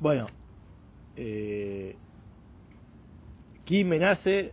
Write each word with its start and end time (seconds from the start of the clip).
Bueno, 0.00 0.26
eh, 1.16 1.96
Ki 3.64 3.84
menace 3.84 4.52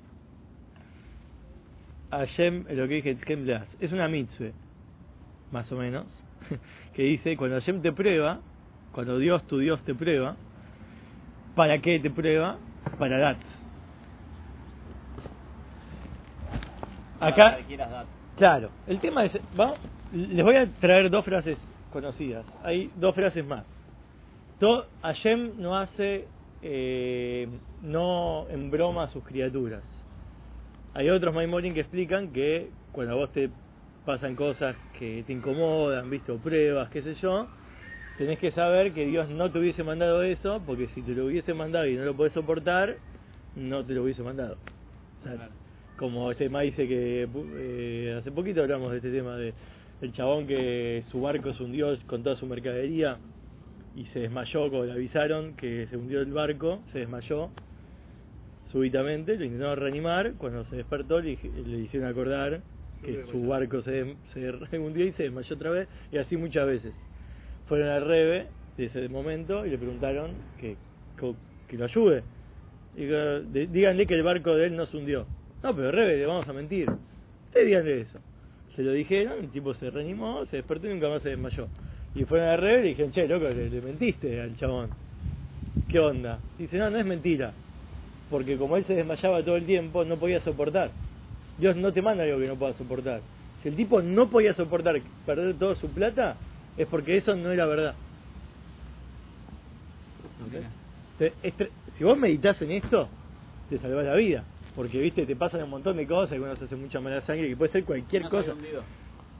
Hashem, 2.09 2.65
lo 2.69 2.87
que 2.87 3.01
dije, 3.01 3.17
es 3.79 3.91
una 3.91 4.07
mitzvah, 4.07 4.51
más 5.51 5.71
o 5.71 5.75
menos, 5.75 6.05
que 6.93 7.03
dice, 7.03 7.35
cuando 7.35 7.59
Hashem 7.59 7.81
te 7.81 7.91
prueba, 7.91 8.39
cuando 8.91 9.17
Dios, 9.17 9.45
tu 9.47 9.57
Dios 9.57 9.81
te 9.83 9.95
prueba, 9.95 10.35
¿para 11.55 11.79
qué 11.79 11.99
te 11.99 12.09
prueba? 12.09 12.57
Para 12.97 13.17
dar. 13.17 13.37
Acá, 17.19 17.57
claro, 18.37 18.69
el 18.87 18.99
tema 18.99 19.25
es, 19.25 19.31
vamos, 19.55 19.79
les 20.11 20.43
voy 20.43 20.55
a 20.55 20.67
traer 20.79 21.09
dos 21.09 21.25
frases 21.25 21.57
conocidas, 21.91 22.45
hay 22.63 22.91
dos 22.95 23.15
frases 23.15 23.45
más. 23.45 23.63
To, 24.59 24.85
Hashem 25.01 25.53
no 25.57 25.77
hace, 25.77 26.25
eh, 26.61 27.47
no 27.81 28.47
embroma 28.49 29.03
a 29.03 29.09
sus 29.11 29.23
criaturas. 29.23 29.83
Hay 30.93 31.09
otros 31.09 31.33
Maimorin 31.33 31.73
que 31.73 31.81
explican 31.81 32.31
que 32.31 32.69
cuando 32.91 33.13
a 33.13 33.15
vos 33.15 33.31
te 33.31 33.49
pasan 34.05 34.35
cosas 34.35 34.75
que 34.99 35.23
te 35.25 35.33
incomodan, 35.33 36.09
visto 36.09 36.37
pruebas, 36.37 36.89
qué 36.89 37.01
sé 37.01 37.15
yo, 37.15 37.47
tenés 38.17 38.37
que 38.37 38.51
saber 38.51 38.93
que 38.93 39.05
Dios 39.05 39.29
no 39.29 39.51
te 39.51 39.59
hubiese 39.59 39.83
mandado 39.83 40.21
eso, 40.21 40.61
porque 40.65 40.87
si 40.93 41.01
te 41.01 41.13
lo 41.13 41.25
hubiese 41.25 41.53
mandado 41.53 41.87
y 41.87 41.95
no 41.95 42.05
lo 42.05 42.15
podés 42.15 42.33
soportar, 42.33 42.97
no 43.55 43.83
te 43.83 43.93
lo 43.93 44.03
hubiese 44.03 44.21
mandado. 44.21 44.57
Como 45.97 46.31
este 46.31 46.49
Ma 46.49 46.61
dice 46.61 46.87
que 46.87 47.27
eh, 47.55 48.17
hace 48.19 48.31
poquito 48.31 48.61
hablamos 48.61 48.91
de 48.91 48.97
este 48.97 49.11
tema 49.11 49.35
de 49.37 49.53
el 50.01 50.11
chabón 50.13 50.45
que 50.47 51.03
su 51.11 51.21
barco 51.21 51.53
se 51.53 51.63
hundió 51.63 51.97
con 52.07 52.23
toda 52.23 52.35
su 52.35 52.45
mercadería 52.45 53.17
y 53.95 54.05
se 54.05 54.19
desmayó 54.19 54.69
cuando 54.69 54.85
le 54.85 54.93
avisaron 54.93 55.55
que 55.55 55.87
se 55.89 55.97
hundió 55.97 56.21
el 56.21 56.31
barco, 56.31 56.81
se 56.91 56.99
desmayó 56.99 57.49
súbitamente, 58.71 59.37
lo 59.37 59.45
intentaron 59.45 59.77
reanimar, 59.77 60.33
cuando 60.37 60.65
se 60.65 60.77
despertó 60.77 61.19
le, 61.19 61.37
le 61.65 61.77
hicieron 61.79 62.09
acordar 62.09 62.61
que 63.03 63.25
su 63.29 63.45
barco 63.47 63.81
se, 63.83 64.15
se 64.33 64.79
hundió 64.79 65.05
y 65.05 65.11
se 65.11 65.23
desmayó 65.23 65.55
otra 65.55 65.69
vez, 65.69 65.87
y 66.11 66.17
así 66.17 66.37
muchas 66.37 66.65
veces. 66.65 66.93
Fueron 67.67 67.89
al 67.89 68.05
Rebe 68.05 68.47
de 68.77 68.85
ese 68.85 69.07
momento 69.09 69.65
y 69.65 69.69
le 69.69 69.77
preguntaron 69.77 70.31
que, 70.59 70.75
que, 71.67 71.77
lo 71.77 71.85
ayude. 71.85 72.23
díganle 72.95 74.07
que 74.07 74.15
el 74.15 74.23
barco 74.23 74.55
de 74.55 74.67
él 74.67 74.75
no 74.75 74.85
se 74.87 74.97
hundió. 74.97 75.25
No, 75.61 75.75
pero 75.75 75.91
Rebe, 75.91 76.17
le 76.17 76.25
vamos 76.25 76.47
a 76.47 76.53
mentir. 76.53 76.89
Ustedes 77.47 77.67
díganle 77.67 78.01
eso. 78.01 78.19
Se 78.75 78.81
lo 78.81 78.91
dijeron, 78.91 79.39
el 79.39 79.49
tipo 79.49 79.73
se 79.75 79.89
reanimó, 79.91 80.45
se 80.47 80.57
despertó 80.57 80.87
y 80.87 80.93
nunca 80.93 81.09
más 81.09 81.21
se 81.21 81.29
desmayó. 81.29 81.67
Y 82.15 82.25
fueron 82.25 82.49
al 82.49 82.57
Rebe 82.59 82.85
y 82.85 82.89
dijeron, 82.89 83.11
che, 83.11 83.27
loco, 83.27 83.47
le, 83.49 83.69
le 83.69 83.81
mentiste 83.81 84.41
al 84.41 84.55
chabón. 84.57 84.89
¿Qué 85.89 85.99
onda? 85.99 86.39
Dice, 86.57 86.77
no, 86.77 86.89
no 86.89 86.97
es 86.97 87.05
mentira 87.05 87.53
porque 88.33 88.57
como 88.57 88.77
él 88.77 88.85
se 88.85 88.95
desmayaba 88.95 89.43
todo 89.43 89.57
el 89.57 89.65
tiempo, 89.67 90.03
no 90.05 90.17
podía 90.17 90.39
soportar. 90.39 90.89
Dios 91.59 91.75
no 91.75 91.93
te 91.93 92.01
manda 92.01 92.23
algo 92.23 92.39
que 92.39 92.47
no 92.47 92.55
pueda 92.55 92.73
soportar. 92.73 93.21
Si 93.61 93.69
el 93.69 93.75
tipo 93.75 94.01
no 94.01 94.27
podía 94.27 94.55
soportar 94.55 94.99
perder 95.23 95.53
toda 95.59 95.75
su 95.75 95.87
plata, 95.89 96.35
es 96.75 96.87
porque 96.87 97.17
eso 97.17 97.35
no 97.35 97.51
era 97.51 97.67
verdad. 97.67 97.93
Si 101.95 102.03
vos 102.03 102.17
meditas 102.17 102.59
en 102.63 102.71
esto, 102.71 103.07
te 103.69 103.77
salvas 103.77 104.05
la 104.05 104.15
vida. 104.15 104.43
Porque, 104.75 104.99
viste, 104.99 105.27
te 105.27 105.35
pasan 105.35 105.61
un 105.61 105.69
montón 105.69 105.97
de 105.97 106.07
cosas, 106.07 106.31
algunos 106.31 106.59
hacen 106.59 106.81
mucha 106.81 106.99
mala 106.99 107.21
sangre, 107.21 107.49
que 107.49 107.55
puede 107.55 107.71
ser 107.71 107.83
cualquier 107.85 108.23
cosa. 108.23 108.55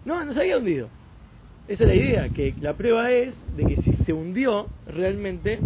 No, 0.05 0.23
no 0.23 0.33
se 0.35 0.39
había 0.39 0.59
hundido. 0.59 0.88
Esa 1.67 1.83
es 1.83 1.89
la 1.89 1.95
idea, 1.95 2.30
que 2.30 2.53
la 2.61 2.73
prueba 2.73 3.11
es 3.11 3.33
de 3.56 3.66
que 3.66 3.81
si 3.81 3.94
se 4.06 4.14
hundió 4.14 4.67
realmente, 4.88 5.59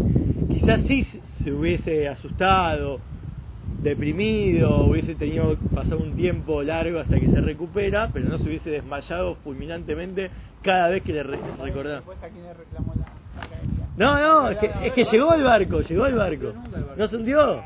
quizás 0.50 0.81
sí 0.88 1.08
se 1.44 1.52
hubiese 1.52 2.08
asustado 2.08 3.00
deprimido, 3.81 4.86
hubiese 4.86 5.16
tenido 5.16 5.56
pasado 5.73 6.00
un 6.00 6.16
tiempo 6.16 6.64
largo 6.64 7.00
hasta 7.00 7.20
que 7.20 7.28
se 7.28 7.42
recupera, 7.42 8.09
pero 8.13 8.28
no 8.30 8.38
se 8.38 8.44
hubiese 8.46 8.69
desmayado 8.69 9.35
fulminantemente 9.44 10.30
cada 10.62 10.90
vez 10.90 11.03
que 11.03 11.13
le 11.13 11.24
recordaba. 11.24 12.02
No, 13.97 14.19
no, 14.19 14.50
es 14.50 14.58
que, 14.59 14.69
es 14.84 14.94
que 14.94 15.06
llegó 15.06 15.34
el 15.34 15.44
barco, 15.44 15.81
llegó 15.81 16.06
el 16.06 16.16
barco. 16.16 16.53
No 16.96 17.08
se 17.08 17.16
hundió. 17.16 17.64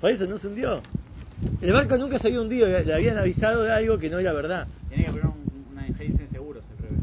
Por 0.00 0.10
eso 0.10 0.26
no 0.26 0.38
se 0.38 0.48
hundió. 0.48 0.80
El 1.60 1.72
barco 1.72 1.96
nunca 1.96 2.18
se 2.18 2.28
había 2.28 2.40
hundido, 2.40 2.66
le 2.66 2.94
habían 2.94 3.18
avisado 3.18 3.62
de 3.62 3.72
algo 3.72 3.98
que 3.98 4.10
no 4.10 4.18
era 4.18 4.32
verdad. 4.32 4.66
Tiene 4.88 5.04
que 5.04 5.10
poner 5.10 5.26
una 5.70 5.82
diferencia 5.84 6.24
en 6.24 6.30
seguros 6.30 6.64
se 6.68 6.74
prevé. 6.74 6.96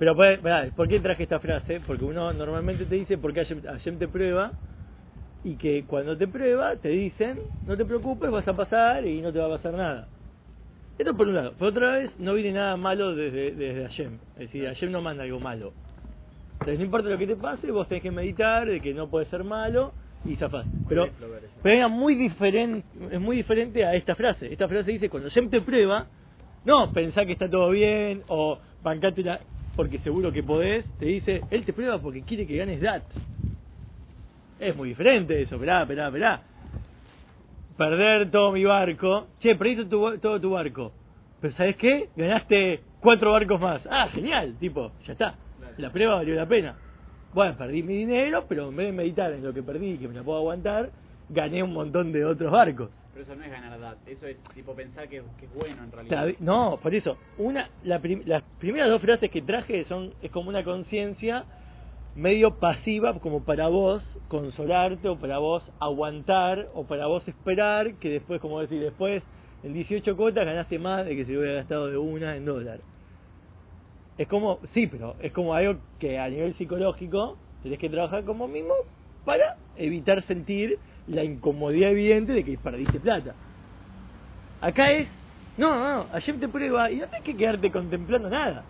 Pero, 0.00 0.16
¿por 0.74 0.88
qué 0.88 0.98
traje 0.98 1.24
esta 1.24 1.40
frase? 1.40 1.82
Porque 1.86 2.06
uno 2.06 2.32
normalmente 2.32 2.86
te 2.86 2.94
dice, 2.94 3.18
porque 3.18 3.44
Hashem 3.44 3.98
te 3.98 4.08
prueba, 4.08 4.50
y 5.44 5.56
que 5.56 5.84
cuando 5.86 6.16
te 6.16 6.26
prueba 6.26 6.74
te 6.76 6.88
dicen, 6.88 7.38
no 7.66 7.76
te 7.76 7.84
preocupes, 7.84 8.30
vas 8.30 8.48
a 8.48 8.56
pasar 8.56 9.06
y 9.06 9.20
no 9.20 9.30
te 9.30 9.38
va 9.38 9.44
a 9.44 9.56
pasar 9.58 9.74
nada. 9.74 10.08
Esto 10.98 11.14
por 11.14 11.28
un 11.28 11.34
lado. 11.34 11.52
Por 11.52 11.68
otra 11.68 11.98
vez, 11.98 12.18
no 12.18 12.32
viene 12.32 12.52
nada 12.52 12.78
malo 12.78 13.14
desde, 13.14 13.52
desde 13.52 13.82
Hashem. 13.82 14.18
Es 14.36 14.40
decir, 14.40 14.64
Hashem 14.64 14.90
no 14.90 15.02
manda 15.02 15.22
algo 15.22 15.38
malo. 15.38 15.74
Entonces, 16.52 16.78
no 16.78 16.84
importa 16.86 17.10
lo 17.10 17.18
que 17.18 17.26
te 17.26 17.36
pase, 17.36 17.70
vos 17.70 17.86
tenés 17.86 18.02
que 18.02 18.10
meditar 18.10 18.66
de 18.66 18.80
que 18.80 18.94
no 18.94 19.10
puede 19.10 19.26
ser 19.26 19.44
malo 19.44 19.92
y 20.24 20.36
zafás. 20.36 20.66
Pero, 20.88 21.08
pero 21.62 21.86
es 21.86 21.92
muy 21.92 22.14
diferente, 22.14 22.88
es 23.10 23.20
muy 23.20 23.36
diferente 23.36 23.84
a 23.84 23.94
esta 23.94 24.14
frase. 24.14 24.50
Esta 24.50 24.66
frase 24.66 24.92
dice, 24.92 25.10
cuando 25.10 25.28
Hashem 25.28 25.50
te 25.50 25.60
prueba, 25.60 26.06
no 26.64 26.90
pensá 26.90 27.26
que 27.26 27.32
está 27.32 27.50
todo 27.50 27.68
bien 27.68 28.22
o 28.28 28.58
bancate 28.82 29.22
porque 29.76 29.98
seguro 29.98 30.32
que 30.32 30.42
podés. 30.42 30.84
Te 30.98 31.06
dice, 31.06 31.42
Él 31.50 31.64
te 31.64 31.72
prueba 31.72 31.98
porque 31.98 32.22
quiere 32.22 32.46
que 32.46 32.56
ganes 32.56 32.80
dat. 32.80 33.02
Es 34.58 34.76
muy 34.76 34.90
diferente 34.90 35.40
eso, 35.40 35.54
esperá, 35.54 35.82
esperá, 35.82 36.08
esperá. 36.08 36.42
Perder 37.76 38.30
todo 38.30 38.52
mi 38.52 38.64
barco. 38.64 39.28
Che, 39.40 39.54
perdiste 39.56 39.86
tu, 39.86 40.18
todo 40.18 40.40
tu 40.40 40.50
barco. 40.50 40.92
Pero 41.40 41.54
¿sabes 41.54 41.76
qué? 41.76 42.10
Ganaste 42.14 42.80
cuatro 43.00 43.32
barcos 43.32 43.60
más. 43.60 43.86
Ah, 43.90 44.08
genial, 44.08 44.56
tipo, 44.60 44.92
ya 45.06 45.12
está. 45.12 45.34
La 45.78 45.90
prueba 45.90 46.16
valió 46.16 46.34
la 46.34 46.46
pena. 46.46 46.76
Bueno, 47.32 47.56
perdí 47.56 47.82
mi 47.82 47.94
dinero, 47.94 48.44
pero 48.48 48.68
en 48.68 48.76
vez 48.76 48.86
de 48.86 48.92
meditar 48.92 49.32
en 49.32 49.42
lo 49.42 49.54
que 49.54 49.62
perdí 49.62 49.92
y 49.92 49.98
que 49.98 50.08
me 50.08 50.14
la 50.14 50.22
puedo 50.22 50.38
aguantar, 50.38 50.90
gané 51.28 51.62
un 51.62 51.72
montón 51.72 52.12
de 52.12 52.24
otros 52.24 52.50
barcos. 52.50 52.90
Eso 53.20 53.34
no 53.34 53.44
es 53.44 53.50
ganar 53.50 53.78
edad, 53.78 53.96
eso 54.06 54.26
es 54.26 54.38
tipo 54.54 54.74
pensar 54.74 55.08
que, 55.08 55.22
que 55.38 55.46
es 55.46 55.54
bueno 55.54 55.84
en 55.84 55.92
realidad. 55.92 56.28
no, 56.40 56.78
por 56.82 56.94
eso, 56.94 57.16
una, 57.38 57.68
la 57.84 58.00
las 58.26 58.42
primeras 58.58 58.88
dos 58.88 59.02
frases 59.02 59.30
que 59.30 59.42
traje 59.42 59.84
son 59.84 60.14
es 60.22 60.30
como 60.30 60.48
una 60.48 60.64
conciencia 60.64 61.44
medio 62.14 62.58
pasiva 62.58 63.18
como 63.20 63.44
para 63.44 63.68
vos 63.68 64.02
consolarte 64.28 65.08
o 65.08 65.18
para 65.18 65.38
vos 65.38 65.62
aguantar 65.78 66.68
o 66.74 66.84
para 66.84 67.06
vos 67.06 67.26
esperar 67.28 67.94
que 67.94 68.08
después, 68.08 68.40
como 68.40 68.60
decir, 68.60 68.80
después 68.80 69.22
en 69.62 69.74
18 69.74 70.16
cuotas 70.16 70.46
ganaste 70.46 70.78
más 70.78 71.04
de 71.04 71.16
que 71.16 71.24
si 71.24 71.36
hubiera 71.36 71.54
gastado 71.54 71.88
de 71.88 71.98
una 71.98 72.36
en 72.36 72.44
dólar. 72.44 72.80
Es 74.18 74.28
como, 74.28 74.58
sí, 74.74 74.86
pero 74.86 75.16
es 75.20 75.32
como 75.32 75.54
algo 75.54 75.80
que 75.98 76.18
a 76.18 76.28
nivel 76.28 76.54
psicológico 76.56 77.38
tenés 77.62 77.78
que 77.78 77.88
trabajar 77.88 78.24
como 78.24 78.48
mismo 78.48 78.74
para 79.24 79.56
evitar 79.76 80.22
sentir 80.26 80.78
la 81.06 81.24
incomodidad 81.24 81.90
evidente 81.90 82.32
de 82.32 82.44
que 82.44 82.58
perdiste 82.58 83.00
plata. 83.00 83.34
Acá 84.60 84.92
es, 84.92 85.08
no, 85.56 85.78
no, 85.78 86.06
ayer 86.12 86.38
te 86.38 86.48
prueba 86.48 86.90
y 86.90 86.96
no 86.96 87.06
tenés 87.06 87.22
que 87.24 87.36
quedarte 87.36 87.70
contemplando 87.70 88.28
nada. 88.28 88.64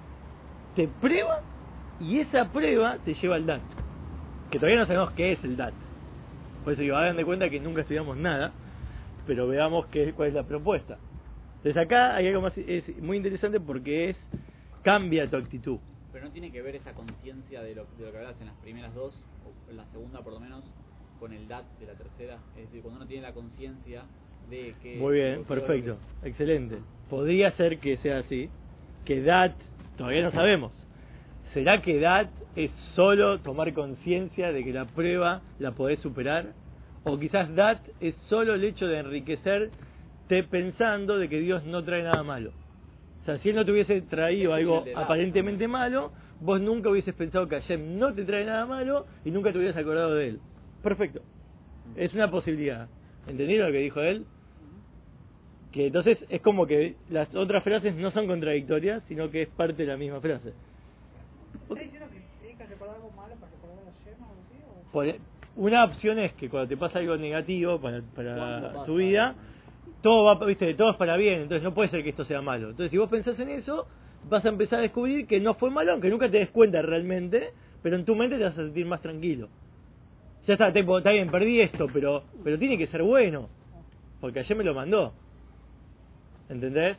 Te 0.76 0.88
prueba 0.88 1.40
y 2.00 2.20
esa 2.20 2.50
prueba 2.50 2.98
te 3.04 3.14
lleva 3.14 3.36
al 3.36 3.46
DAT, 3.46 3.60
que 4.50 4.58
todavía 4.58 4.80
no 4.80 4.86
sabemos 4.86 5.10
qué 5.12 5.32
es 5.32 5.44
el 5.44 5.56
DAT. 5.56 5.74
Por 6.64 6.72
eso 6.72 6.82
digo, 6.82 6.96
hagan 6.96 7.16
de 7.16 7.24
cuenta 7.24 7.48
que 7.50 7.60
nunca 7.60 7.82
estudiamos 7.82 8.16
nada, 8.16 8.52
pero 9.26 9.48
veamos 9.48 9.86
qué, 9.86 10.12
cuál 10.12 10.28
es 10.28 10.34
la 10.34 10.44
propuesta. 10.44 10.98
Entonces 11.56 11.76
acá 11.76 12.16
hay 12.16 12.28
algo 12.28 12.40
más, 12.40 12.56
es 12.56 12.96
muy 13.02 13.18
interesante 13.18 13.60
porque 13.60 14.10
es, 14.10 14.16
cambia 14.82 15.28
tu 15.28 15.36
actitud. 15.36 15.78
Pero 16.12 16.24
no 16.24 16.32
tiene 16.32 16.50
que 16.50 16.62
ver 16.62 16.76
esa 16.76 16.92
conciencia 16.94 17.62
de 17.62 17.74
lo, 17.74 17.84
de 17.98 18.06
lo 18.06 18.12
que 18.12 18.18
hablas 18.18 18.40
en 18.40 18.46
las 18.46 18.56
primeras 18.56 18.94
dos, 18.94 19.14
la 19.74 19.84
segunda 19.86 20.20
por 20.22 20.32
lo 20.32 20.40
menos, 20.40 20.64
con 21.18 21.32
el 21.32 21.46
DAT 21.48 21.64
de 21.78 21.86
la 21.86 21.94
tercera. 21.94 22.38
Es 22.56 22.64
decir, 22.64 22.82
cuando 22.82 23.00
uno 23.00 23.06
tiene 23.06 23.22
la 23.22 23.32
conciencia 23.32 24.04
de 24.48 24.74
que... 24.82 24.96
Muy 24.96 25.14
bien, 25.14 25.44
perfecto, 25.44 25.98
excelente. 26.22 26.78
Podría 27.08 27.50
ser 27.52 27.78
que 27.78 27.96
sea 27.98 28.18
así, 28.18 28.48
que 29.04 29.22
DAT, 29.22 29.54
todavía 29.96 30.22
no 30.22 30.30
sabemos, 30.30 30.72
¿Será 31.52 31.82
que 31.82 31.98
edad 31.98 32.30
es 32.54 32.70
solo 32.94 33.40
tomar 33.40 33.72
conciencia 33.74 34.52
de 34.52 34.62
que 34.62 34.72
la 34.72 34.84
prueba 34.84 35.42
la 35.58 35.72
podés 35.72 35.98
superar? 35.98 36.52
O 37.02 37.18
quizás 37.18 37.52
DAT 37.56 37.80
es 38.00 38.14
solo 38.28 38.54
el 38.54 38.62
hecho 38.62 38.86
de 38.86 38.98
enriquecerte 38.98 39.72
pensando 40.48 41.18
de 41.18 41.28
que 41.28 41.40
Dios 41.40 41.64
no 41.64 41.82
trae 41.82 42.04
nada 42.04 42.22
malo. 42.22 42.52
O 43.22 43.24
sea, 43.24 43.38
si 43.38 43.48
Él 43.48 43.56
no 43.56 43.64
te 43.64 43.72
hubiese 43.72 44.00
traído 44.02 44.54
algo 44.54 44.84
aparentemente 44.94 45.66
malo, 45.66 46.12
vos 46.40 46.60
nunca 46.60 46.88
hubieses 46.90 47.14
pensado 47.14 47.46
que 47.48 47.60
Hashem 47.60 47.98
no 47.98 48.12
te 48.14 48.24
trae 48.24 48.44
nada 48.44 48.66
malo 48.66 49.06
y 49.24 49.30
nunca 49.30 49.52
te 49.52 49.58
hubieras 49.58 49.76
acordado 49.76 50.14
de 50.14 50.28
Él. 50.28 50.40
Perfecto. 50.82 51.20
Es 51.96 52.14
una 52.14 52.30
posibilidad. 52.30 52.88
¿Entendieron 53.26 53.68
lo 53.68 53.72
que 53.72 53.78
dijo 53.80 54.00
Él? 54.00 54.24
Que 55.72 55.86
entonces 55.86 56.18
es 56.28 56.42
como 56.42 56.66
que 56.66 56.96
las 57.10 57.32
otras 57.34 57.62
frases 57.62 57.94
no 57.94 58.10
son 58.10 58.26
contradictorias, 58.26 59.02
sino 59.06 59.30
que 59.30 59.42
es 59.42 59.48
parte 59.48 59.82
de 59.82 59.88
la 59.88 59.96
misma 59.96 60.20
frase. 60.20 60.52
Está 61.68 61.80
diciendo 61.82 62.06
que 62.10 62.22
tiene 62.40 62.56
que 62.58 62.66
recordar 62.66 62.96
algo 62.96 63.10
malo 63.12 63.34
para 63.36 63.50
Por- 64.92 65.14
una 65.56 65.84
opción 65.84 66.18
es 66.18 66.32
que 66.34 66.48
cuando 66.48 66.68
te 66.68 66.76
pasa 66.76 66.98
algo 66.98 67.16
negativo 67.16 67.80
para, 67.80 68.02
para 68.14 68.84
tu 68.84 68.96
vida, 68.96 69.28
algo. 69.28 69.40
todo 70.02 70.24
va, 70.24 70.46
viste, 70.46 70.74
todo 70.74 70.92
es 70.92 70.96
para 70.96 71.16
bien, 71.16 71.42
entonces 71.42 71.62
no 71.62 71.74
puede 71.74 71.90
ser 71.90 72.02
que 72.02 72.10
esto 72.10 72.24
sea 72.24 72.40
malo. 72.40 72.70
Entonces 72.70 72.90
si 72.90 72.98
vos 72.98 73.10
pensás 73.10 73.38
en 73.38 73.50
eso, 73.50 73.86
vas 74.28 74.44
a 74.44 74.48
empezar 74.48 74.80
a 74.80 74.82
descubrir 74.82 75.26
que 75.26 75.40
no 75.40 75.54
fue 75.54 75.70
malo, 75.70 75.92
aunque 75.92 76.10
nunca 76.10 76.30
te 76.30 76.38
des 76.38 76.50
cuenta 76.50 76.82
realmente, 76.82 77.50
pero 77.82 77.96
en 77.96 78.04
tu 78.04 78.14
mente 78.14 78.36
te 78.36 78.44
vas 78.44 78.58
a 78.58 78.64
sentir 78.64 78.86
más 78.86 79.00
tranquilo. 79.00 79.48
Ya 80.46 80.54
está, 80.54 80.68
está 80.68 81.10
bien, 81.10 81.30
perdí 81.30 81.60
esto, 81.60 81.86
pero, 81.92 82.24
pero 82.42 82.58
tiene 82.58 82.78
que 82.78 82.86
ser 82.88 83.02
bueno, 83.02 83.48
porque 84.20 84.40
ayer 84.40 84.56
me 84.56 84.64
lo 84.64 84.74
mandó. 84.74 85.12
¿Entendés? 86.48 86.96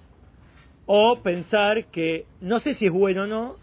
O 0.85 1.19
pensar 1.21 1.85
que 1.85 2.25
no 2.39 2.59
sé 2.59 2.75
si 2.75 2.85
es 2.85 2.91
bueno 2.91 3.23
o 3.23 3.27
no, 3.27 3.55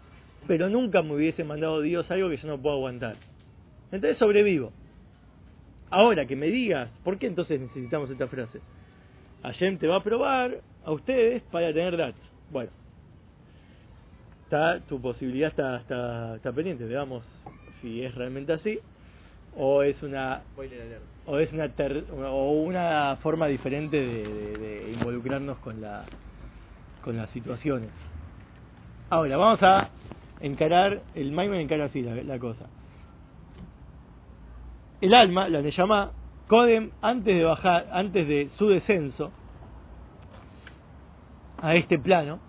pero 0.47 0.69
nunca 0.69 1.01
me 1.01 1.15
hubiese 1.15 1.43
mandado 1.43 1.81
Dios 1.81 2.09
algo 2.11 2.29
que 2.29 2.37
yo 2.37 2.47
no 2.47 2.61
puedo 2.61 2.75
aguantar. 2.75 3.15
Entonces 3.91 4.17
sobrevivo. 4.17 4.71
Ahora 5.89 6.25
que 6.25 6.35
me 6.35 6.47
digas, 6.47 6.89
¿por 7.03 7.17
qué 7.17 7.27
entonces 7.27 7.59
necesitamos 7.59 8.09
esta 8.11 8.27
frase? 8.27 8.59
Hashem 9.41 9.77
te 9.77 9.87
va 9.87 9.97
a 9.97 10.03
probar 10.03 10.59
a 10.85 10.91
ustedes 10.91 11.41
para 11.43 11.73
tener 11.73 11.97
datos. 11.97 12.21
Bueno, 12.51 12.71
está, 14.49 14.79
tu 14.87 14.99
posibilidad 14.99 15.49
está, 15.49 15.77
está, 15.77 16.35
está 16.37 16.51
pendiente, 16.51 16.83
veamos 16.85 17.23
si 17.81 18.03
es 18.03 18.13
realmente 18.15 18.51
así 18.53 18.79
o 19.55 19.83
es 19.83 20.01
una 20.01 20.41
o 21.27 21.37
es 21.37 21.53
una 21.53 21.69
ter- 21.69 22.05
o 22.11 22.51
una 22.53 23.15
forma 23.21 23.45
diferente 23.47 23.95
de, 23.97 24.23
de- 24.23 24.57
de 24.57 24.91
involucrarnos 24.93 25.57
con 25.59 25.79
la 25.81 26.03
con 27.03 27.15
las 27.15 27.29
situaciones. 27.29 27.89
Ahora 29.11 29.37
vamos 29.37 29.61
a 29.61 29.89
encarar 30.41 31.01
el 31.15 31.31
Maimon 31.31 31.57
encara 31.59 31.85
así 31.85 32.01
la, 32.01 32.15
la 32.15 32.39
cosa. 32.39 32.65
El 35.01 35.13
alma, 35.13 35.47
la 35.47 35.61
Neyamá, 35.61 36.11
Codem 36.47 36.89
antes 37.01 37.35
de 37.35 37.43
bajar, 37.43 37.87
antes 37.91 38.27
de 38.27 38.49
su 38.57 38.67
descenso 38.67 39.31
a 41.61 41.75
este 41.75 41.97
plano, 41.99 42.39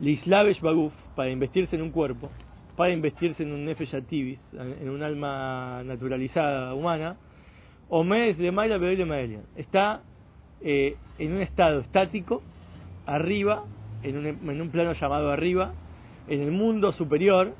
Lislavesh 0.00 0.60
Baguf, 0.60 0.92
para 1.14 1.30
investirse 1.30 1.76
en 1.76 1.82
un 1.82 1.90
cuerpo, 1.90 2.30
para 2.76 2.92
investirse 2.92 3.42
en 3.42 3.52
un 3.52 3.64
Nefesh 3.64 3.94
en 3.94 4.90
un 4.90 5.02
alma 5.02 5.82
naturalizada 5.84 6.74
humana, 6.74 7.16
Omedes 7.88 8.36
de 8.36 8.50
Bebel 8.50 8.98
de. 8.98 9.42
Está 9.54 10.02
eh, 10.60 10.96
en 11.18 11.32
un 11.32 11.40
estado 11.40 11.80
estático, 11.80 12.42
arriba, 13.06 13.64
en 14.02 14.18
un, 14.18 14.26
en 14.26 14.60
un 14.60 14.70
plano 14.70 14.92
llamado 14.92 15.30
arriba, 15.30 15.72
en 16.28 16.42
el 16.42 16.50
mundo 16.50 16.92
superior, 16.92 17.54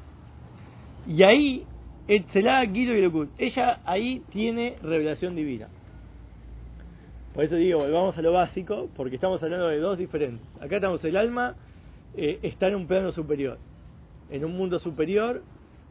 y 1.06 1.22
ahí, 1.22 1.64
Etzelá, 2.08 2.64
Guido 2.64 2.94
y 2.94 3.00
ella 3.38 3.80
ahí 3.84 4.22
tiene 4.32 4.76
revelación 4.82 5.36
divina. 5.36 5.68
Por 7.32 7.44
eso 7.44 7.54
digo, 7.54 7.80
volvamos 7.80 8.16
a 8.18 8.22
lo 8.22 8.32
básico, 8.32 8.88
porque 8.96 9.16
estamos 9.16 9.42
hablando 9.42 9.68
de 9.68 9.78
dos 9.78 9.98
diferentes. 9.98 10.44
Acá 10.60 10.76
estamos, 10.76 11.04
el 11.04 11.16
alma 11.16 11.54
eh, 12.16 12.38
está 12.42 12.68
en 12.68 12.76
un 12.76 12.86
plano 12.86 13.12
superior, 13.12 13.58
en 14.30 14.44
un 14.44 14.56
mundo 14.56 14.78
superior, 14.78 15.42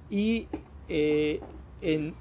y 0.09 0.47
eh, 0.87 1.39
en 1.81 2.13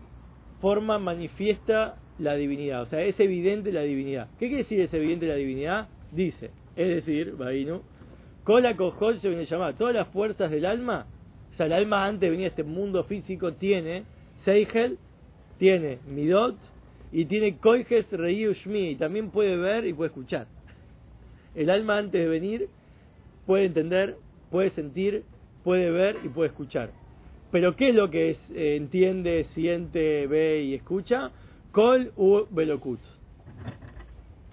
forma 0.61 0.99
manifiesta 0.99 1.97
la 2.19 2.35
divinidad, 2.35 2.83
o 2.83 2.87
sea, 2.87 3.03
es 3.03 3.19
evidente 3.19 3.73
la 3.73 3.83
divinidad. 3.83 4.29
¿Qué 4.39 4.47
quiere 4.47 4.63
decir 4.63 4.81
es 4.81 4.95
evidente 4.95 5.27
la 5.27 5.35
divinidad? 5.35 5.89
Dice, 6.13 6.51
es 6.77 6.89
decir, 6.89 7.33
Bainu, 7.37 7.83
Kola 8.45 8.77
Kojol 8.77 9.21
se 9.21 9.29
viene 9.29 9.47
llamar, 9.47 9.75
todas 9.75 9.95
las 9.95 10.09
fuerzas 10.09 10.51
del 10.51 10.65
alma, 10.65 11.07
o 11.53 11.57
sea, 11.57 11.67
el 11.67 11.73
alma 11.73 12.07
antes 12.07 12.31
venir 12.31 12.47
a 12.47 12.49
este 12.49 12.63
mundo 12.65 13.05
físico 13.05 13.55
tiene 13.55 14.05
Seigel, 14.45 14.99
tiene 15.59 15.99
Midot, 16.07 16.57
y 17.13 17.27
tiene 17.27 17.59
Koijes 17.59 18.11
Rei 18.11 18.49
Ushmi, 18.49 18.91
y 18.91 18.97
también 18.97 19.31
puede 19.31 19.57
ver 19.57 19.87
y 19.87 19.93
puede 19.93 20.09
escuchar. 20.09 20.49
El 21.55 21.71
alma 21.71 21.99
antes 21.99 22.21
de 22.21 22.29
venir 22.29 22.69
puede 23.47 23.67
entender, 23.67 24.17
puede 24.51 24.71
sentir, 24.71 25.25
puede 25.63 25.91
ver 25.91 26.19
y 26.25 26.29
puede 26.29 26.51
escuchar. 26.51 26.91
Pero 27.51 27.77
¿qué 27.77 27.91
es 27.91 27.95
lo 27.95 28.11
que 28.11 28.31
es, 28.31 28.39
eh, 28.51 28.77
entiende, 28.77 29.47
siente, 29.55 30.27
ve 30.27 30.63
y 30.63 30.75
escucha? 30.75 31.31
Kol 31.73 32.13
u 32.17 32.47
Belokut. 32.51 33.01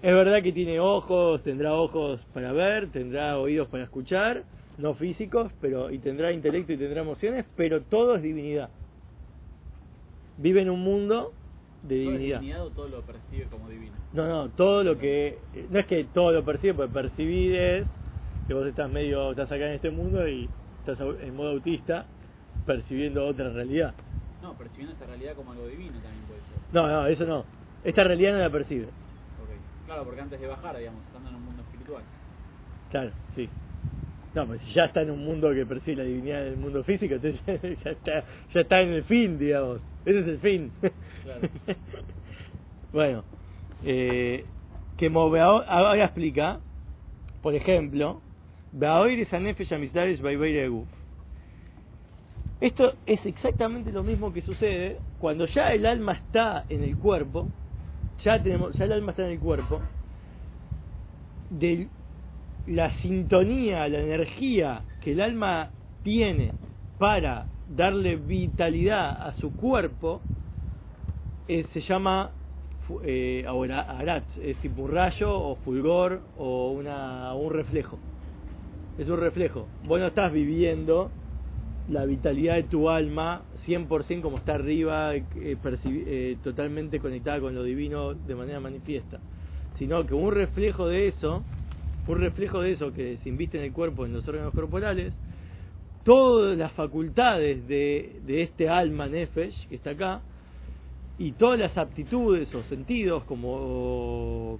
Es 0.01 0.13
verdad 0.13 0.41
que 0.41 0.51
tiene 0.51 0.79
ojos, 0.79 1.43
tendrá 1.43 1.73
ojos 1.75 2.19
para 2.33 2.51
ver, 2.51 2.91
tendrá 2.91 3.37
oídos 3.37 3.67
para 3.67 3.83
escuchar, 3.83 4.43
no 4.77 4.95
físicos, 4.95 5.51
pero 5.61 5.91
y 5.91 5.99
tendrá 5.99 6.31
intelecto 6.31 6.73
y 6.73 6.77
tendrá 6.77 7.01
emociones, 7.01 7.45
pero 7.55 7.81
todo 7.81 8.15
es 8.15 8.23
divinidad. 8.23 8.69
Vive 10.37 10.61
en 10.63 10.71
un 10.71 10.81
mundo 10.81 11.33
de 11.83 12.03
¿Todo 12.03 12.13
es 12.13 12.19
divinidad. 12.19 12.39
divinidad 12.39 12.65
o 12.65 12.69
todo 12.71 12.87
lo 12.87 13.01
percibe 13.01 13.45
como 13.45 13.69
divino? 13.69 13.93
No, 14.13 14.27
no, 14.27 14.49
todo 14.49 14.83
lo 14.83 14.97
que. 14.97 15.37
No 15.69 15.79
es 15.79 15.85
que 15.85 16.03
todo 16.05 16.31
lo 16.31 16.43
percibe, 16.43 16.73
porque 16.73 16.93
percibir 16.93 17.55
es 17.55 17.87
que 18.51 18.55
vos 18.55 18.67
estás 18.67 18.89
medio. 18.91 19.31
estás 19.31 19.49
acá 19.49 19.65
en 19.65 19.75
este 19.75 19.91
mundo 19.91 20.27
y 20.27 20.49
estás 20.79 20.99
en 21.21 21.33
modo 21.33 21.51
autista 21.51 22.05
percibiendo 22.65 23.25
otra 23.25 23.47
realidad. 23.49 23.95
No, 24.41 24.57
percibiendo 24.57 24.93
esa 24.93 25.05
realidad 25.05 25.35
como 25.37 25.53
algo 25.53 25.67
divino 25.67 25.97
también 26.01 26.25
puede 26.25 26.41
ser. 26.41 26.57
No, 26.73 26.85
no, 26.85 27.07
eso 27.07 27.25
no. 27.25 27.45
Esta 27.85 28.03
realidad 28.03 28.33
no 28.33 28.39
la 28.39 28.49
percibe. 28.49 28.87
Ok. 28.87 29.85
Claro, 29.85 30.03
porque 30.03 30.19
antes 30.19 30.37
de 30.41 30.47
bajar, 30.47 30.77
digamos, 30.77 31.01
estando 31.05 31.29
en 31.29 31.35
un 31.35 31.45
mundo 31.45 31.61
espiritual. 31.61 32.03
Claro, 32.89 33.11
sí. 33.35 33.49
No, 34.33 34.45
pues 34.47 34.61
si 34.63 34.73
ya 34.73 34.83
está 34.85 35.01
en 35.01 35.11
un 35.11 35.23
mundo 35.23 35.53
que 35.53 35.65
percibe 35.65 35.95
la 35.97 36.03
divinidad 36.03 36.43
del 36.43 36.57
mundo 36.57 36.83
físico, 36.83 37.15
entonces 37.15 37.39
ya 37.85 37.91
está, 37.91 38.25
ya 38.53 38.59
está 38.59 38.81
en 38.81 38.89
el 38.89 39.05
fin, 39.05 39.39
digamos. 39.39 39.79
Ese 40.03 40.19
es 40.19 40.27
el 40.27 40.39
fin. 40.39 40.73
Claro. 41.23 41.47
bueno, 42.91 43.23
eh, 43.85 44.43
que 44.97 45.09
Moveao- 45.09 45.63
ahora 45.65 46.03
explica, 46.03 46.59
por 47.41 47.55
ejemplo, 47.55 48.21
Esto 52.61 52.93
es 53.05 53.25
exactamente 53.25 53.91
lo 53.91 54.03
mismo 54.03 54.31
que 54.31 54.41
sucede 54.41 54.99
cuando 55.19 55.45
ya 55.47 55.73
el 55.73 55.85
alma 55.85 56.13
está 56.13 56.65
en 56.69 56.83
el 56.83 56.95
cuerpo, 56.95 57.47
ya 58.23 58.41
tenemos, 58.41 58.77
ya 58.77 58.85
el 58.85 58.93
alma 58.93 59.11
está 59.11 59.25
en 59.25 59.31
el 59.31 59.39
cuerpo, 59.39 59.81
de 61.49 61.87
la 62.67 62.91
sintonía, 63.01 63.87
la 63.87 63.99
energía 63.99 64.83
que 65.03 65.11
el 65.13 65.21
alma 65.21 65.71
tiene 66.03 66.53
para 66.97 67.47
darle 67.75 68.15
vitalidad 68.15 69.27
a 69.27 69.33
su 69.33 69.55
cuerpo, 69.55 70.21
eh, 71.47 71.65
se 71.73 71.81
llama 71.81 72.31
eh, 73.03 73.43
ahora 73.47 73.81
arat, 73.81 74.23
es 74.41 74.55
tipo 74.57 74.83
un 74.83 74.91
rayo 74.91 75.33
o 75.33 75.55
fulgor 75.57 76.21
o 76.37 76.71
una, 76.71 77.33
un 77.33 77.51
reflejo. 77.51 78.10
Es 78.97 79.09
un 79.09 79.19
reflejo. 79.19 79.67
Vos 79.83 79.99
no 79.99 80.07
estás 80.07 80.31
viviendo 80.31 81.11
la 81.89 82.05
vitalidad 82.05 82.55
de 82.55 82.63
tu 82.63 82.89
alma 82.89 83.43
100% 83.65 84.21
como 84.21 84.37
está 84.37 84.55
arriba, 84.55 85.15
eh, 85.15 85.25
eh, 85.35 86.37
totalmente 86.43 86.99
conectada 86.99 87.39
con 87.39 87.55
lo 87.55 87.63
divino 87.63 88.13
de 88.13 88.35
manera 88.35 88.59
manifiesta, 88.59 89.19
sino 89.77 90.05
que 90.05 90.13
un 90.13 90.31
reflejo 90.31 90.87
de 90.87 91.07
eso, 91.07 91.43
un 92.07 92.19
reflejo 92.19 92.61
de 92.61 92.71
eso 92.73 92.93
que 92.93 93.17
se 93.23 93.29
inviste 93.29 93.57
en 93.57 93.65
el 93.65 93.73
cuerpo, 93.73 94.05
en 94.05 94.13
los 94.13 94.27
órganos 94.27 94.53
corporales, 94.53 95.13
todas 96.03 96.57
las 96.57 96.71
facultades 96.73 97.67
de, 97.67 98.21
de 98.25 98.43
este 98.43 98.69
alma 98.69 99.07
nefesh 99.07 99.67
que 99.67 99.75
está 99.75 99.91
acá, 99.91 100.21
y 101.17 101.33
todas 101.33 101.59
las 101.59 101.77
aptitudes 101.77 102.53
o 102.55 102.63
sentidos, 102.63 103.23
como, 103.25 104.59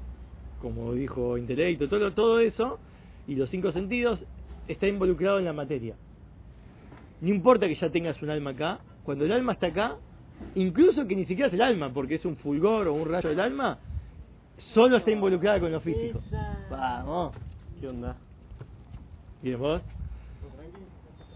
como 0.61 0.93
dijo 0.93 1.38
intelecto, 1.38 1.88
todo, 1.88 2.11
todo 2.11 2.39
eso, 2.39 2.77
y 3.27 3.35
los 3.35 3.49
cinco 3.49 3.71
sentidos, 3.71 4.19
está 4.67 4.87
involucrado 4.87 5.39
en 5.39 5.45
la 5.45 5.53
materia. 5.53 5.95
No 7.21 7.29
importa 7.29 7.67
que 7.67 7.75
ya 7.75 7.89
tengas 7.89 8.21
un 8.21 8.29
alma 8.29 8.51
acá, 8.51 8.79
cuando 9.03 9.25
el 9.25 9.31
alma 9.31 9.53
está 9.53 9.67
acá, 9.67 9.95
incluso 10.55 11.07
que 11.07 11.15
ni 11.15 11.25
siquiera 11.25 11.47
es 11.47 11.53
el 11.53 11.61
alma, 11.61 11.89
porque 11.93 12.15
es 12.15 12.25
un 12.25 12.35
fulgor 12.37 12.87
o 12.87 12.93
un 12.93 13.07
rayo 13.09 13.29
del 13.29 13.39
alma, 13.39 13.77
solo 14.73 14.97
está 14.97 15.11
involucrada 15.11 15.59
con 15.59 15.71
lo 15.71 15.79
físico. 15.81 16.19
Vamos. 16.69 17.33
¿Qué 17.79 17.87
onda? 17.87 18.15
¿Y 19.43 19.53
vos? 19.53 19.81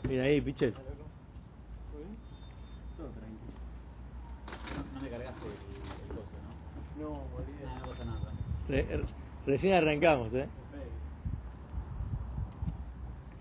Mira 0.08 0.24
ahí, 0.24 0.40
Pichel. 0.42 0.74
Todo 0.74 0.84
tranquilo. 3.10 3.40
No, 4.76 4.84
no 4.94 5.02
me 5.02 5.10
cargaste 5.10 5.46
el, 5.46 5.52
coso, 6.16 6.38
¿no? 6.46 7.10
No, 7.10 7.16
Ah, 7.16 7.26
boludo. 7.34 7.46
no 7.82 7.90
pasa 7.92 8.06
nada. 8.06 8.32
Re- 8.70 8.84
re- 8.98 9.06
recién 9.48 9.74
arrancamos, 9.74 10.34
¿eh? 10.34 10.48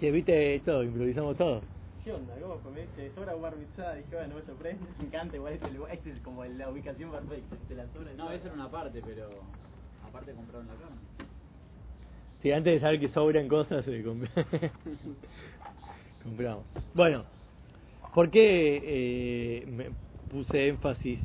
Che, 0.04 0.11
viste 0.11 0.61
todo, 0.66 0.82
improvisamos 0.82 1.34
todo. 1.34 1.62
¿Qué 2.04 2.12
onda? 2.12 2.34
¿Cómo 2.38 2.58
comés? 2.58 2.87
¿Te 2.94 3.11
sobra 3.14 3.32
mitzvah? 3.56 3.94
Dije, 3.94 4.14
bueno, 4.14 4.34
me 4.34 4.42
sorprende. 4.42 4.84
Me 4.99 5.06
encanta, 5.06 5.34
igual 5.37 5.54
es, 5.54 5.62
el, 5.62 5.76
lugar- 5.76 5.94
es 5.94 6.06
el- 6.06 6.20
como 6.20 6.44
la 6.44 6.68
ubicación 6.68 7.11
perfecta. 7.11 7.56
Se 7.66 7.75
la 7.75 7.87
sobra. 7.88 8.12
No, 8.12 8.30
eso 8.30 8.44
era 8.49 8.54
una 8.54 8.70
parte, 8.70 9.00
pero 9.02 9.40
aparte 10.06 10.34
compraron 10.34 10.66
la 10.66 10.75
carne. 10.75 10.99
Sí, 12.42 12.52
antes 12.52 12.75
de 12.75 12.80
saber 12.80 13.00
que 13.00 13.08
sobran 13.08 13.49
cosas, 13.49 13.88
eh, 13.88 14.04
comp- 14.04 14.28
compramos. 16.23 16.66
Bueno, 16.92 17.25
¿Por 18.14 18.30
qué 18.30 18.82
eh, 18.84 19.64
me 19.66 19.87
puse 20.30 20.68
énfasis? 20.68 21.18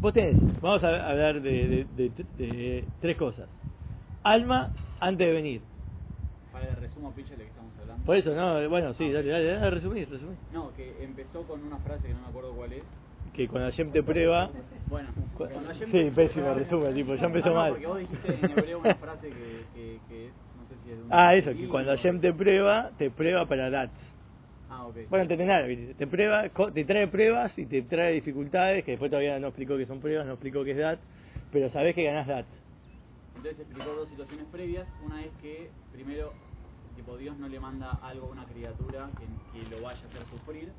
Vos 0.00 0.14
tenés, 0.14 0.38
vamos 0.62 0.82
a 0.84 1.10
hablar 1.10 1.42
de, 1.42 1.68
de- 1.68 1.84
de- 1.84 2.24
de 2.38 2.88
tres 2.98 3.18
cosas. 3.18 3.50
Alma 4.22 4.72
antes 5.00 5.26
de 5.26 5.32
venir. 5.34 5.71
Para 6.52 6.68
el 6.68 6.76
resumo, 6.76 7.14
Piche, 7.14 7.34
de 7.36 7.44
que 7.44 7.48
estamos 7.50 7.72
hablando. 7.80 8.04
Por 8.04 8.16
eso, 8.16 8.34
no, 8.34 8.68
bueno, 8.68 8.92
sí, 8.94 9.10
dale, 9.10 9.30
dale, 9.30 9.44
dale, 9.46 9.70
resumir, 9.70 10.08
resumir. 10.10 10.36
No, 10.52 10.70
que 10.74 11.02
empezó 11.02 11.46
con 11.46 11.64
una 11.64 11.78
frase 11.78 12.08
que 12.08 12.14
no 12.14 12.20
me 12.20 12.28
acuerdo 12.28 12.54
cuál 12.54 12.74
es. 12.74 12.84
Que 13.32 13.48
cuando 13.48 13.70
Hashem 13.70 13.90
te 13.92 14.02
prueba, 14.02 14.50
Bueno, 14.90 15.08
Cu- 15.32 15.48
cuando 15.48 15.68
Hashem 15.70 15.90
sí, 15.90 16.10
pésimo 16.14 16.52
resumen, 16.52 16.94
tipo, 16.94 17.14
ya 17.14 17.26
empezó 17.26 17.46
Ah, 17.46 17.50
no, 17.50 17.54
mal. 17.54 17.70
Porque 17.70 17.86
vos 17.86 17.98
dijiste 18.00 18.34
en 18.34 18.50
hebreo 18.50 18.78
una 18.80 18.94
frase 18.96 19.28
que, 19.28 19.66
que, 19.72 20.00
que 20.08 20.28
es, 20.28 20.34
no 20.54 20.66
sé 20.66 20.76
si 20.82 20.90
es 20.90 20.98
un 20.98 21.08
Ah, 21.10 21.34
eso, 21.34 21.52
que 21.52 21.68
cuando 21.68 21.92
Hashem 21.92 22.20
te 22.20 22.32
prueba, 22.34 22.90
te 22.98 23.10
prueba 23.10 23.46
para 23.46 23.70
dat. 23.70 23.92
Ah, 24.68 24.86
ok. 24.86 24.96
Bueno, 25.08 25.22
entendés 25.22 25.46
nada, 25.46 25.66
te 25.96 26.06
prueba, 26.06 26.48
te 26.74 26.84
trae 26.84 27.06
pruebas 27.08 27.58
y 27.58 27.66
te 27.66 27.82
trae 27.82 28.12
dificultades, 28.12 28.84
que 28.84 28.92
después 28.92 29.10
todavía 29.10 29.38
no 29.38 29.48
explicó 29.48 29.78
que 29.78 29.86
son 29.86 30.00
pruebas, 30.00 30.26
no 30.26 30.32
explicó 30.32 30.64
que 30.64 30.72
es 30.72 30.78
dat, 30.78 31.00
pero 31.50 31.70
sabés 31.70 31.94
que 31.94 32.02
ganás 32.04 32.26
dat. 32.26 32.46
Entonces 33.36 33.60
explicó 33.60 33.94
dos 33.94 34.08
situaciones 34.08 34.46
previas. 34.52 34.88
Una 35.04 35.24
es 35.24 35.32
que, 35.40 35.70
primero, 35.92 36.32
tipo 36.94 37.16
Dios 37.16 37.36
no 37.38 37.48
le 37.48 37.58
manda 37.58 37.92
algo 38.02 38.28
a 38.28 38.30
una 38.30 38.44
criatura 38.44 39.10
que, 39.18 39.26
que 39.58 39.68
lo 39.68 39.82
vaya 39.82 40.00
a 40.00 40.08
hacer 40.08 40.26
sufrir. 40.26 40.72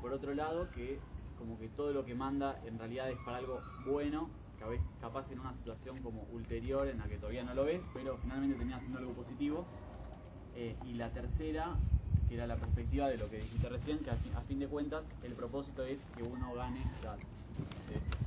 Por 0.00 0.12
otro 0.12 0.34
lado, 0.34 0.70
que 0.70 1.00
como 1.38 1.58
que 1.58 1.68
todo 1.68 1.92
lo 1.92 2.04
que 2.04 2.14
manda 2.14 2.58
en 2.66 2.78
realidad 2.78 3.10
es 3.10 3.18
para 3.18 3.38
algo 3.38 3.60
bueno, 3.84 4.30
que 4.58 4.64
a 4.64 4.68
veces 4.68 4.86
capaz 5.00 5.30
en 5.30 5.40
una 5.40 5.52
situación 5.54 5.98
como 6.02 6.22
ulterior 6.32 6.88
en 6.88 6.98
la 6.98 7.04
que 7.06 7.16
todavía 7.16 7.44
no 7.44 7.54
lo 7.54 7.64
ves, 7.64 7.80
pero 7.94 8.16
finalmente 8.22 8.56
termina 8.56 8.78
siendo 8.80 8.98
algo 8.98 9.12
positivo. 9.12 9.66
Eh, 10.56 10.74
y 10.86 10.94
la 10.94 11.10
tercera, 11.10 11.76
que 12.28 12.34
era 12.34 12.46
la 12.46 12.56
perspectiva 12.56 13.08
de 13.08 13.18
lo 13.18 13.28
que 13.30 13.38
dijiste 13.38 13.68
recién, 13.68 13.98
que 13.98 14.10
a 14.10 14.16
fin, 14.16 14.32
a 14.34 14.40
fin 14.42 14.58
de 14.58 14.66
cuentas 14.66 15.04
el 15.22 15.32
propósito 15.32 15.84
es 15.84 15.98
que 16.16 16.22
uno 16.22 16.54
gane. 16.54 16.80
Eh, 17.90 18.25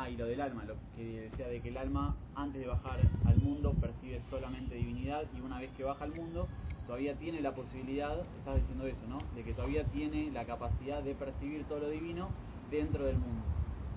Ah, 0.00 0.08
y 0.08 0.16
lo 0.16 0.26
del 0.26 0.40
alma, 0.40 0.62
lo 0.64 0.76
que 0.96 1.02
decía 1.22 1.48
de 1.48 1.60
que 1.60 1.70
el 1.70 1.76
alma 1.76 2.14
antes 2.36 2.60
de 2.60 2.68
bajar 2.68 3.00
al 3.26 3.36
mundo 3.38 3.74
percibe 3.80 4.20
solamente 4.30 4.76
divinidad 4.76 5.24
y 5.36 5.40
una 5.40 5.58
vez 5.58 5.72
que 5.76 5.82
baja 5.82 6.04
al 6.04 6.12
mundo 6.12 6.46
todavía 6.86 7.14
tiene 7.14 7.40
la 7.40 7.52
posibilidad, 7.52 8.16
estás 8.38 8.60
diciendo 8.60 8.86
eso, 8.86 9.08
¿no? 9.08 9.18
De 9.34 9.42
que 9.42 9.52
todavía 9.54 9.82
tiene 9.86 10.30
la 10.30 10.44
capacidad 10.44 11.02
de 11.02 11.14
percibir 11.14 11.64
todo 11.64 11.80
lo 11.80 11.90
divino 11.90 12.28
dentro 12.70 13.06
del 13.06 13.16
mundo. 13.16 13.42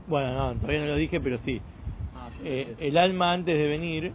Bueno, 0.08 0.34
no, 0.34 0.60
todavía 0.60 0.80
no 0.80 0.88
lo 0.88 0.96
dije, 0.96 1.22
pero 1.22 1.38
sí. 1.46 1.62
Ah, 2.16 2.32
Eh, 2.44 2.76
el 2.80 2.98
alma 2.98 3.34
antes 3.34 3.56
de 3.56 3.68
venir 3.68 4.12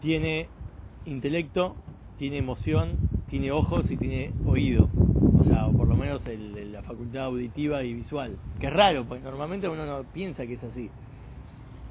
tiene 0.00 0.46
intelecto, 1.04 1.74
tiene 2.16 2.38
emoción, 2.38 2.96
tiene 3.28 3.50
ojos 3.50 3.90
y 3.90 3.96
tiene 3.96 4.30
oído. 4.46 4.88
O 5.62 5.74
por 5.74 5.86
lo 5.88 5.96
menos 5.96 6.26
el- 6.26 6.56
el- 6.56 6.72
la 6.72 6.82
facultad 6.82 7.24
auditiva 7.24 7.82
y 7.84 7.94
visual. 7.94 8.36
Que 8.58 8.66
es 8.66 8.72
raro, 8.72 9.04
porque 9.06 9.22
normalmente 9.22 9.68
uno 9.68 9.86
no 9.86 10.04
piensa 10.04 10.46
que 10.46 10.54
es 10.54 10.64
así. 10.64 10.90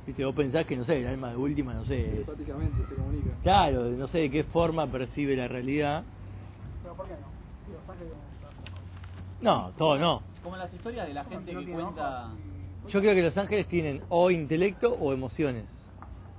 Viste, 0.06 0.26
vos 0.26 0.36
pensás 0.36 0.66
que, 0.66 0.76
no 0.76 0.84
sé, 0.86 1.00
el 1.00 1.08
alma 1.08 1.30
de 1.30 1.38
última, 1.38 1.74
no 1.74 1.86
sé, 1.86 2.20
es- 2.20 2.26
Prácticamente 2.26 2.86
se 2.88 2.96
comunica. 2.96 3.32
claro, 3.42 3.86
no 3.86 4.08
sé 4.10 4.18
de 4.20 4.30
qué 4.32 4.44
forma 4.44 4.92
percibe 4.92 5.36
la 5.36 5.48
realidad. 5.48 6.06
Pero 6.82 6.96
¿por 6.96 7.08
qué 7.08 7.14
no? 7.14 7.28
Digo, 7.68 7.82
saque 7.88 8.04
de- 8.04 8.12
No, 9.40 9.72
todo 9.78 9.98
no. 9.98 10.24
Como 10.42 10.58
las 10.58 10.74
historias 10.74 11.08
de 11.08 11.14
la 11.14 11.24
gente 11.24 11.56
que 11.56 11.72
cuenta... 11.72 12.36
Yo 12.90 13.00
creo 13.00 13.16
que 13.16 13.22
los 13.22 13.38
ángeles 13.38 13.68
tienen 13.68 14.02
o 14.10 14.30
intelecto 14.30 14.94
o 14.94 15.14
emociones. 15.14 15.66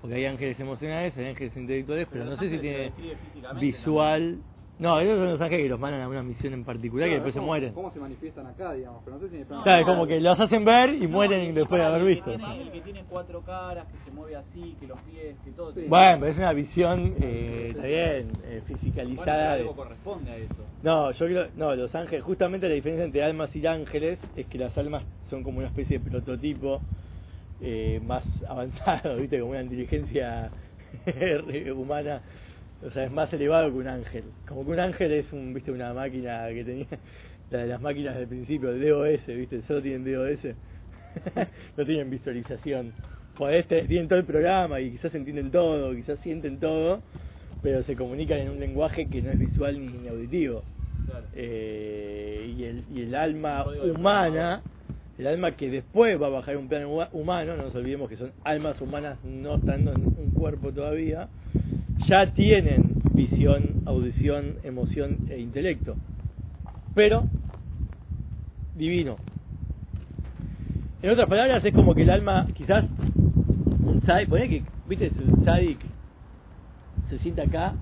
Porque 0.01 0.17
hay 0.17 0.27
ángeles 0.27 0.61
emocionales, 0.61 1.17
hay 1.17 1.29
ángeles 1.29 1.57
intelectuales, 1.57 2.07
pero, 2.13 2.25
Pero 2.25 2.37
no 2.37 2.43
sé 2.43 2.51
si 2.51 2.59
tiene 2.59 2.93
visual. 3.59 4.37
No, 4.37 4.54
esos 4.79 5.19
son 5.19 5.31
los 5.31 5.41
ángeles 5.41 5.65
que 5.65 5.69
los 5.69 5.79
mandan 5.79 6.01
a 6.03 6.09
una 6.09 6.23
misión 6.23 6.53
en 6.53 6.65
particular 6.65 7.07
que 7.09 7.15
Claro, 7.15 7.25
después 7.25 7.35
es 7.37 7.41
se 7.41 7.47
mueren. 7.47 7.73
¿Cómo 7.75 7.93
se 7.93 8.01
manifiestan 8.01 8.47
acá, 8.47 8.73
digamos? 8.73 9.03
Pero 9.05 9.17
no 9.19 9.23
sé 9.23 9.31
si 9.31 9.37
el 9.37 9.47
plano 9.47 9.63
Claro, 9.63 9.81
es 9.81 9.87
como 9.87 10.07
que 10.07 10.21
los 10.21 10.41
hacen 10.41 10.65
ver 10.65 10.95
y 10.95 11.03
No, 11.03 11.09
mueren 11.11 11.43
y- 11.45 11.49
y 11.49 11.53
después 11.53 11.81
de 11.81 11.87
haber 11.87 12.01
el 12.01 12.07
visto. 12.09 12.31
Que 12.31 12.37
tiene, 12.39 12.63
el 12.63 12.71
que 12.73 12.81
tiene 12.81 13.05
cuatro 13.09 13.43
caras, 13.43 13.87
que 13.87 13.99
se 14.05 14.11
mueve 14.11 14.35
así, 14.37 14.77
que 14.81 14.87
los 14.89 14.99
pies, 15.01 15.37
que 15.45 15.51
todo. 15.53 15.73
Sí. 15.73 15.85
Bueno, 15.89 16.19
pero 16.21 16.33
es 16.33 16.39
una 16.39 16.53
visión, 16.53 17.15
eh, 17.21 17.67
está 17.71 17.87
bien, 17.87 17.97
eh, 18.45 18.63
Bueno, 18.63 18.67
fisicalizada. 18.67 19.55
de- 19.55 19.61
algo 19.61 19.77
corresponde 19.77 20.31
a 20.33 20.37
eso. 20.39 20.65
No, 20.83 21.13
yo 21.13 21.27
creo, 21.27 21.47
no, 21.57 21.75
los 21.77 21.95
ángeles, 21.95 22.25
justamente 22.25 22.69
la 22.69 22.75
diferencia 22.75 23.05
entre 23.05 23.23
almas 23.23 23.55
y 23.55 23.65
ángeles 23.67 24.19
es 24.37 24.47
que 24.47 24.59
las 24.59 24.77
almas 24.77 25.05
son 25.31 25.43
como 25.45 25.59
una 25.59 25.69
especie 25.69 25.99
de 26.01 26.05
prototipo 26.11 26.83
eh, 27.61 28.01
más 28.05 28.25
avanzado, 28.49 29.17
viste, 29.19 29.39
como 29.39 29.53
una 29.53 29.63
inteligencia 29.63 30.51
humana, 31.77 32.23
o 32.85 32.91
sea, 32.91 33.05
es 33.05 33.13
más 33.13 33.33
elevado 33.33 33.71
que 33.71 33.79
un 33.79 33.89
ángel. 33.89 34.25
Como 34.47 34.65
que 34.65 34.73
un 34.73 34.81
ángel 34.81 35.13
es 35.13 35.33
un, 35.33 35.55
viste, 35.55 35.73
una 35.73 35.95
máquina 35.95 36.49
que 36.49 36.65
tenía, 36.65 36.87
la 37.51 37.59
de 37.59 37.67
las 37.67 37.81
máquinas 37.81 38.17
del 38.17 38.29
principio, 38.29 38.71
el 38.71 38.87
DOS, 38.87 39.27
viste, 39.27 39.63
solo 39.67 39.81
tienen 39.81 40.05
DOS, 40.05 40.55
no 41.77 41.85
tienen 41.85 42.11
visualización. 42.11 42.93
Pues 43.37 43.61
este, 43.61 43.83
tienen 43.83 44.07
todo 44.09 44.19
el 44.19 44.25
programa 44.25 44.81
y 44.81 44.93
quizás 44.93 45.15
entienden 45.15 45.51
todo, 45.51 45.95
quizás 45.95 46.19
sienten 46.21 46.61
todo, 46.61 47.01
pero 47.63 47.83
se 47.85 47.97
comunican 47.97 48.39
en 48.39 48.51
un 48.51 48.61
lenguaje 48.61 49.09
que 49.09 49.23
no 49.23 49.31
es 49.31 49.39
visual 49.39 49.81
ni, 49.81 50.07
auditivo. 50.07 50.63
Claro. 51.07 51.27
Eh, 51.35 52.55
y, 52.57 52.65
el, 52.65 52.85
y 52.95 53.03
el 53.03 53.15
alma 53.15 53.65
humana, 53.67 54.63
el 55.19 55.27
alma 55.27 55.57
que 55.57 55.71
después 55.71 56.21
va 56.21 56.27
a 56.27 56.31
bajar 56.31 56.57
un 56.57 56.69
plano 56.69 57.09
humano, 57.13 57.57
no 57.57 57.65
nos 57.65 57.75
olvidemos 57.75 58.09
que 58.09 58.17
son 58.17 58.33
almas 58.45 58.81
humanas 58.81 59.19
no 59.25 59.57
estando 59.57 59.93
en 59.93 60.07
un 60.07 60.31
cuerpo 60.33 60.73
todavía, 60.73 61.29
ya 62.07 62.33
tienen 62.33 63.03
visión, 63.13 63.83
audición, 63.87 64.57
emoción 64.63 65.19
e 65.31 65.39
intelecto. 65.39 65.97
Pero 66.95 67.25
divino. 68.75 69.17
En 71.03 71.11
otras 71.11 71.29
palabras, 71.29 71.65
es 71.65 71.75
como 71.75 71.95
que 71.95 72.03
el 72.03 72.11
alma, 72.11 72.47
quizás, 72.55 72.85
un 73.85 74.01
tzadik, 74.01 74.29
poné 74.29 74.49
que, 74.49 74.63
viste, 74.89 75.07
el 75.07 75.43
tzadik 75.43 75.79
se 77.11 77.19
sienta 77.19 77.43
acá 77.43 77.75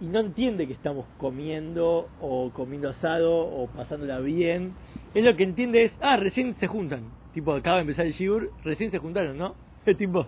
y 0.00 0.06
no 0.06 0.20
entiende 0.20 0.66
que 0.66 0.74
estamos 0.74 1.06
comiendo 1.16 2.08
o 2.20 2.50
comiendo 2.50 2.90
asado 2.90 3.34
o 3.34 3.66
pasándola 3.68 4.20
bien. 4.20 4.74
Él 5.14 5.24
lo 5.24 5.36
que 5.36 5.44
entiende 5.44 5.84
es, 5.84 5.92
ah, 6.00 6.16
recién 6.16 6.54
se 6.56 6.66
juntan. 6.66 7.04
Tipo, 7.32 7.52
acaba 7.54 7.76
de 7.76 7.82
empezar 7.82 8.06
el 8.06 8.12
shiur, 8.12 8.52
recién 8.64 8.90
se 8.90 8.98
juntaron, 8.98 9.38
¿no? 9.38 9.54
Es 9.86 9.96
tipo, 9.96 10.26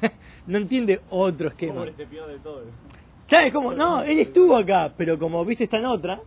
no 0.46 0.58
entiende 0.58 1.00
otro 1.10 1.48
esquema. 1.48 1.74
Pobre, 1.74 1.94
se 1.94 2.06
pierde 2.06 2.38
todo. 2.38 2.62
¿Sabes 3.28 3.52
cómo? 3.52 3.74
No, 3.74 4.02
él 4.02 4.20
estuvo 4.20 4.56
acá, 4.56 4.94
pero 4.96 5.18
como 5.18 5.44
viste 5.44 5.64
está 5.64 5.78
en 5.78 5.86
otra, 5.86 6.20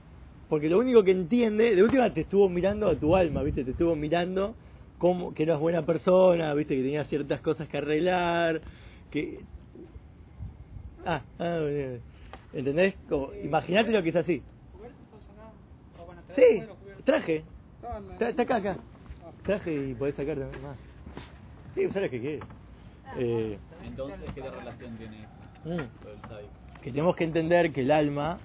porque 0.49 0.69
lo 0.69 0.77
único 0.79 1.03
que 1.03 1.11
entiende, 1.11 1.75
de 1.75 1.83
última 1.83 2.13
te 2.13 2.21
estuvo 2.21 2.47
mirando 2.47 2.89
a 2.89 2.95
tu 2.95 3.15
alma, 3.15 3.41
viste, 3.41 3.63
te 3.63 3.71
estuvo 3.71 3.95
mirando 3.95 4.55
como 4.99 5.33
que 5.33 5.43
eras 5.43 5.59
buena 5.59 5.83
persona, 5.83 6.53
viste, 6.53 6.75
que 6.75 6.83
tenías 6.83 7.07
ciertas 7.07 7.41
cosas 7.41 7.67
que 7.67 7.77
arreglar, 7.77 8.61
que... 9.09 9.39
Ah, 11.03 11.23
ah. 11.39 11.59
¿entendés? 12.53 12.93
Como, 13.09 13.33
Imagínate 13.43 13.91
lo 13.91 14.03
que 14.03 14.09
es 14.09 14.15
así. 14.15 14.43
Sí, 16.35 16.63
traje, 17.03 17.43
está, 18.13 18.29
está 18.29 18.43
acá, 18.43 18.55
acá. 18.57 18.77
Traje 19.43 19.73
y 19.73 19.93
podés 19.95 20.15
sacar 20.15 20.37
también 20.37 20.61
más. 20.61 20.77
Sí, 21.73 21.85
usar 21.85 22.03
lo 22.03 22.09
que 22.09 22.21
quieres. 22.21 22.41
Eh, 23.17 23.59
Entonces, 23.83 24.31
¿qué 24.33 24.41
relación 24.41 24.97
tiene 24.97 25.23
eso? 25.23 25.29
mm. 25.65 26.81
Que 26.81 26.91
tenemos 26.91 27.15
que 27.15 27.23
entender 27.25 27.71
que 27.73 27.81
el 27.81 27.91
alma 27.91 28.39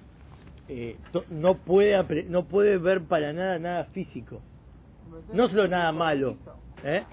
eh, 0.67 0.97
to- 1.11 1.23
no 1.29 1.55
puede 1.55 1.95
apre- 1.97 2.25
no 2.25 2.43
puede 2.45 2.77
ver 2.77 3.01
para 3.03 3.31
nada 3.33 3.57
nada 3.59 3.85
físico 3.85 4.41
no 5.33 5.47
solo 5.47 5.67
nada 5.69 5.91
malo 5.93 6.37
¿eh? 6.83 7.03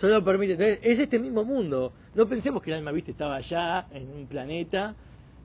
Solo 0.00 0.24
permite. 0.24 0.52
entonces 0.54 0.78
es 0.82 0.98
este 0.98 1.18
mismo 1.18 1.44
mundo 1.44 1.92
no 2.14 2.26
pensemos 2.26 2.62
que 2.62 2.70
el 2.70 2.78
alma 2.78 2.90
viste 2.92 3.10
estaba 3.12 3.36
allá 3.36 3.86
en 3.90 4.10
un 4.10 4.26
planeta 4.26 4.94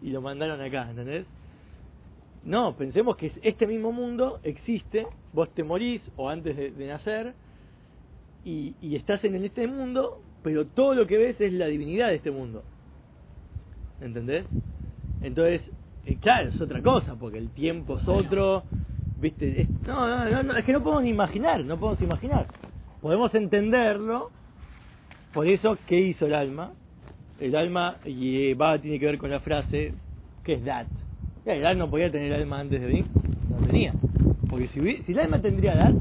y 0.01 0.10
lo 0.12 0.22
mandaron 0.22 0.62
acá 0.62 0.89
¿entendés? 0.89 1.25
no 2.43 2.75
pensemos 2.77 3.15
que 3.17 3.27
es 3.27 3.34
este 3.43 3.67
mismo 3.67 3.91
mundo 3.91 4.39
existe 4.43 5.05
vos 5.34 5.53
te 5.53 5.63
morís 5.63 6.01
o 6.15 6.29
antes 6.29 6.55
de, 6.55 6.72
de 6.72 6.88
nacer 6.88 7.36
y, 8.46 8.75
y 8.81 8.96
estás 8.96 9.24
en 9.24 9.43
este 9.43 9.67
mundo 9.67 10.22
pero 10.43 10.65
todo 10.65 10.93
lo 10.96 11.05
que 11.05 11.17
ves 11.17 11.41
es 11.41 11.53
la 11.53 11.67
divinidad 11.67 12.08
de 12.08 12.15
este 12.15 12.31
mundo 12.31 12.63
¿entendés? 14.01 14.46
Entonces, 15.22 15.62
eh, 16.05 16.17
claro, 16.22 16.50
es 16.50 16.62
otra 16.62 16.81
cosa, 16.81 17.15
porque 17.15 17.38
el 17.38 17.50
tiempo 17.50 17.98
es 17.98 18.08
otro, 18.08 18.63
¿viste? 19.19 19.62
Es, 19.62 19.69
no, 19.86 20.08
no, 20.08 20.29
no, 20.29 20.43
no, 20.43 20.58
es 20.58 20.65
que 20.65 20.74
no 20.74 20.81
podemos 20.81 21.03
ni 21.03 21.10
imaginar, 21.10 21.63
no 21.65 21.77
podemos 21.77 22.01
imaginar. 22.01 22.48
Podemos 23.01 23.34
entenderlo, 23.36 24.31
por 25.34 25.48
eso, 25.48 25.77
¿qué 25.88 26.00
hizo 26.00 26.25
el 26.25 26.34
alma? 26.34 26.72
El 27.39 27.55
alma, 27.55 27.98
y 28.05 28.50
eh, 28.50 28.55
va, 28.55 28.79
tiene 28.79 29.00
que 29.00 29.05
ver 29.05 29.17
con 29.17 29.29
la 29.29 29.39
frase, 29.39 29.93
¿qué 30.43 30.53
es 30.53 30.65
dat? 30.65 30.88
Ya, 31.46 31.53
El 31.53 31.65
alma 31.65 31.86
no 31.86 31.91
podía 31.91 32.12
tener 32.12 32.34
alma 32.34 32.60
antes 32.60 32.81
de 32.81 32.88
venir, 32.88 33.05
no 33.50 33.65
tenía. 33.65 33.93
Porque 34.50 34.67
si, 34.69 35.03
si 35.03 35.12
el 35.12 35.19
alma 35.19 35.41
tendría 35.41 35.75
dat, 35.75 35.93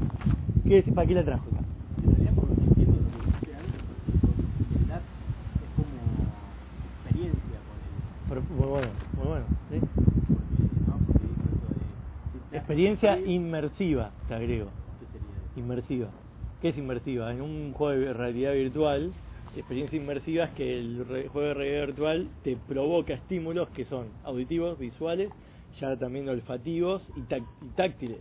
¿qué 0.67 0.75
decir, 0.75 0.93
¿para 0.93 1.07
qué 1.07 1.13
la 1.13 1.23
trajo 1.23 1.43
acá? 1.49 1.59
En 2.03 2.09
realidad, 2.11 2.33
por 2.33 2.49
lo 2.49 2.55
que 2.55 2.63
entiendo 2.63 2.93
lo 2.99 3.09
que 3.09 3.45
dice 3.45 3.55
antes, 3.55 4.81
el 4.81 4.87
DAT 4.89 5.01
es 5.63 5.69
como 5.75 5.95
experiencia 7.05 7.59
con 7.67 7.77
el. 7.85 7.93
Pero, 8.27 8.41
muy 8.59 8.67
bueno, 8.67 8.91
muy 9.15 9.27
bueno, 9.27 9.45
¿sí? 9.69 9.81
Experiencia 12.51 13.17
inmersiva, 13.17 14.11
te 14.27 14.33
agrego. 14.33 14.73
Inmersiva. 15.55 16.11
¿Qué 16.59 16.69
es 16.69 16.77
inmersiva? 16.77 17.31
En 17.31 17.41
un 17.41 17.71
juego 17.73 17.97
de 18.01 18.13
realidad 18.13 18.51
virtual, 18.51 19.13
experiencia 19.55 19.97
inmersiva 19.97 20.43
es 20.45 20.51
que 20.51 20.77
el 20.77 21.29
juego 21.29 21.47
de 21.47 21.53
realidad 21.53 21.85
virtual 21.87 22.29
te 22.43 22.57
provoca 22.57 23.13
estímulos 23.13 23.69
que 23.69 23.85
son 23.85 24.11
auditivos, 24.23 24.77
visuales, 24.77 25.31
ya 25.79 25.95
también 25.95 26.27
olfativos 26.27 27.01
y 27.15 27.21
táctiles. 27.77 28.19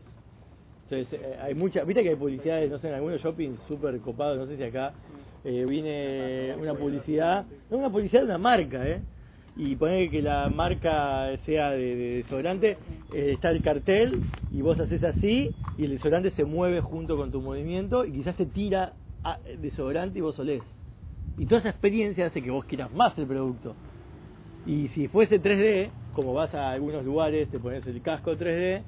Entonces, 0.88 1.20
eh, 1.20 1.36
hay 1.42 1.54
mucha, 1.54 1.82
viste 1.82 2.04
que 2.04 2.10
hay 2.10 2.16
publicidades, 2.16 2.70
no 2.70 2.78
sé, 2.78 2.88
en 2.88 2.94
algunos 2.94 3.20
shopping 3.20 3.56
súper 3.66 4.00
copados, 4.00 4.38
no 4.38 4.46
sé 4.46 4.56
si 4.56 4.62
acá 4.62 4.94
eh, 5.42 5.66
viene 5.68 6.54
una 6.56 6.74
publicidad, 6.74 7.44
no 7.70 7.78
una 7.78 7.90
publicidad 7.90 8.20
de 8.20 8.26
una 8.26 8.38
marca, 8.38 8.88
¿eh? 8.88 9.02
Y 9.58 9.74
poner 9.76 10.10
que 10.10 10.22
la 10.22 10.48
marca 10.48 11.36
sea 11.44 11.70
de, 11.72 11.78
de 11.96 12.22
desodorante, 12.22 12.78
eh, 13.12 13.32
está 13.34 13.50
el 13.50 13.60
cartel 13.60 14.22
y 14.52 14.62
vos 14.62 14.78
haces 14.78 15.02
así 15.02 15.50
y 15.76 15.84
el 15.84 15.90
desodorante 15.92 16.30
se 16.30 16.44
mueve 16.44 16.80
junto 16.80 17.16
con 17.16 17.32
tu 17.32 17.40
movimiento 17.42 18.04
y 18.04 18.12
quizás 18.12 18.36
se 18.36 18.46
tira 18.46 18.94
a- 19.24 19.38
desodorante 19.58 20.18
y 20.18 20.22
vos 20.22 20.38
olés. 20.38 20.62
Y 21.36 21.46
toda 21.46 21.60
esa 21.60 21.70
experiencia 21.70 22.26
hace 22.26 22.40
que 22.42 22.50
vos 22.50 22.64
quieras 22.66 22.92
más 22.92 23.18
el 23.18 23.26
producto. 23.26 23.76
Y 24.64 24.88
si 24.88 25.08
fuese 25.08 25.40
3D, 25.40 25.90
como 26.12 26.34
vas 26.34 26.54
a 26.54 26.70
algunos 26.70 27.04
lugares, 27.04 27.48
te 27.50 27.58
pones 27.58 27.86
el 27.86 28.00
casco 28.02 28.36
3D 28.36 28.82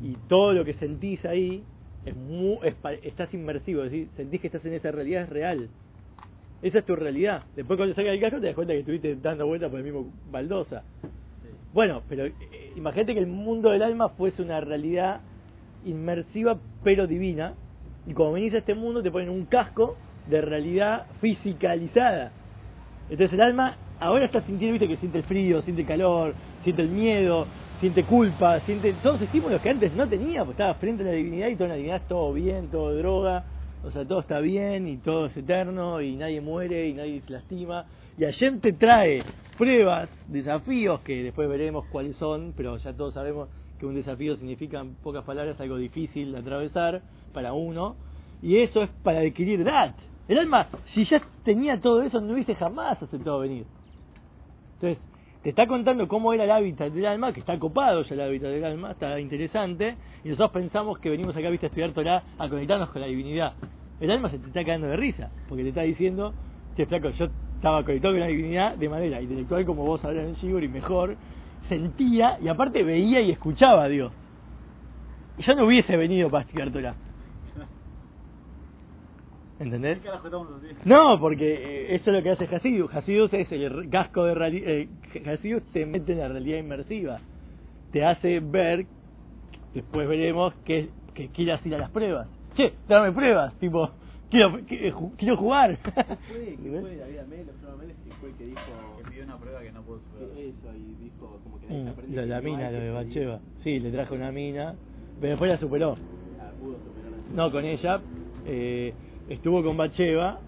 y 0.00 0.14
todo 0.28 0.52
lo 0.52 0.64
que 0.64 0.74
sentís 0.74 1.24
ahí 1.24 1.64
es 2.04 2.14
mu- 2.16 2.60
es 2.62 2.74
estás 3.02 3.32
inmersivo, 3.34 3.82
decir, 3.82 4.08
sentís 4.16 4.40
que 4.40 4.48
estás 4.48 4.64
en 4.64 4.74
esa 4.74 4.90
realidad 4.90 5.22
es 5.24 5.28
real. 5.30 5.68
Esa 6.64 6.78
es 6.78 6.86
tu 6.86 6.96
realidad. 6.96 7.42
Después 7.54 7.76
cuando 7.76 7.94
sacas 7.94 8.14
el 8.14 8.20
casco 8.20 8.40
te 8.40 8.46
das 8.46 8.54
cuenta 8.54 8.72
que 8.72 8.78
estuviste 8.78 9.16
dando 9.16 9.46
vueltas 9.46 9.70
por 9.70 9.80
el 9.80 9.84
mismo 9.84 10.06
baldosa. 10.30 10.82
Bueno, 11.74 12.00
pero 12.08 12.24
eh, 12.24 12.32
imagínate 12.74 13.12
que 13.12 13.20
el 13.20 13.26
mundo 13.26 13.68
del 13.68 13.82
alma 13.82 14.08
fuese 14.08 14.40
una 14.40 14.62
realidad 14.62 15.20
inmersiva 15.84 16.56
pero 16.82 17.06
divina 17.06 17.52
y 18.06 18.14
cuando 18.14 18.32
venís 18.32 18.54
a 18.54 18.58
este 18.58 18.74
mundo 18.74 19.02
te 19.02 19.10
ponen 19.10 19.28
un 19.28 19.44
casco 19.44 19.98
de 20.26 20.40
realidad 20.40 21.04
fisicalizada. 21.20 22.32
Entonces 23.10 23.34
el 23.34 23.42
alma 23.42 23.76
ahora 24.00 24.24
está 24.24 24.40
sintiendo, 24.40 24.72
viste, 24.72 24.88
que 24.88 24.96
siente 25.00 25.18
el 25.18 25.24
frío, 25.24 25.60
siente 25.60 25.82
el 25.82 25.86
calor, 25.86 26.34
siente 26.62 26.80
el 26.80 26.88
miedo, 26.88 27.46
siente 27.80 28.04
culpa, 28.04 28.60
siente 28.60 28.94
todos 29.02 29.20
los 29.20 29.22
estímulos 29.28 29.60
que 29.60 29.68
antes 29.68 29.92
no 29.92 30.08
tenía, 30.08 30.42
pues 30.46 30.54
estaba 30.54 30.72
frente 30.76 31.02
a 31.02 31.06
la 31.08 31.12
divinidad 31.12 31.48
y 31.48 31.56
toda 31.56 31.68
la 31.68 31.74
divinidad 31.74 32.00
es 32.00 32.08
todo 32.08 32.32
bien, 32.32 32.68
todo 32.68 32.96
droga, 32.96 33.44
o 33.84 33.90
sea, 33.90 34.06
todo 34.06 34.20
está 34.20 34.40
bien 34.40 34.88
y 34.88 34.96
todo 34.96 35.26
es 35.26 35.36
eterno 35.36 36.00
y 36.00 36.16
nadie 36.16 36.40
muere 36.40 36.88
y 36.88 36.94
nadie 36.94 37.20
se 37.20 37.32
lastima. 37.32 37.84
Y 38.16 38.24
Hashem 38.24 38.60
te 38.60 38.72
trae 38.72 39.22
pruebas, 39.58 40.08
desafíos 40.28 41.00
que 41.00 41.22
después 41.22 41.48
veremos 41.48 41.84
cuáles 41.86 42.16
son, 42.16 42.54
pero 42.56 42.76
ya 42.78 42.92
todos 42.94 43.14
sabemos 43.14 43.48
que 43.78 43.86
un 43.86 43.94
desafío 43.94 44.36
significa 44.36 44.80
en 44.80 44.94
pocas 44.94 45.24
palabras 45.24 45.60
algo 45.60 45.76
difícil 45.76 46.32
de 46.32 46.38
atravesar 46.38 47.02
para 47.32 47.52
uno, 47.52 47.96
y 48.40 48.58
eso 48.58 48.82
es 48.82 48.90
para 49.02 49.20
adquirir 49.20 49.64
dat. 49.64 49.94
El 50.28 50.38
alma, 50.38 50.68
si 50.94 51.04
ya 51.04 51.20
tenía 51.44 51.80
todo 51.80 52.02
eso, 52.02 52.20
no 52.20 52.32
hubiese 52.34 52.54
jamás 52.54 53.02
aceptado 53.02 53.40
venir. 53.40 53.66
Entonces, 54.74 54.98
te 55.44 55.50
está 55.50 55.66
contando 55.66 56.08
cómo 56.08 56.32
era 56.32 56.44
el 56.44 56.50
hábitat 56.50 56.90
del 56.90 57.04
alma, 57.04 57.34
que 57.34 57.40
está 57.40 57.58
copado 57.58 58.02
ya 58.02 58.14
el 58.14 58.20
hábitat 58.22 58.48
del 58.48 58.64
alma, 58.64 58.92
está 58.92 59.20
interesante, 59.20 59.94
y 60.24 60.30
nosotros 60.30 60.52
pensamos 60.52 60.98
que 60.98 61.10
venimos 61.10 61.36
acá, 61.36 61.50
viste, 61.50 61.66
a 61.66 61.68
estudiar 61.68 61.92
Torah, 61.92 62.22
a 62.38 62.48
conectarnos 62.48 62.88
con 62.88 63.02
la 63.02 63.08
divinidad. 63.08 63.52
El 64.00 64.10
alma 64.10 64.30
se 64.30 64.38
te 64.38 64.46
está 64.46 64.64
cagando 64.64 64.86
de 64.86 64.96
risa, 64.96 65.30
porque 65.46 65.62
te 65.62 65.68
está 65.68 65.82
diciendo, 65.82 66.32
che, 66.76 66.86
flaco, 66.86 67.10
yo 67.10 67.26
estaba 67.56 67.84
conectado 67.84 68.14
con 68.14 68.20
la 68.20 68.26
divinidad 68.26 68.76
de 68.76 68.88
manera 68.88 69.20
intelectual, 69.20 69.66
como 69.66 69.84
vos 69.84 70.02
hablas 70.02 70.28
en 70.28 70.34
Shibur, 70.36 70.64
y 70.64 70.68
mejor, 70.68 71.14
sentía, 71.68 72.38
y 72.40 72.48
aparte 72.48 72.82
veía 72.82 73.20
y 73.20 73.30
escuchaba 73.30 73.84
a 73.84 73.88
Dios. 73.88 74.12
Yo 75.40 75.54
no 75.56 75.66
hubiese 75.66 75.94
venido 75.98 76.30
para 76.30 76.44
estudiar 76.44 76.72
Torah. 76.72 76.94
¿Entendés? 79.58 80.00
¿Qué? 80.00 80.08
No, 80.84 81.18
porque 81.20 81.54
eh, 81.54 81.94
eso 81.94 82.10
es 82.10 82.16
lo 82.16 82.22
que 82.22 82.30
hace 82.30 82.44
Hasidus. 82.54 82.92
Hasidus 82.94 83.32
es 83.34 83.50
el 83.52 83.88
casco 83.88 84.24
de 84.24 84.34
realidad. 84.34 84.68
Eh, 84.68 84.88
Hasidus 85.26 85.62
te 85.72 85.86
mete 85.86 86.12
en 86.12 86.18
la 86.18 86.28
realidad 86.28 86.58
inmersiva. 86.58 87.20
Te 87.92 88.04
hace 88.04 88.40
ver, 88.40 88.86
después 89.72 90.08
veremos, 90.08 90.54
que, 90.64 90.90
que 91.14 91.28
quieras 91.28 91.64
ir 91.66 91.74
a 91.76 91.78
las 91.78 91.90
pruebas. 91.90 92.28
Che, 92.56 92.74
dame 92.88 93.12
pruebas, 93.12 93.54
tipo, 93.60 93.90
quiero, 94.30 94.58
qui- 94.60 94.90
ju- 94.92 95.12
quiero 95.16 95.36
jugar. 95.36 95.76
Fue, 95.76 95.94
que 95.94 96.80
fue 96.80 96.96
David 96.96 97.18
Amel, 97.18 97.46
que 97.46 98.14
fue 98.20 98.28
el 98.30 98.34
que 98.36 98.44
dijo 98.46 98.60
Que 98.98 99.10
pidió 99.10 99.24
una 99.24 99.36
prueba 99.38 99.60
que 99.60 99.70
no 99.72 99.82
pudo 99.82 100.00
superar. 100.00 100.28
eso 100.36 100.74
y 100.76 100.94
dijo 101.04 101.40
como 101.44 101.60
que 101.60 101.66
Mm, 101.68 101.86
de 101.86 102.20
que 102.20 102.26
la 102.26 102.40
mina, 102.40 102.70
lo 102.72 102.78
de. 102.80 102.90
Bacheva. 102.90 103.40
Sí, 103.62 103.78
le 103.78 103.90
trajo 103.92 104.14
una 104.16 104.32
mina, 104.32 104.74
pero 105.20 105.30
después 105.30 105.50
la 105.50 105.58
superó. 105.58 105.96
Ah, 106.40 106.50
pudo 106.60 106.76
superar 106.78 107.12
No, 107.32 107.50
con 107.52 107.64
ella. 107.64 108.00
Eh, 108.46 108.92
estuvo 109.28 109.62
con 109.62 109.76
Bacheva, 109.76 110.40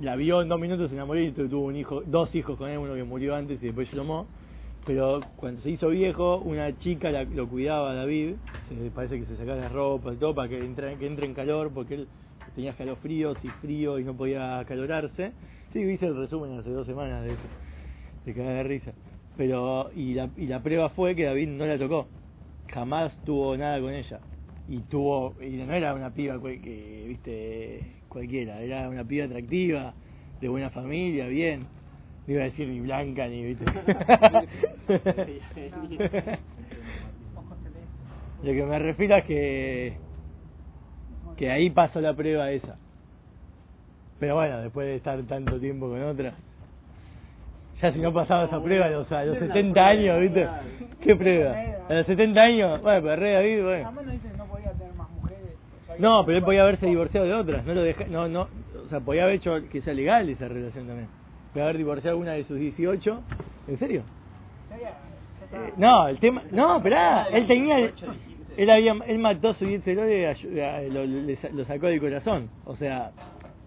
la 0.00 0.16
vio 0.16 0.42
en 0.42 0.48
dos 0.48 0.60
minutos, 0.60 0.88
se 0.88 0.94
enamoró 0.94 1.20
y 1.20 1.32
tu- 1.32 1.48
tuvo 1.48 1.66
un 1.66 1.76
hijo, 1.76 2.02
dos 2.06 2.34
hijos 2.34 2.56
con 2.56 2.70
él, 2.70 2.78
uno 2.78 2.94
que 2.94 3.04
murió 3.04 3.34
antes 3.34 3.62
y 3.62 3.66
después 3.66 3.88
Shlomo. 3.92 4.26
Pero 4.86 5.22
cuando 5.36 5.60
se 5.62 5.70
hizo 5.70 5.88
viejo, 5.88 6.38
una 6.38 6.76
chica 6.78 7.10
la- 7.10 7.24
lo 7.24 7.48
cuidaba 7.48 7.94
David, 7.94 8.34
se- 8.68 8.90
parece 8.90 9.18
que 9.18 9.26
se 9.26 9.36
sacaba 9.36 9.56
la 9.60 9.68
ropa 9.68 10.12
y 10.12 10.16
todo 10.16 10.34
para 10.34 10.48
que 10.48 10.64
entre, 10.64 10.96
que 10.96 11.06
entre 11.06 11.26
en 11.26 11.34
calor, 11.34 11.70
porque 11.74 11.94
él 11.94 12.08
tenía 12.54 12.70
escalofríos 12.70 13.36
y 13.44 13.48
frío 13.60 13.98
y 13.98 14.04
no 14.04 14.14
podía 14.14 14.60
acalorarse. 14.60 15.32
Sí, 15.72 15.80
hice 15.80 16.06
el 16.06 16.16
resumen 16.16 16.58
hace 16.58 16.70
dos 16.70 16.86
semanas 16.86 17.24
de 17.24 17.32
eso, 17.32 17.42
se 18.24 18.34
caga 18.34 18.50
de 18.50 18.62
risa. 18.62 18.92
Pero, 19.36 19.90
y 19.94 20.14
la, 20.14 20.30
y 20.36 20.46
la 20.46 20.60
prueba 20.62 20.88
fue 20.90 21.14
que 21.14 21.24
David 21.24 21.48
no 21.48 21.66
la 21.66 21.78
tocó, 21.78 22.06
jamás 22.68 23.12
tuvo 23.24 23.56
nada 23.56 23.80
con 23.80 23.92
ella 23.92 24.20
y 24.68 24.78
tuvo 24.80 25.34
y 25.40 25.50
no 25.56 25.72
era 25.72 25.94
una 25.94 26.10
piba 26.10 26.38
cual- 26.38 26.60
que 26.60 27.04
viste 27.08 27.80
cualquiera 28.08 28.60
era 28.60 28.88
una 28.88 29.04
piba 29.04 29.24
atractiva 29.26 29.94
de 30.40 30.48
buena 30.48 30.70
familia 30.70 31.26
bien. 31.26 31.66
No 32.26 32.34
iba 32.34 32.42
a 32.42 32.46
decir 32.46 32.68
ni 32.68 32.80
blanca 32.80 33.26
ni 33.28 33.44
viste. 33.44 33.64
Lo 38.42 38.52
que 38.52 38.62
me 38.64 38.78
refiero 38.78 39.16
es 39.16 39.24
que 39.24 39.96
que 41.36 41.50
ahí 41.50 41.70
pasó 41.70 42.00
la 42.00 42.14
prueba 42.14 42.50
esa. 42.50 42.76
Pero 44.18 44.34
bueno 44.34 44.60
después 44.60 44.86
de 44.88 44.96
estar 44.96 45.20
tanto 45.24 45.58
tiempo 45.60 45.88
con 45.88 46.02
otra 46.02 46.32
ya 47.80 47.92
si 47.92 48.00
no 48.00 48.12
pasaba 48.12 48.46
esa 48.46 48.60
prueba 48.60 48.86
a 48.86 48.90
los, 48.90 49.12
a 49.12 49.24
los 49.24 49.38
70 49.38 49.86
años 49.86 50.20
viste 50.20 50.48
qué 51.00 51.14
prueba 51.14 51.54
a 51.88 51.94
los 51.94 52.06
70 52.06 52.40
años 52.40 52.82
bueno 52.82 53.00
pero 53.02 53.16
re 53.16 53.32
David 53.34 53.62
bueno 53.62 53.86
Además 53.86 54.04
no 54.06 54.12
dice 54.12 54.28
que 54.28 54.36
no 54.36 54.44
podía 54.46 54.72
tener 54.72 54.94
más 54.94 55.08
mujeres. 55.10 55.54
o 55.80 55.86
sea, 55.86 55.87
No, 55.98 56.24
pero 56.24 56.38
él 56.38 56.44
podía 56.44 56.62
haberse 56.62 56.86
divorciado 56.86 57.26
de 57.26 57.34
otras, 57.34 57.64
no 57.66 57.74
lo 57.74 57.82
deja, 57.82 58.04
no, 58.08 58.28
no, 58.28 58.48
o 58.86 58.88
sea, 58.88 59.00
podía 59.00 59.24
haber 59.24 59.36
hecho 59.36 59.56
que 59.70 59.80
sea 59.82 59.94
legal 59.94 60.28
esa 60.28 60.46
relación 60.48 60.86
también. 60.86 61.08
Podía 61.52 61.64
haber 61.64 61.78
divorciado 61.78 62.18
una 62.18 62.32
de 62.32 62.44
sus 62.44 62.58
18, 62.58 63.20
¿en 63.68 63.78
serio? 63.78 64.02
No, 65.76 66.08
el 66.08 66.18
tema, 66.18 66.42
no, 66.52 66.76
esperá, 66.76 67.26
él 67.32 67.46
tenía, 67.46 67.78
él 68.56 68.70
había, 68.70 68.92
él 69.06 69.18
mató 69.18 69.48
a 69.50 69.54
su 69.54 69.64
Yetzerore, 69.66 70.34
lo, 70.90 71.36
sa- 71.36 71.48
lo 71.50 71.64
sacó 71.64 71.86
del 71.86 72.00
corazón, 72.00 72.48
o 72.64 72.76
sea, 72.76 73.10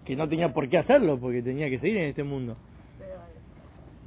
que 0.06 0.16
no 0.16 0.28
tenía 0.28 0.48
por 0.52 0.68
qué 0.68 0.78
hacerlo, 0.78 1.18
porque 1.18 1.42
tenía 1.42 1.68
que 1.68 1.78
seguir 1.80 1.98
en 1.98 2.04
este 2.04 2.22
mundo. 2.22 2.56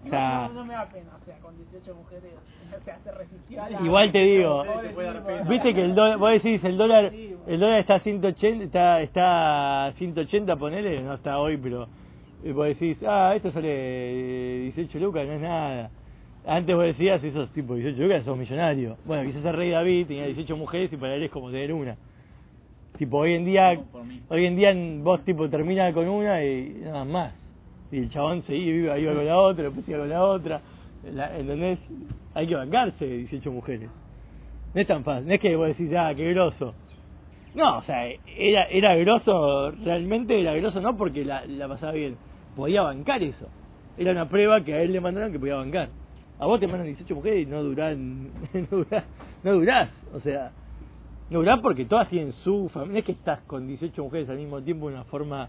O 0.05 0.09
sea- 0.09 0.47
no, 0.47 0.53
no 0.53 0.65
me 0.65 0.73
da 0.73 0.85
pena, 0.85 1.11
o 1.21 1.25
sea, 1.25 1.35
con 1.39 1.55
18 1.57 1.95
mujeres, 1.95 2.31
o 2.79 2.83
sea, 2.83 2.97
se 3.03 3.11
resistió 3.11 3.63
a 3.63 3.69
la- 3.69 3.81
Igual 3.81 4.11
te 4.11 4.19
digo, 4.19 4.63
tipo. 4.63 5.49
Viste 5.49 5.73
que 5.73 5.81
el 5.81 5.95
dólar, 5.95 6.17
vos 6.17 6.31
decís 6.31 6.63
el 6.63 6.77
dólar, 6.77 7.11
el 7.47 7.59
dólar 7.59 7.79
está 7.79 7.95
a 7.95 7.99
180, 7.99 8.63
está, 8.63 9.01
está 9.01 9.85
a 9.87 9.91
180 9.93 10.55
ponele, 10.55 11.01
no 11.01 11.13
está 11.15 11.39
hoy, 11.39 11.57
pero 11.57 11.87
vos 12.53 12.67
decís, 12.67 12.97
ah, 13.07 13.33
esto 13.35 13.51
sale 13.51 13.67
eh, 13.69 14.71
18 14.75 14.99
lucas, 14.99 15.25
no 15.27 15.33
es 15.33 15.41
nada. 15.41 15.89
Antes 16.47 16.75
vos 16.75 16.85
decías, 16.85 17.23
esos 17.23 17.49
tipos 17.53 17.77
18 17.77 17.99
lucas 18.03 18.23
sos 18.23 18.37
millonario. 18.37 18.97
Bueno, 19.05 19.23
quizás 19.27 19.43
el 19.45 19.53
rey 19.53 19.71
David 19.71 20.05
tenía 20.07 20.25
18 20.27 20.55
mujeres 20.55 20.93
y 20.93 20.97
para 20.97 21.15
él 21.15 21.23
es 21.23 21.31
como 21.31 21.49
tener 21.49 21.73
una. 21.73 21.95
Tipo, 22.99 23.17
hoy 23.17 23.33
en 23.33 23.45
día, 23.45 23.71
hoy 24.29 24.45
en 24.45 24.55
día 24.55 24.73
vos 25.03 25.23
tipo 25.25 25.49
terminas 25.49 25.91
con 25.93 26.07
una 26.07 26.43
y 26.45 26.81
nada 26.83 27.03
más. 27.03 27.33
Y 27.95 27.99
el 27.99 28.09
chabón 28.09 28.43
se 28.43 28.53
iba, 28.53 28.99
iba 28.99 29.13
con 29.13 29.25
la 29.25 29.37
otra, 29.37 29.63
después 29.63 29.87
iba 29.87 29.99
con 29.99 30.09
la 30.09 30.21
otra. 30.21 30.59
La, 31.13 31.39
¿Entendés? 31.39 31.79
Hay 32.33 32.45
que 32.45 32.53
bancarse 32.53 33.05
18 33.05 33.51
mujeres. 33.53 33.89
No 34.73 34.81
es 34.81 34.85
tan 34.85 35.05
fácil, 35.05 35.29
no 35.29 35.33
es 35.33 35.39
que 35.39 35.55
vos 35.55 35.67
decís, 35.67 35.89
ah, 35.97 36.11
qué 36.13 36.33
grosso. 36.33 36.73
No, 37.53 37.77
o 37.77 37.83
sea, 37.83 38.05
era, 38.37 38.65
era 38.65 38.97
grosso, 38.97 39.71
realmente 39.71 40.37
era 40.37 40.53
grosso 40.55 40.81
no 40.81 40.97
porque 40.97 41.23
la, 41.23 41.45
la 41.45 41.69
pasaba 41.69 41.93
bien, 41.93 42.17
podía 42.53 42.81
bancar 42.81 43.23
eso. 43.23 43.47
Era 43.97 44.11
una 44.11 44.27
prueba 44.27 44.61
que 44.61 44.73
a 44.73 44.81
él 44.81 44.91
le 44.91 44.99
mandaron 44.99 45.31
que 45.31 45.39
podía 45.39 45.55
bancar. 45.55 45.87
A 46.37 46.47
vos 46.47 46.59
te 46.59 46.67
mandan 46.67 46.87
18 46.87 47.15
mujeres 47.15 47.47
y 47.47 47.49
no 47.49 47.63
duran, 47.63 48.29
no 48.53 48.77
durás, 48.77 49.05
no 49.41 49.53
durás, 49.53 49.89
o 50.13 50.19
sea, 50.19 50.51
no 51.29 51.39
durás 51.39 51.61
porque 51.61 51.85
todas 51.85 52.09
tienen 52.09 52.33
su 52.43 52.67
familia, 52.73 52.91
no 52.91 52.99
es 52.99 53.05
que 53.05 53.13
estás 53.13 53.39
con 53.43 53.65
18 53.65 54.03
mujeres 54.03 54.29
al 54.29 54.35
mismo 54.35 54.61
tiempo 54.61 54.89
de 54.89 54.95
una 54.95 55.05
forma 55.05 55.47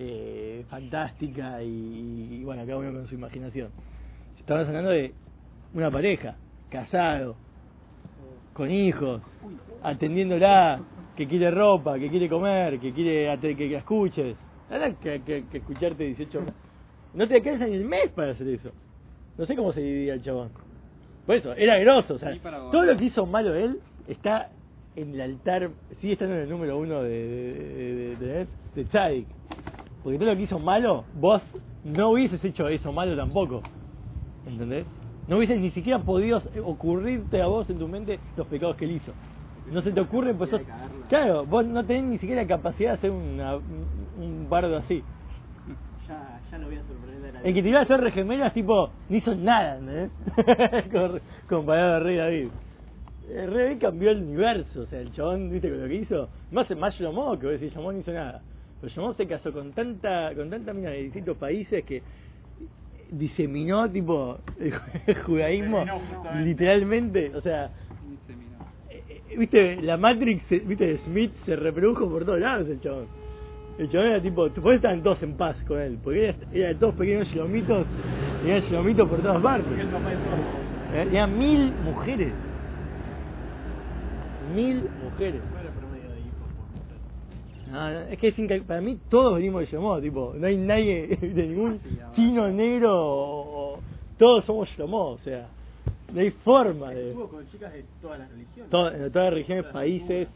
eh, 0.00 0.64
fantástica 0.70 1.60
y, 1.62 2.38
y, 2.40 2.44
bueno, 2.44 2.62
cada 2.64 2.78
uno 2.78 2.92
con 2.92 3.06
su 3.08 3.16
imaginación. 3.16 3.70
Estamos 4.38 4.66
hablando 4.68 4.90
de 4.90 5.12
una 5.74 5.90
pareja, 5.90 6.36
casado, 6.70 7.34
con 8.52 8.70
hijos, 8.70 9.20
atendiéndola, 9.82 10.80
que 11.16 11.26
quiere 11.26 11.50
ropa, 11.50 11.98
que 11.98 12.08
quiere 12.10 12.28
comer, 12.28 12.78
que 12.78 12.92
quiere 12.92 13.36
que, 13.40 13.56
que 13.56 13.68
la 13.68 13.78
escuches. 13.78 14.36
Nada 14.70 14.92
que, 15.00 15.20
que, 15.22 15.44
que 15.50 15.58
escucharte 15.58 16.04
18 16.04 16.38
horas. 16.38 16.54
No 17.14 17.26
te 17.26 17.34
alcanza 17.34 17.66
ni 17.66 17.74
el 17.74 17.84
mes 17.84 18.10
para 18.10 18.32
hacer 18.32 18.46
eso. 18.48 18.70
No 19.36 19.46
sé 19.46 19.56
cómo 19.56 19.72
se 19.72 19.80
dividía 19.80 20.14
el 20.14 20.22
chabón. 20.22 20.50
Por 21.26 21.36
eso, 21.36 21.54
era 21.54 21.76
grosso. 21.78 22.14
O 22.14 22.18
sea, 22.18 22.32
todo 22.40 22.84
lo 22.84 22.96
que 22.96 23.06
hizo 23.06 23.26
malo 23.26 23.54
él 23.54 23.80
está 24.06 24.50
en 24.94 25.14
el 25.14 25.20
altar, 25.20 25.70
sigue 26.00 26.12
estando 26.14 26.36
en 26.36 26.42
el 26.42 26.48
número 26.50 26.78
uno 26.78 27.02
de, 27.02 27.10
de, 27.10 27.94
de, 27.94 28.16
de, 28.16 28.46
de 28.74 28.84
Tzadik. 28.84 29.26
Porque 30.02 30.18
todo 30.18 30.28
lo 30.30 30.36
que 30.36 30.42
hizo 30.42 30.58
malo, 30.58 31.04
vos 31.14 31.42
no 31.84 32.10
hubieses 32.10 32.42
hecho 32.44 32.68
eso 32.68 32.92
malo 32.92 33.16
tampoco. 33.16 33.62
¿Entendés? 34.46 34.86
No 35.26 35.36
hubieses 35.36 35.60
ni 35.60 35.70
siquiera 35.72 35.98
podido 35.98 36.42
ocurrirte 36.64 37.42
a 37.42 37.46
vos 37.46 37.68
en 37.68 37.78
tu 37.78 37.86
mente 37.88 38.18
los 38.36 38.46
pecados 38.46 38.76
que 38.76 38.84
él 38.86 38.92
hizo. 38.92 39.12
No 39.70 39.82
se 39.82 39.92
te 39.92 40.00
ocurre, 40.00 40.32
pues 40.32 40.48
sos... 40.50 40.62
Claro, 41.10 41.44
vos 41.44 41.66
no 41.66 41.84
tenés 41.84 42.04
ni 42.04 42.18
siquiera 42.18 42.40
la 42.42 42.48
capacidad 42.48 42.92
de 42.92 42.94
hacer 42.96 43.10
una, 43.10 43.56
un, 43.56 43.86
un 44.22 44.46
bardo 44.48 44.78
así. 44.78 45.02
Ya, 46.08 46.40
ya 46.50 46.58
lo 46.58 46.68
voy 46.68 46.76
a 46.76 46.82
sorprender 46.84 47.36
a 47.36 47.42
El 47.42 47.52
que 47.52 47.62
te 47.62 47.68
iba 47.68 47.80
a 47.80 47.82
hacer 47.82 48.00
regemelas, 48.00 48.54
tipo, 48.54 48.90
no 49.10 49.16
hizo 49.16 49.34
nada, 49.34 49.76
¿entendés? 49.76 50.10
Con- 50.90 51.20
Comparado 51.48 51.96
a 51.96 51.98
Rey 52.00 52.16
David. 52.16 52.48
El 53.30 53.52
Rey 53.52 53.64
David 53.66 53.80
cambió 53.82 54.10
el 54.12 54.22
universo, 54.22 54.80
o 54.82 54.86
sea, 54.86 55.00
el 55.00 55.12
chabón, 55.12 55.50
¿viste 55.50 55.68
con 55.68 55.82
lo 55.82 55.86
que 55.88 55.96
hizo? 55.96 56.30
Más, 56.50 56.70
más 56.78 56.94
Shlomo, 56.94 57.38
que 57.38 57.44
vos 57.46 57.60
decís, 57.60 57.74
Shlomo 57.74 57.92
no 57.92 57.98
hizo 57.98 58.12
nada. 58.12 58.40
Pero 58.80 58.92
Shlomo 58.92 59.14
se 59.14 59.26
casó 59.26 59.52
con 59.52 59.72
tanta, 59.72 60.34
con 60.34 60.50
tanta 60.50 60.72
mina 60.72 60.90
de 60.90 61.02
distintos 61.02 61.36
países 61.36 61.84
que 61.84 62.02
diseminó, 63.10 63.90
tipo, 63.90 64.38
el 64.58 65.14
judaísmo, 65.22 65.80
Diseminó, 65.80 66.40
literalmente, 66.44 67.34
o 67.34 67.40
sea, 67.40 67.70
eh, 68.90 69.02
eh, 69.08 69.36
viste, 69.36 69.76
la 69.82 69.96
Matrix, 69.96 70.42
eh, 70.52 70.62
viste, 70.64 70.98
Smith 71.04 71.32
se 71.44 71.56
reprodujo 71.56 72.08
por 72.08 72.24
todos 72.24 72.40
lados 72.40 72.68
el 72.68 72.80
chabón. 72.80 73.06
El 73.78 73.90
chabón 73.90 74.08
era 74.08 74.20
tipo, 74.20 74.48
por 74.48 74.72
eso 74.72 74.72
estaban 74.72 75.02
todos 75.02 75.22
en 75.22 75.34
paz 75.34 75.56
con 75.66 75.80
él, 75.80 75.98
porque 76.02 76.28
era, 76.28 76.36
era 76.52 76.68
de 76.68 76.74
todos 76.76 76.94
pequeños 76.94 77.28
shlomitos, 77.28 77.86
tenía 78.42 78.60
shlomitos 78.60 79.08
por 79.08 79.20
todas 79.20 79.42
partes. 79.42 79.72
Tenía 80.92 81.26
mil 81.26 81.72
mujeres. 81.84 82.32
Mil 84.54 84.88
mujeres. 85.04 85.42
¿Cuál 85.50 85.64
era 85.64 85.72
el 85.72 85.78
promedio 85.78 86.10
de 86.10 86.20
hijos 86.20 86.48
por 86.56 86.66
mujer? 86.72 86.96
No, 87.70 87.90
no, 87.90 88.00
es 88.00 88.18
que 88.18 88.28
es 88.28 88.62
para 88.62 88.80
mí 88.80 88.98
todos 89.10 89.34
venimos 89.36 89.60
de 89.60 89.66
Shlomo, 89.66 90.00
tipo, 90.00 90.32
no 90.36 90.46
hay 90.46 90.56
nadie 90.56 91.06
de 91.20 91.46
ningún 91.46 91.80
chino, 92.14 92.48
negro, 92.48 92.92
o, 92.94 93.74
o- 93.74 93.80
todos 94.18 94.44
somos 94.44 94.68
Shlomo, 94.70 95.10
o 95.10 95.18
sea, 95.18 95.48
no 96.12 96.20
hay 96.20 96.30
forma 96.30 96.90
de... 96.90 97.08
Estuvo 97.10 97.28
con 97.28 97.46
chicas 97.50 97.72
de 97.72 97.84
todas 98.00 98.18
las 98.20 98.30
religiones. 98.30 98.70
todo- 98.70 98.90
en 98.92 99.12
todas 99.12 99.26
las 99.26 99.34
regiones, 99.34 99.64
países, 99.66 100.28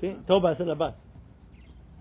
¿sí? 0.00 0.16
todo 0.26 0.40
para 0.40 0.54
hacer 0.54 0.66
la 0.66 0.76
paz. 0.76 0.94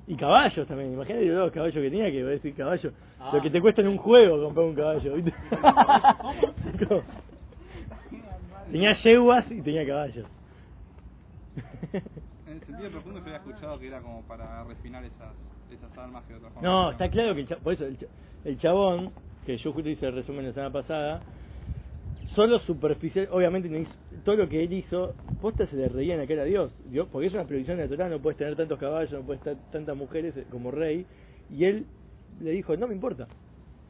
Y 0.08 0.16
caballos 0.16 0.68
también, 0.68 0.94
imagínate 0.94 1.26
los 1.28 1.52
caballos 1.52 1.76
que 1.76 1.90
tenía, 1.90 2.10
que 2.12 2.22
voy 2.24 2.32
a 2.32 2.36
decir 2.36 2.54
caballo, 2.56 2.92
Ah. 3.20 3.30
lo 3.34 3.42
que 3.42 3.52
te 3.52 3.62
cuesta 3.62 3.82
en 3.82 3.88
un 3.90 3.98
juego 3.98 4.44
comprar 4.44 4.66
un 4.66 4.74
caballo, 4.76 5.14
¿viste? 5.14 5.32
Tenía 8.72 8.94
yeguas 9.04 9.52
y 9.52 9.62
tenía 9.62 9.86
caballos. 9.86 10.26
En 12.46 12.54
el 12.54 12.62
sentido 12.66 12.92
profundo 12.92 13.20
yo 13.20 13.26
había 13.26 13.38
escuchado 13.38 13.80
que 13.80 13.88
era 13.88 14.02
como 14.02 14.24
para 14.24 14.64
refinar 14.64 15.04
esas, 15.06 15.36
esas 15.70 15.98
almas 15.98 16.24
que 16.26 16.34
de 16.34 16.40
otra 16.40 16.52
forma. 16.52 16.70
No, 16.70 16.92
está 16.92 17.10
claro 17.10 17.36
que 17.36 17.42
el 17.42 17.48
chabón, 17.48 17.64
por 17.64 17.74
eso 17.74 17.86
el, 17.86 17.98
el 18.46 18.60
chabón, 18.60 19.12
que 19.46 19.58
yo 19.58 19.74
justo 19.74 19.90
hice 19.90 20.08
el 20.08 20.16
resumen 20.16 20.46
la 20.48 20.54
semana 20.54 20.72
pasada, 20.72 21.22
solo 22.36 22.60
superficial, 22.60 23.28
obviamente 23.32 23.70
no 23.70 23.78
hizo- 23.80 23.96
todo 24.24 24.36
lo 24.38 24.50
que 24.50 24.64
él 24.64 24.74
hizo, 24.74 25.14
posta 25.42 25.66
se 25.68 25.76
le 25.76 25.90
reía 25.90 26.14
en 26.14 26.20
la 26.22 26.28
cara 26.28 26.44
a 26.44 26.46
Dios, 26.46 26.72
Dios, 26.86 27.08
porque 27.12 27.28
es 27.28 27.34
una 27.34 27.46
previsión 27.46 27.78
natural, 27.78 28.10
no 28.10 28.20
puedes 28.22 28.38
tener 28.38 28.56
tantos 28.56 28.80
caballos, 28.80 29.12
no 29.12 29.26
puedes 29.26 29.42
tener 29.44 29.60
tantas 29.72 29.96
mujeres 29.96 30.36
eh, 30.38 30.46
como 30.50 30.72
rey, 30.72 31.06
y 31.50 31.66
él 31.66 31.86
le 32.40 32.52
dijo, 32.52 32.76
no 32.78 32.88
me 32.88 32.94
importa, 32.96 33.28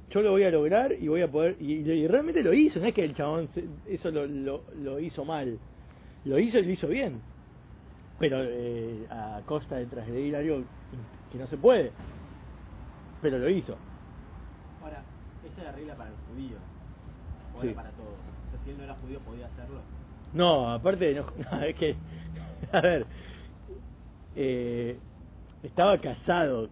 yo 0.10 0.22
lo 0.22 0.32
voy 0.32 0.44
a 0.44 0.52
lograr 0.52 0.94
y 1.00 1.08
voy 1.08 1.22
a 1.22 1.32
poder, 1.32 1.56
y, 1.60 1.74
y- 1.74 1.92
y 1.92 2.08
realmente 2.08 2.42
lo 2.44 2.54
hizo, 2.54 2.80
no 2.80 2.86
es 2.88 2.94
que 2.94 3.04
el 3.04 3.16
chabón 3.16 3.50
se- 3.54 3.68
eso 3.86 4.12
lo, 4.12 4.26
lo, 4.26 4.64
lo 4.76 5.00
hizo 5.00 5.24
mal, 5.26 5.60
lo 6.26 6.40
hizo 6.40 6.60
y 6.60 6.64
lo 6.66 6.72
hizo 6.72 6.88
bien, 6.88 7.22
pero 8.22 8.38
eh, 8.44 9.08
a 9.10 9.42
costa 9.46 9.76
de 9.78 9.88
transgredir 9.88 10.36
algo 10.36 10.64
que 11.32 11.38
no 11.40 11.48
se 11.48 11.58
puede, 11.58 11.92
pero 13.20 13.40
lo 13.40 13.50
hizo. 13.50 13.80
Ahora, 14.80 15.04
esa 15.44 15.62
era 15.62 15.72
regla 15.72 15.96
para 15.98 16.12
los 16.12 16.20
judíos. 16.28 16.62
O 17.54 17.62
Sí. 17.62 17.68
era 17.68 17.76
para 17.76 17.92
todos. 17.92 18.20
O 18.20 18.50
sea, 18.52 18.60
si 18.64 18.70
él 18.70 18.78
no 18.78 18.84
era 18.84 18.94
judío, 18.96 19.20
podía 19.22 19.48
hacerlo. 19.48 19.82
No, 20.34 20.72
aparte, 20.72 21.14
no, 21.16 21.26
no, 21.52 21.64
es 21.64 21.76
que, 21.76 21.96
a 22.72 22.82
ver, 22.82 23.08
eh, 24.36 25.00
estaba 25.64 26.00
casado 26.00 26.70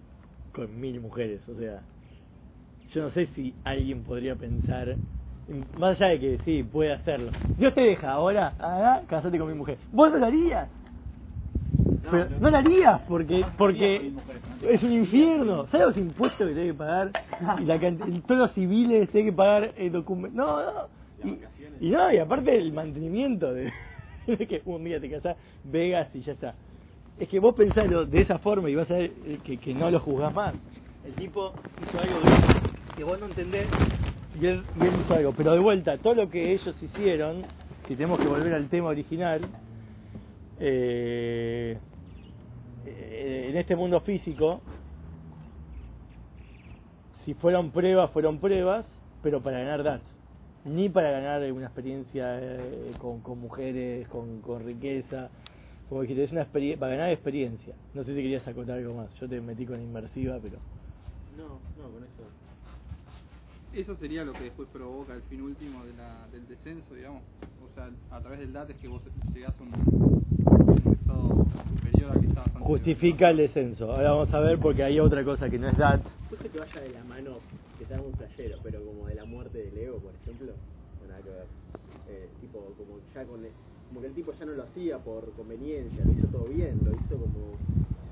con 0.54 0.80
mil 0.80 1.00
mujeres, 1.02 1.42
o 1.50 1.56
sea, 1.56 1.84
yo 2.94 3.02
no 3.04 3.10
sé 3.12 3.28
si 3.36 3.56
alguien 3.64 4.04
podría 4.04 4.36
pensar, 4.36 4.98
en- 5.48 5.68
más 5.78 6.00
allá 6.00 6.12
de 6.12 6.20
que 6.20 6.40
sí, 6.46 6.64
puede 6.64 6.94
hacerlo. 6.94 7.32
Dios 7.58 7.74
te 7.74 7.82
deja, 7.82 8.12
ahora, 8.12 8.56
ahora, 8.60 9.04
casate 9.08 9.38
con 9.38 9.48
mi 9.50 9.56
mujer. 9.56 9.78
¿Vos 9.92 10.12
lo 10.12 10.26
harías? 10.26 10.70
No, 12.12 12.26
Pero 12.28 12.40
no. 12.40 12.50
lo 12.50 12.58
harías 12.58 13.02
porque 13.08 13.46
porque 13.58 14.12
es 14.64 14.84
un 14.84 14.92
infierno. 14.94 15.68
¿Sabes 15.68 15.88
los 15.88 15.98
impuestos 15.98 16.48
que 16.48 16.54
tenés 16.54 16.72
que 16.72 16.78
pagar? 16.78 17.12
Y 17.62 17.66
la 17.66 17.78
cant- 17.80 18.16
y 18.16 18.20
todos 18.22 18.40
los 18.42 18.52
civiles 18.54 19.10
tenés 19.12 19.32
que 19.32 19.36
pagar 19.36 19.74
el 19.78 19.92
documento. 19.92 20.36
No, 20.38 20.58
no. 20.64 21.00
Y, 21.80 21.86
y 21.88 21.90
no, 21.90 22.12
y 22.14 22.18
aparte 22.18 22.56
el 22.58 22.72
mantenimiento 22.74 23.54
de, 23.54 23.72
de 24.28 24.48
que 24.48 24.62
un 24.66 24.84
día 24.84 25.00
te 25.00 25.10
casás, 25.10 25.38
Vegas 25.64 26.10
y 26.16 26.22
ya 26.22 26.34
está. 26.34 26.56
Es 27.18 27.28
que 27.28 27.40
vos 27.40 27.54
pensalo 27.56 28.06
de 28.06 28.22
esa 28.22 28.38
forma 28.40 28.70
y 28.70 28.76
vas 28.76 28.90
a 28.90 28.94
ver 28.94 29.12
eh, 29.26 29.38
que, 29.44 29.58
que 29.58 29.74
no 29.74 29.92
lo 29.92 30.00
juzgás 30.00 30.34
más. 30.34 30.56
El 31.06 31.14
tipo 31.16 31.52
hizo 31.82 32.00
algo 32.00 32.20
que- 32.96 33.04
vos 33.04 33.20
no 33.20 33.26
entendés 33.28 33.68
y 34.42 34.46
él, 34.46 34.64
y 34.80 34.86
él 34.86 34.94
hizo 35.06 35.14
algo. 35.16 35.34
Pero 35.36 35.52
de 35.54 35.60
vuelta, 35.60 35.98
todo 35.98 36.16
lo 36.16 36.30
que 36.30 36.54
ellos 36.54 36.76
hicieron, 36.82 37.44
si 37.88 37.96
tenemos 37.96 38.20
que 38.20 38.28
volver 38.28 38.54
al 38.54 38.68
tema 38.70 38.88
original, 38.90 39.42
eh, 40.60 41.78
eh, 41.78 41.78
en 42.90 43.58
este 43.58 43.76
mundo 43.76 44.00
físico, 44.02 44.62
si 47.26 47.34
fueron 47.36 47.72
pruebas, 47.72 48.10
fueron 48.12 48.40
pruebas, 48.40 48.86
pero 49.22 49.42
para 49.42 49.60
ganar 49.60 49.84
datos. 49.84 50.08
Ni 50.66 50.90
para 50.90 51.12
ganar 51.12 51.52
una 51.52 51.68
experiencia 51.68 52.40
eh, 52.42 52.92
con, 53.00 53.22
con 53.22 53.40
mujeres, 53.40 54.08
con, 54.08 54.42
con 54.42 54.64
riqueza. 54.66 55.30
Como 55.88 56.02
dijiste, 56.02 56.24
es 56.24 56.32
una 56.32 56.42
experiencia, 56.42 56.80
para 56.80 56.96
ganar 56.96 57.12
experiencia. 57.12 57.76
No 57.94 58.04
sé 58.04 58.16
si 58.16 58.22
querías 58.22 58.48
acotar 58.48 58.78
algo 58.78 58.94
más. 58.94 59.14
Yo 59.20 59.28
te 59.28 59.40
metí 59.42 59.66
con 59.66 59.82
inmersiva, 59.82 60.38
pero. 60.42 60.58
No, 61.38 61.60
no, 61.78 61.90
con 61.92 62.04
eso. 62.04 62.24
Eso 63.74 63.96
sería 63.96 64.24
lo 64.26 64.34
que 64.34 64.46
después 64.46 64.68
provoca 64.74 65.14
el 65.14 65.22
fin 65.24 65.42
último 65.42 65.86
de 65.86 65.94
la, 65.94 66.28
del 66.32 66.48
descenso, 66.48 66.94
digamos. 66.96 67.22
O 67.64 67.74
sea, 67.76 67.90
a 68.12 68.20
través 68.20 68.40
del 68.40 68.52
DAT 68.52 68.72
es 68.72 68.78
que 68.78 68.88
vos 68.88 69.02
llegás 69.34 69.54
a 69.60 69.64
un, 69.64 69.72
un 70.86 70.94
estado 70.94 71.46
superior 71.76 72.12
al 72.12 72.20
que 72.22 72.28
estabas 72.28 72.56
antes. 72.56 72.59
Justifica 72.70 73.32
el 73.32 73.38
descenso. 73.38 73.92
Ahora 73.92 74.12
vamos 74.12 74.32
a 74.32 74.40
ver 74.42 74.60
porque 74.60 74.84
hay 74.84 75.00
otra 75.00 75.24
cosa 75.24 75.50
que 75.50 75.58
no 75.58 75.70
es 75.70 75.76
DAT. 75.76 76.02
Justo 76.30 76.52
que 76.52 76.60
vaya 76.60 76.82
de 76.82 76.90
la 76.92 77.04
mano, 77.04 77.40
que 77.80 77.86
sea 77.86 77.98
muy 77.98 78.12
playero, 78.14 78.58
pero 78.62 78.86
como 78.86 79.08
de 79.08 79.16
la 79.16 79.26
muerte 79.26 79.58
del 79.58 79.76
ego, 79.76 79.98
por 79.98 80.14
ejemplo, 80.14 80.54
no 81.02 81.08
nada 81.08 81.20
que 81.24 81.30
ver. 81.32 81.48
Eh, 82.10 82.30
tipo, 82.40 82.60
como 82.78 83.00
ya 83.12 83.26
con 83.26 83.44
el- 83.44 83.52
como 83.88 84.02
que 84.02 84.08
el 84.08 84.14
tipo 84.14 84.34
ya 84.34 84.46
no 84.46 84.52
lo 84.52 84.62
hacía 84.62 85.00
por 85.00 85.34
conveniencia, 85.34 86.06
lo 86.06 86.12
hizo 86.12 86.28
todo 86.28 86.48
bien, 86.48 86.86
lo 86.86 86.94
hizo 86.94 87.18
como 87.18 87.58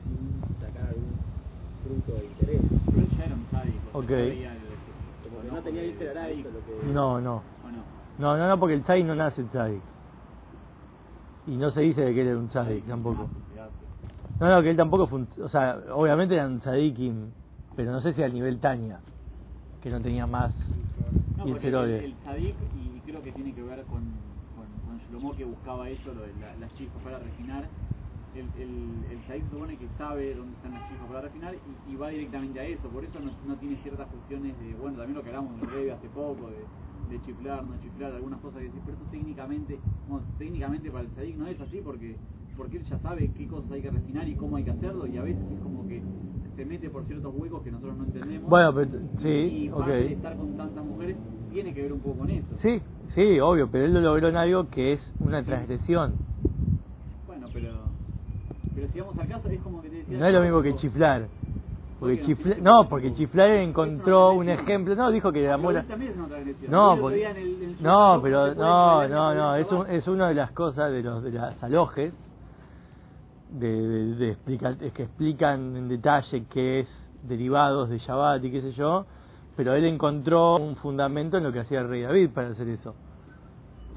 sin 0.08 0.42
sacar 0.60 0.88
algún 0.90 1.14
fruto 1.84 2.18
de 2.18 2.26
interés. 2.26 2.62
Pero 2.92 3.04
él 3.04 3.10
ya 3.16 3.26
era 3.26 3.36
un 3.36 3.46
sádico. 3.52 3.90
Ok. 3.94 4.08
Como 5.22 5.42
que 5.42 5.48
el 5.50 5.54
no 5.54 5.62
tenía 5.62 5.82
de- 5.82 5.88
viste 5.90 6.04
de 6.04 6.10
era 6.10 6.22
sádico. 6.24 6.50
eso 6.50 6.58
lo 6.58 6.66
que... 6.66 6.94
No, 6.94 7.22
no. 7.22 7.36
¿O 7.64 7.70
no? 7.70 7.84
No, 8.18 8.38
no, 8.38 8.48
no, 8.48 8.60
porque 8.60 8.74
el 8.74 8.82
tzadik 8.82 9.06
no 9.06 9.14
nace 9.14 9.42
el 9.42 9.50
tzadik. 9.50 9.82
Y 11.46 11.56
no 11.58 11.70
se 11.70 11.82
dice 11.82 12.02
que 12.12 12.22
él 12.22 12.28
era 12.28 12.38
un 12.40 12.48
tzadik 12.50 12.88
tampoco. 12.88 13.30
No, 14.40 14.50
no, 14.50 14.64
que 14.64 14.72
él 14.72 14.78
tampoco 14.78 15.08
fue 15.08 15.20
un... 15.20 15.30
O 15.44 15.50
sea, 15.50 15.78
obviamente 15.94 16.36
era 16.36 16.48
un 16.48 16.60
tzadikim, 16.62 17.34
pero 17.76 17.92
no 17.92 18.02
sé 18.02 18.14
si 18.14 18.24
al 18.24 18.34
nivel 18.34 18.60
Tania, 18.60 19.02
que 19.82 19.90
no 19.90 20.02
tenía 20.02 20.28
más 20.28 20.54
No, 21.38 21.46
y 21.48 21.52
el 21.52 21.62
el, 22.06 22.20
Sadik, 22.24 22.58
y 22.74 23.02
creo 23.02 23.24
que 23.24 23.34
tiene 23.34 23.54
que 23.56 23.64
ver 23.64 23.86
con, 23.86 24.22
con, 24.56 24.82
con 24.82 25.00
Shlomo 25.00 25.36
que 25.36 25.46
buscaba 25.46 25.90
eso, 25.90 26.14
lo 26.14 26.24
de 26.24 26.34
la- 26.36 26.56
las 26.58 26.74
chispas 26.76 27.04
para 27.04 27.20
refinar. 27.20 27.72
El, 28.34 28.52
el, 28.56 29.06
el 29.10 29.28
Sadik 29.28 29.50
supone 29.50 29.78
que 29.78 29.90
sabe 29.98 30.36
dónde 30.36 30.56
están 30.56 30.74
las 30.74 30.88
chispas 30.88 31.08
para 31.08 31.22
refinar 31.22 31.56
y, 31.66 31.80
y 31.86 31.96
va 31.96 32.10
directamente 32.10 32.60
a 32.60 32.66
eso. 32.66 32.92
Por 32.92 33.06
eso 33.06 33.20
no, 33.20 33.36
no 33.44 33.58
tiene 33.60 33.78
ciertas 33.82 34.10
cuestiones 34.10 34.58
de, 34.60 34.76
bueno, 34.76 34.98
también 34.98 35.16
lo 35.16 35.24
que 35.24 35.30
hablamos 35.30 35.60
del 35.62 35.72
rey 35.72 35.90
hace 35.90 36.10
poco, 36.10 36.52
de, 36.52 36.70
de 37.08 37.22
chiflar, 37.22 37.66
no 37.66 37.78
chiflar, 37.80 38.14
algunas 38.14 38.42
cosas 38.42 38.60
que 38.60 38.68
decís, 38.68 38.84
pero 38.86 38.98
eso 38.98 39.06
técnicamente, 39.08 39.82
bueno, 40.06 40.28
técnicamente 40.38 40.92
para 40.92 41.06
el 41.06 41.14
Sadik 41.16 41.38
no 41.38 41.48
es 41.48 41.60
así 41.62 41.82
porque 41.82 42.20
porque 42.58 42.78
él 42.78 42.84
ya 42.90 42.98
sabe 43.00 43.32
qué 43.38 43.48
cosas 43.48 43.72
hay 43.72 43.82
que 43.82 43.92
refinar 43.92 44.28
y 44.28 44.36
cómo 44.36 44.58
hay 44.58 44.64
que 44.64 44.72
hacerlo 44.72 45.06
y 45.06 45.18
a 45.18 45.24
veces 45.24 45.44
es 45.54 45.60
como 45.62 45.88
que 45.88 46.02
se 46.56 46.66
mete 46.66 46.90
por 46.90 47.06
ciertos 47.06 47.34
huecos 47.36 47.62
que 47.62 47.72
nosotros 47.72 47.98
no 47.98 48.06
entendemos. 48.06 48.50
Bueno, 48.50 48.74
pero 48.74 48.90
sí, 49.22 49.30
y 49.30 49.70
de 49.70 50.14
estar 50.14 50.36
con 50.36 50.58
tantas 50.58 50.84
mujeres 50.84 51.16
tiene 51.54 51.74
que 51.74 51.84
ver 51.84 51.94
un 51.94 52.00
poco 52.00 52.18
con 52.20 52.30
eso. 52.32 52.48
Sí, 52.64 52.82
sí, 53.14 53.40
obvio, 53.40 53.70
pero 53.72 53.86
él 53.86 53.94
lo 53.94 54.02
logró 54.02 54.30
en 54.30 54.38
algo 54.38 54.68
que 54.70 54.94
es 54.94 55.02
una 55.20 55.44
transgresión. 55.44 56.14
si 58.92 59.00
vamos 59.00 59.18
al 59.20 59.28
caso, 59.28 59.50
es 59.50 59.60
como 59.62 59.82
que 59.82 59.90
te 59.90 59.96
decía... 59.98 60.18
No 60.18 60.26
es 60.26 60.34
lo 60.34 60.42
mismo 60.42 60.62
que 60.62 60.76
chiflar. 60.76 61.28
Porque 62.00 62.22
chiflar, 62.26 62.62
no, 62.62 62.88
porque 62.90 63.14
chiflar 63.14 63.50
encontró 63.52 64.34
un 64.34 64.50
ejemplo, 64.50 64.96
no, 64.96 65.12
dijo 65.12 65.32
que. 65.32 65.42
Pero 65.42 65.58
una 65.58 65.84
transgresión. 65.84 66.72
No, 66.72 66.96
no, 66.96 68.22
pero 68.22 68.54
no, 68.54 69.08
no, 69.08 69.34
no, 69.34 69.56
es, 69.56 69.72
un, 69.72 69.90
es 69.90 70.08
una 70.08 70.30
de 70.30 70.36
las 70.36 70.52
cosas 70.52 70.92
de 70.92 71.02
los 71.02 71.24
de 71.24 71.32
las 71.32 71.64
alojes 71.64 72.14
de, 73.52 73.68
de, 73.68 74.16
de 74.16 74.30
explicar, 74.32 74.76
es 74.82 74.94
que 74.94 75.04
explican 75.04 75.76
en 75.76 75.88
detalle 75.88 76.46
qué 76.52 76.82
es 76.82 76.88
derivados 77.24 77.90
de 77.90 78.00
Shabbat 78.00 78.44
y 78.44 78.52
qué 78.52 78.62
sé 78.62 78.72
yo, 78.74 79.06
pero 79.56 79.74
él 79.74 79.86
encontró 79.86 80.58
un 80.58 80.76
fundamento 80.76 81.38
en 81.38 81.44
lo 81.44 81.52
que 81.52 81.60
hacía 81.60 81.80
el 81.80 81.90
rey 81.90 82.02
David 82.04 82.30
para 82.30 82.50
hacer 82.50 82.68
eso. 82.70 82.96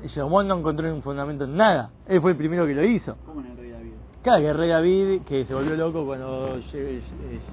Y 0.05 0.09
Salomón 0.09 0.49
no 0.49 0.59
encontró 0.59 0.93
un 0.93 1.03
fundamento 1.03 1.45
en 1.45 1.57
nada, 1.57 1.91
él 2.07 2.21
fue 2.21 2.33
el 2.33 2.37
primero 2.37 2.67
que 2.67 2.75
lo 2.75 2.85
hizo. 2.85 3.17
¿Cómo 3.27 3.41
en 3.41 3.49
el 3.49 3.57
Rey 3.57 3.71
David? 3.71 3.93
Claro, 4.23 4.41
que 4.41 4.49
el 4.49 4.57
rey 4.57 4.69
David, 4.69 5.23
que 5.23 5.45
se 5.45 5.55
volvió 5.55 5.77
loco 5.77 6.05
cuando 6.07 6.59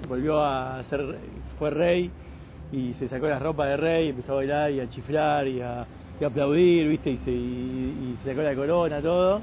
volvió 0.07 0.43
a 0.43 0.83
ser, 0.89 1.17
fue 1.59 1.69
rey 1.69 2.11
y 2.71 2.93
se 2.99 3.07
sacó 3.07 3.27
las 3.27 3.41
ropas 3.41 3.67
de 3.67 3.77
rey, 3.77 4.07
y 4.07 4.09
empezó 4.09 4.33
a 4.33 4.35
bailar 4.35 4.71
y 4.71 4.79
a 4.79 4.89
chiflar 4.89 5.47
y 5.47 5.61
a, 5.61 5.85
y 6.19 6.23
a 6.23 6.27
aplaudir, 6.27 6.87
¿viste? 6.89 7.11
Y 7.11 7.17
se, 7.19 7.31
y, 7.31 7.33
y 7.33 8.17
se 8.23 8.29
sacó 8.29 8.41
la 8.43 8.55
corona, 8.55 9.01
todo. 9.01 9.41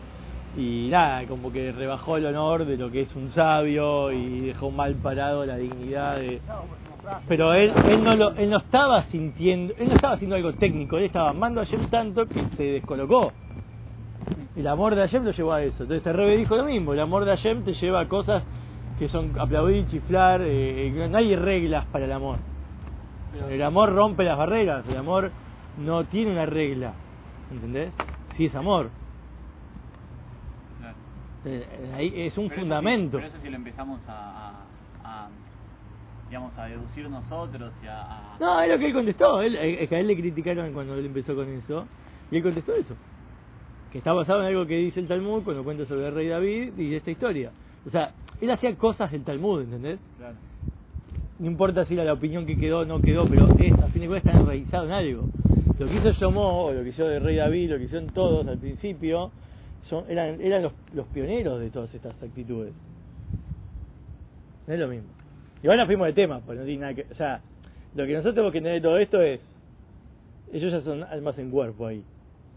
Y 0.56 0.88
nada, 0.90 1.26
como 1.26 1.52
que 1.52 1.72
rebajó 1.72 2.16
el 2.16 2.26
honor 2.26 2.64
de 2.64 2.76
lo 2.76 2.90
que 2.90 3.02
es 3.02 3.16
un 3.16 3.32
sabio 3.32 4.12
y 4.12 4.40
dejó 4.40 4.70
mal 4.70 4.94
parado 4.94 5.44
la 5.44 5.56
dignidad 5.56 6.16
de... 6.16 6.40
Pero 7.28 7.52
él, 7.52 7.72
él, 7.86 8.02
no 8.02 8.14
lo, 8.14 8.30
él 8.32 8.48
no 8.48 8.58
estaba 8.58 9.04
sintiendo, 9.04 9.74
él 9.76 9.88
no 9.88 9.94
estaba 9.96 10.14
haciendo 10.14 10.36
algo 10.36 10.54
técnico, 10.54 10.96
él 10.96 11.04
estaba 11.04 11.30
amando 11.30 11.60
a 11.60 11.64
Hashem 11.64 11.90
tanto 11.90 12.26
que 12.26 12.42
se 12.56 12.62
descolocó. 12.62 13.32
El 14.56 14.66
amor 14.68 14.94
de 14.94 15.02
Hashem 15.02 15.24
lo 15.24 15.32
llevó 15.32 15.52
a 15.52 15.62
eso. 15.62 15.82
Entonces 15.82 16.06
el 16.06 16.14
Rebe 16.14 16.36
dijo 16.36 16.56
lo 16.56 16.64
mismo, 16.64 16.92
el 16.92 17.00
amor 17.00 17.24
de 17.24 17.32
Hashem 17.32 17.64
te 17.64 17.74
lleva 17.74 18.00
a 18.00 18.08
cosas 18.08 18.42
que 18.98 19.08
son 19.08 19.32
aplaudir, 19.38 19.86
chiflar, 19.88 20.40
eh, 20.44 21.08
no 21.10 21.18
hay 21.18 21.34
reglas 21.34 21.84
para 21.86 22.04
el 22.04 22.12
amor. 22.12 22.38
El 23.50 23.62
amor 23.62 23.92
rompe 23.92 24.22
las 24.22 24.38
barreras, 24.38 24.88
el 24.88 24.96
amor 24.96 25.32
no 25.78 26.04
tiene 26.04 26.30
una 26.30 26.46
regla, 26.46 26.92
¿entendés? 27.50 27.90
Sí 28.36 28.46
es 28.46 28.54
amor. 28.54 28.90
Eh, 31.46 31.66
ahí 31.94 32.12
es 32.16 32.36
un 32.38 32.44
Pero 32.48 32.54
eso 32.54 32.60
fundamento. 32.60 33.18
sí- 33.18 33.22
pero 33.24 33.26
eso 33.34 33.42
si 33.42 33.50
lo 33.50 33.56
empezamos 33.56 34.00
a, 34.08 34.50
a, 35.02 35.24
a, 35.24 35.28
digamos, 36.28 36.56
a 36.58 36.64
deducir 36.66 37.08
nosotros 37.10 37.72
y 37.82 37.86
a... 37.86 38.02
a- 38.02 38.36
No, 38.40 38.60
es 38.62 38.68
lo 38.70 38.78
que 38.78 38.86
él 38.86 38.92
contestó. 38.94 39.42
Él, 39.42 39.54
eh, 39.56 39.82
es 39.82 39.88
que 39.88 39.96
a 39.96 40.00
él 40.00 40.06
le 40.06 40.16
criticaron 40.16 40.72
cuando 40.72 40.94
él 40.94 41.06
empezó 41.06 41.34
con 41.34 41.48
eso. 41.48 41.86
Y 42.30 42.36
él 42.38 42.42
contestó 42.42 42.74
eso. 42.74 42.94
Que 43.92 43.98
está 43.98 44.12
basado 44.12 44.40
en 44.40 44.46
algo 44.46 44.66
que 44.66 44.76
dice 44.76 45.00
el 45.00 45.06
Talmud 45.06 45.42
cuando 45.44 45.62
cuenta 45.64 45.84
sobre 45.86 46.08
el 46.08 46.14
rey 46.14 46.28
David 46.28 46.78
y 46.78 46.94
esta 46.94 47.10
historia. 47.10 47.50
O 47.86 47.90
sea, 47.90 48.12
él 48.40 48.50
hacía 48.50 48.74
cosas 48.76 49.12
del 49.12 49.22
Talmud, 49.22 49.60
¿entendés? 49.62 49.98
Claro. 50.18 50.36
No 51.38 51.46
importa 51.46 51.84
si 51.84 51.94
era 51.94 52.04
la 52.04 52.14
opinión 52.14 52.46
que 52.46 52.56
quedó 52.56 52.80
o 52.80 52.84
no 52.84 53.00
quedó, 53.00 53.26
pero 53.26 53.48
es, 53.58 53.72
a 53.74 53.88
fin 53.88 54.02
de 54.02 54.08
cuentas 54.08 54.32
está 54.32 54.40
enraizado 54.40 54.86
en 54.86 54.92
algo. 54.92 55.24
Lo 55.78 55.86
que 55.86 55.96
hizo 55.96 56.12
Shomó, 56.12 56.66
o 56.66 56.72
lo 56.72 56.82
que 56.82 56.88
hizo 56.90 57.08
el 57.10 57.22
rey 57.22 57.36
David, 57.36 57.70
lo 57.72 57.76
que 57.78 57.84
hicieron 57.84 58.08
todos 58.10 58.46
al 58.46 58.58
principio, 58.58 59.30
son, 59.88 60.04
eran, 60.10 60.40
eran 60.40 60.62
los, 60.62 60.72
los 60.94 61.06
pioneros 61.08 61.60
de 61.60 61.70
todas 61.70 61.94
estas 61.94 62.14
actitudes. 62.22 62.72
No 64.66 64.74
es 64.74 64.80
lo 64.80 64.88
mismo. 64.88 65.08
Igual 65.62 65.78
nos 65.78 65.86
fuimos 65.86 66.06
de 66.06 66.12
tema, 66.12 66.40
pues 66.40 66.58
no 66.58 66.64
tiene 66.64 66.80
nada 66.80 66.94
que... 66.94 67.06
O 67.10 67.14
sea, 67.14 67.40
lo 67.94 68.06
que 68.06 68.12
nosotros 68.12 68.34
tenemos 68.34 68.52
que 68.52 68.58
entender 68.58 68.82
de 68.82 68.88
todo 68.88 68.98
esto 68.98 69.20
es... 69.20 69.40
Ellos 70.52 70.72
ya 70.72 70.80
son 70.82 71.02
almas 71.04 71.38
en 71.38 71.50
cuerpo 71.50 71.86
ahí. 71.86 72.02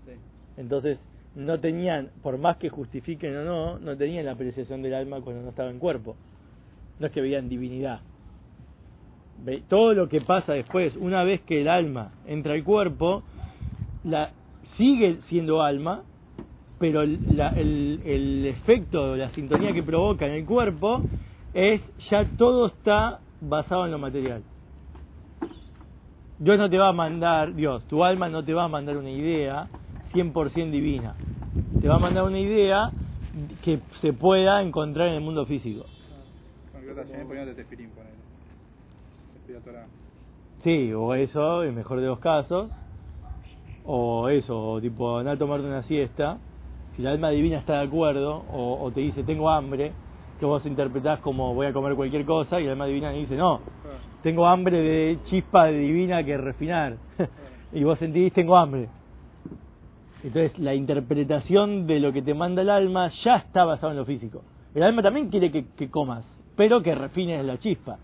Sí. 0.05 0.11
Entonces, 0.57 0.99
no 1.35 1.59
tenían, 1.59 2.09
por 2.21 2.37
más 2.37 2.57
que 2.57 2.69
justifiquen 2.69 3.35
o 3.37 3.43
no, 3.43 3.79
no 3.79 3.97
tenían 3.97 4.25
la 4.25 4.31
apreciación 4.33 4.81
del 4.81 4.93
alma 4.93 5.21
cuando 5.21 5.41
no 5.43 5.49
estaba 5.49 5.69
en 5.69 5.79
cuerpo. 5.79 6.15
No 6.99 7.07
es 7.07 7.11
que 7.11 7.21
veían 7.21 7.47
divinidad. 7.49 8.01
Ve- 9.43 9.63
Todo 9.67 9.93
lo 9.93 10.09
que 10.09 10.21
pasa 10.21 10.53
después, 10.53 10.95
una 10.95 11.23
vez 11.23 11.41
que 11.41 11.61
el 11.61 11.69
alma 11.69 12.11
entra 12.25 12.53
al 12.53 12.63
cuerpo, 12.63 13.23
la, 14.03 14.31
sigue 14.77 15.19
siendo 15.29 15.61
alma, 15.61 16.03
pero 16.79 17.01
el, 17.01 17.19
la- 17.37 17.49
el, 17.49 18.01
el 18.05 18.45
efecto, 18.45 19.15
la 19.15 19.29
sintonía 19.31 19.73
que 19.73 19.83
provoca 19.83 20.25
en 20.25 20.33
el 20.33 20.45
cuerpo 20.45 21.05
es 21.53 21.81
ya 22.09 22.25
todo 22.37 22.67
está 22.67 23.21
basado 23.39 23.85
en 23.85 23.91
lo 23.91 23.97
material. 23.99 24.43
Dios 26.39 26.57
no 26.59 26.69
te 26.69 26.77
va 26.77 26.89
a 26.89 26.93
mandar, 26.93 27.55
Dios, 27.55 27.85
tu 27.87 28.03
alma 28.03 28.29
no 28.29 28.43
te 28.45 28.53
va 28.53 28.65
a 28.65 28.67
mandar 28.67 28.97
una 28.97 29.09
idea 29.09 29.69
100% 30.13 30.71
divina. 30.71 31.15
Te 31.81 31.87
va 31.87 31.95
a 31.95 31.99
mandar 31.99 32.23
una 32.23 32.39
idea 32.39 32.93
que 33.63 33.79
se 34.01 34.13
pueda 34.13 34.61
encontrar 34.61 35.07
en 35.09 35.15
el 35.15 35.21
mundo 35.21 35.45
físico. 35.45 35.85
Sí, 40.63 40.93
o 40.93 41.13
eso, 41.15 41.63
el 41.63 41.73
mejor 41.73 42.01
de 42.01 42.07
los 42.07 42.19
casos. 42.19 42.71
O 43.83 44.29
eso, 44.29 44.79
tipo, 44.81 45.17
andar 45.17 45.35
a 45.35 45.39
tomarte 45.39 45.65
una 45.65 45.83
siesta. 45.83 46.39
Si 46.97 47.03
la 47.03 47.11
alma 47.11 47.29
divina 47.29 47.59
está 47.59 47.79
de 47.79 47.87
acuerdo, 47.87 48.43
o, 48.51 48.79
o 48.81 48.91
te 48.91 48.99
dice, 48.99 49.23
tengo 49.23 49.49
hambre, 49.49 49.93
que 50.39 50.45
vos 50.45 50.65
interpretás 50.65 51.19
como 51.19 51.53
voy 51.53 51.67
a 51.67 51.73
comer 51.73 51.95
cualquier 51.95 52.25
cosa, 52.25 52.59
y 52.59 52.65
la 52.65 52.73
alma 52.73 52.85
divina 52.87 53.11
dice, 53.11 53.37
no, 53.37 53.61
tengo 54.23 54.45
hambre 54.45 54.81
de 54.81 55.19
chispa 55.25 55.67
divina 55.67 56.23
que 56.23 56.35
refinar. 56.37 56.97
y 57.71 57.83
vos 57.83 57.97
sentís, 57.99 58.33
tengo 58.33 58.57
hambre. 58.57 58.89
Entonces, 60.23 60.57
la 60.59 60.73
interpretación 60.73 61.87
de 61.87 61.99
lo 61.99 62.11
que 62.11 62.21
te 62.21 62.33
manda 62.33 62.61
el 62.61 62.69
alma 62.69 63.09
ya 63.23 63.37
está 63.37 63.63
basado 63.63 63.91
en 63.91 63.97
lo 63.99 64.05
físico. 64.05 64.41
El 64.75 64.83
alma 64.83 65.01
también 65.01 65.29
quiere 65.29 65.51
que, 65.51 65.67
que 65.77 65.89
comas, 65.89 66.25
pero 66.57 66.81
que 66.81 66.93
refines 66.93 67.45
la 67.45 67.57
chispa 67.59 67.99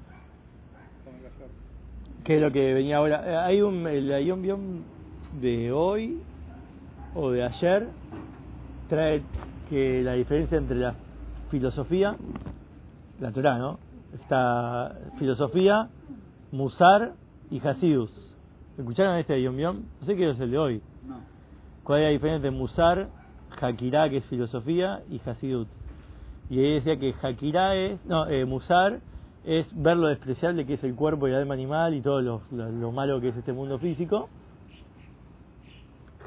que 2.24 2.36
es 2.36 2.42
lo 2.42 2.52
que 2.52 2.74
venía 2.74 2.98
ahora. 2.98 3.24
Eh, 3.26 3.36
Hay 3.36 3.62
un, 3.62 3.86
el 3.88 4.24
Biom 4.42 4.82
de 5.42 5.72
hoy 5.72 6.20
o 7.16 7.32
de 7.32 7.44
ayer 7.44 7.88
trae 8.94 9.24
que 9.70 10.04
la 10.04 10.14
diferencia 10.14 10.56
entre 10.56 10.78
la 10.78 10.94
filosofía, 11.50 12.16
la 13.20 13.32
Torah, 13.32 13.58
¿no? 13.58 13.80
Está 14.14 14.96
filosofía, 15.18 15.90
Musar 16.52 17.14
y 17.50 17.60
Hasidus. 17.68 18.12
¿Escucharon 18.78 19.18
este 19.18 19.34
Ayom 19.34 19.58
Biom? 19.58 19.78
No 20.00 20.06
sé 20.06 20.16
qué 20.16 20.30
es 20.30 20.40
el 20.40 20.52
de 20.52 20.58
hoy. 20.60 20.82
No. 21.08 21.16
¿Cuál 21.84 22.02
es 22.02 22.06
la 22.06 22.12
diferencia 22.12 22.36
entre 22.36 22.52
Musar, 22.52 23.08
Hakirá, 23.60 24.10
que 24.12 24.18
es 24.18 24.26
filosofía, 24.26 25.02
y 25.10 25.20
Hasidut? 25.28 25.68
Y 26.52 26.60
ahí 26.60 26.74
decía 26.76 26.98
que 26.98 27.16
Hakirá 27.20 27.76
es, 27.76 28.06
no, 28.06 28.28
eh, 28.28 28.46
Musar 28.46 29.00
es 29.44 29.66
ver 29.74 29.98
lo 29.98 30.08
despreciable 30.08 30.68
que 30.68 30.76
es 30.76 30.84
el 30.84 30.94
cuerpo 30.94 31.28
y 31.28 31.32
el 31.32 31.38
alma 31.38 31.56
animal 31.56 31.96
y 31.96 32.02
todo 32.02 32.22
lo, 32.22 32.42
lo- 32.52 32.70
lo 32.72 32.92
malo 32.92 33.20
que 33.20 33.30
es 33.30 33.38
este 33.38 33.54
mundo 33.54 33.80
físico. 33.80 34.30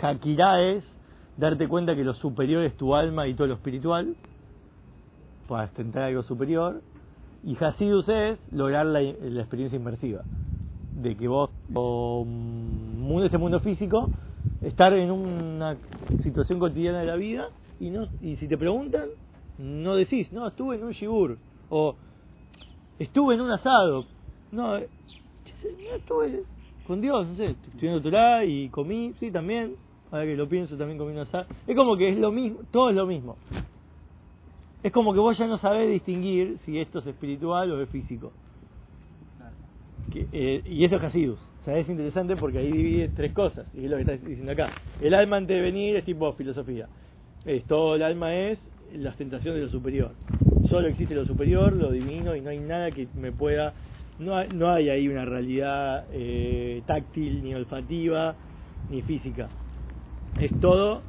Hakirá 0.02 0.60
es 0.62 0.84
darte 1.36 1.68
cuenta 1.68 1.94
que 1.94 2.04
lo 2.04 2.14
superior 2.14 2.64
es 2.64 2.76
tu 2.76 2.94
alma 2.94 3.26
y 3.26 3.34
todo 3.34 3.46
lo 3.46 3.54
espiritual, 3.54 4.16
para 5.48 5.64
ostentar 5.64 6.04
algo 6.04 6.22
superior. 6.22 6.82
Y 7.44 7.56
Hasidus 7.62 8.08
es 8.08 8.38
lograr 8.52 8.86
la, 8.86 9.00
la 9.00 9.40
experiencia 9.40 9.76
inmersiva, 9.76 10.22
de 11.00 11.16
que 11.16 11.28
vos, 11.28 11.50
o, 11.74 12.24
mm, 12.24 12.98
mundo, 12.98 13.26
este 13.26 13.38
mundo 13.38 13.60
físico, 13.60 14.10
estar 14.62 14.92
en 14.94 15.10
una 15.10 15.76
situación 16.22 16.58
cotidiana 16.58 17.00
de 17.00 17.06
la 17.06 17.16
vida 17.16 17.48
y 17.78 17.90
no 17.90 18.06
y 18.22 18.36
si 18.36 18.48
te 18.48 18.56
preguntan, 18.56 19.08
no 19.58 19.94
decís, 19.94 20.32
no, 20.32 20.48
estuve 20.48 20.76
en 20.76 20.84
un 20.84 20.92
shibur, 20.92 21.38
o 21.68 21.94
estuve 22.98 23.34
en 23.34 23.40
un 23.42 23.50
asado, 23.50 24.06
no, 24.52 24.76
eh, 24.76 24.88
no 25.62 25.96
estuve 25.96 26.42
con 26.86 27.00
Dios, 27.00 27.26
no 27.26 27.34
sé, 27.36 27.56
estudiando 27.72 28.00
Torah 28.00 28.44
y 28.44 28.68
comí, 28.70 29.12
sí, 29.18 29.30
también, 29.30 29.76
ahora 30.10 30.24
que 30.24 30.36
lo 30.36 30.48
pienso, 30.48 30.76
también 30.76 30.98
comí 30.98 31.18
asado. 31.18 31.46
Es 31.66 31.76
como 31.76 31.96
que 31.96 32.10
es 32.10 32.18
lo 32.18 32.32
mismo, 32.32 32.60
todo 32.70 32.90
es 32.90 32.96
lo 32.96 33.06
mismo. 33.06 33.36
Es 34.82 34.92
como 34.92 35.12
que 35.12 35.18
vos 35.18 35.36
ya 35.36 35.46
no 35.46 35.58
sabés 35.58 35.90
distinguir 35.90 36.58
si 36.64 36.78
esto 36.78 37.00
es 37.00 37.06
espiritual 37.06 37.70
o 37.72 37.82
es 37.82 37.88
físico. 37.88 38.32
Eh, 40.32 40.62
y 40.64 40.84
eso 40.84 40.96
es 40.96 41.02
Hasidus. 41.02 41.38
O 41.38 41.64
sea, 41.64 41.76
es 41.78 41.88
interesante 41.88 42.36
porque 42.36 42.58
ahí 42.58 42.70
divide 42.70 43.08
tres 43.08 43.32
cosas, 43.32 43.66
y 43.74 43.84
es 43.84 43.90
lo 43.90 43.96
que 43.96 44.02
está 44.02 44.16
diciendo 44.16 44.52
acá. 44.52 44.70
El 45.00 45.14
alma 45.14 45.36
antes 45.36 45.56
de 45.56 45.60
venir 45.60 45.96
es 45.96 46.04
tipo 46.04 46.32
filosofía. 46.34 46.86
Es, 47.44 47.64
todo 47.64 47.96
el 47.96 48.02
alma 48.02 48.34
es 48.34 48.58
la 48.94 49.10
ostentación 49.10 49.56
de 49.56 49.62
lo 49.62 49.68
superior. 49.68 50.12
Solo 50.70 50.88
existe 50.88 51.14
lo 51.14 51.26
superior, 51.26 51.72
lo 51.72 51.90
divino, 51.90 52.36
y 52.36 52.40
no 52.40 52.50
hay 52.50 52.60
nada 52.60 52.90
que 52.90 53.08
me 53.16 53.32
pueda... 53.32 53.74
No 54.18 54.36
hay, 54.36 54.48
no 54.48 54.70
hay 54.70 54.88
ahí 54.88 55.08
una 55.08 55.26
realidad 55.26 56.06
eh, 56.12 56.82
táctil, 56.86 57.42
ni 57.42 57.54
olfativa, 57.54 58.34
ni 58.90 59.02
física. 59.02 59.48
Es 60.38 60.52
todo 60.60 61.02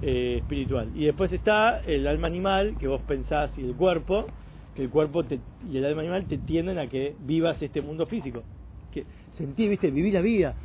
eh, 0.00 0.36
espiritual. 0.38 0.90
Y 0.94 1.04
después 1.06 1.32
está 1.32 1.78
el 1.80 2.06
alma 2.06 2.26
animal, 2.28 2.76
que 2.78 2.86
vos 2.88 3.02
pensás, 3.02 3.50
y 3.56 3.64
el 3.64 3.74
cuerpo, 3.74 4.26
que 4.74 4.82
el 4.84 4.90
cuerpo 4.90 5.24
te- 5.24 5.40
y 5.68 5.76
el 5.76 5.84
alma 5.84 6.00
animal 6.02 6.26
te 6.26 6.38
tienden 6.38 6.78
a 6.78 6.86
que 6.88 7.16
vivas 7.20 7.60
este 7.60 7.82
mundo 7.82 8.06
físico. 8.06 8.44
Que 8.90 9.06
sentir, 9.36 9.68
viste, 9.70 9.90
vivir 9.90 10.14
la 10.14 10.20
vida. 10.20 10.56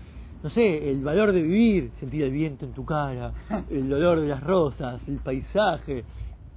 No 0.43 0.49
sé, 0.51 0.89
el 0.91 1.01
valor 1.03 1.31
de 1.33 1.41
vivir, 1.41 1.91
sentir 1.99 2.23
el 2.23 2.31
viento 2.31 2.65
en 2.65 2.73
tu 2.73 2.85
cara, 2.85 3.33
el 3.69 3.91
olor 3.91 4.21
de 4.21 4.27
las 4.27 4.41
rosas, 4.43 5.01
el 5.07 5.19
paisaje, 5.19 6.05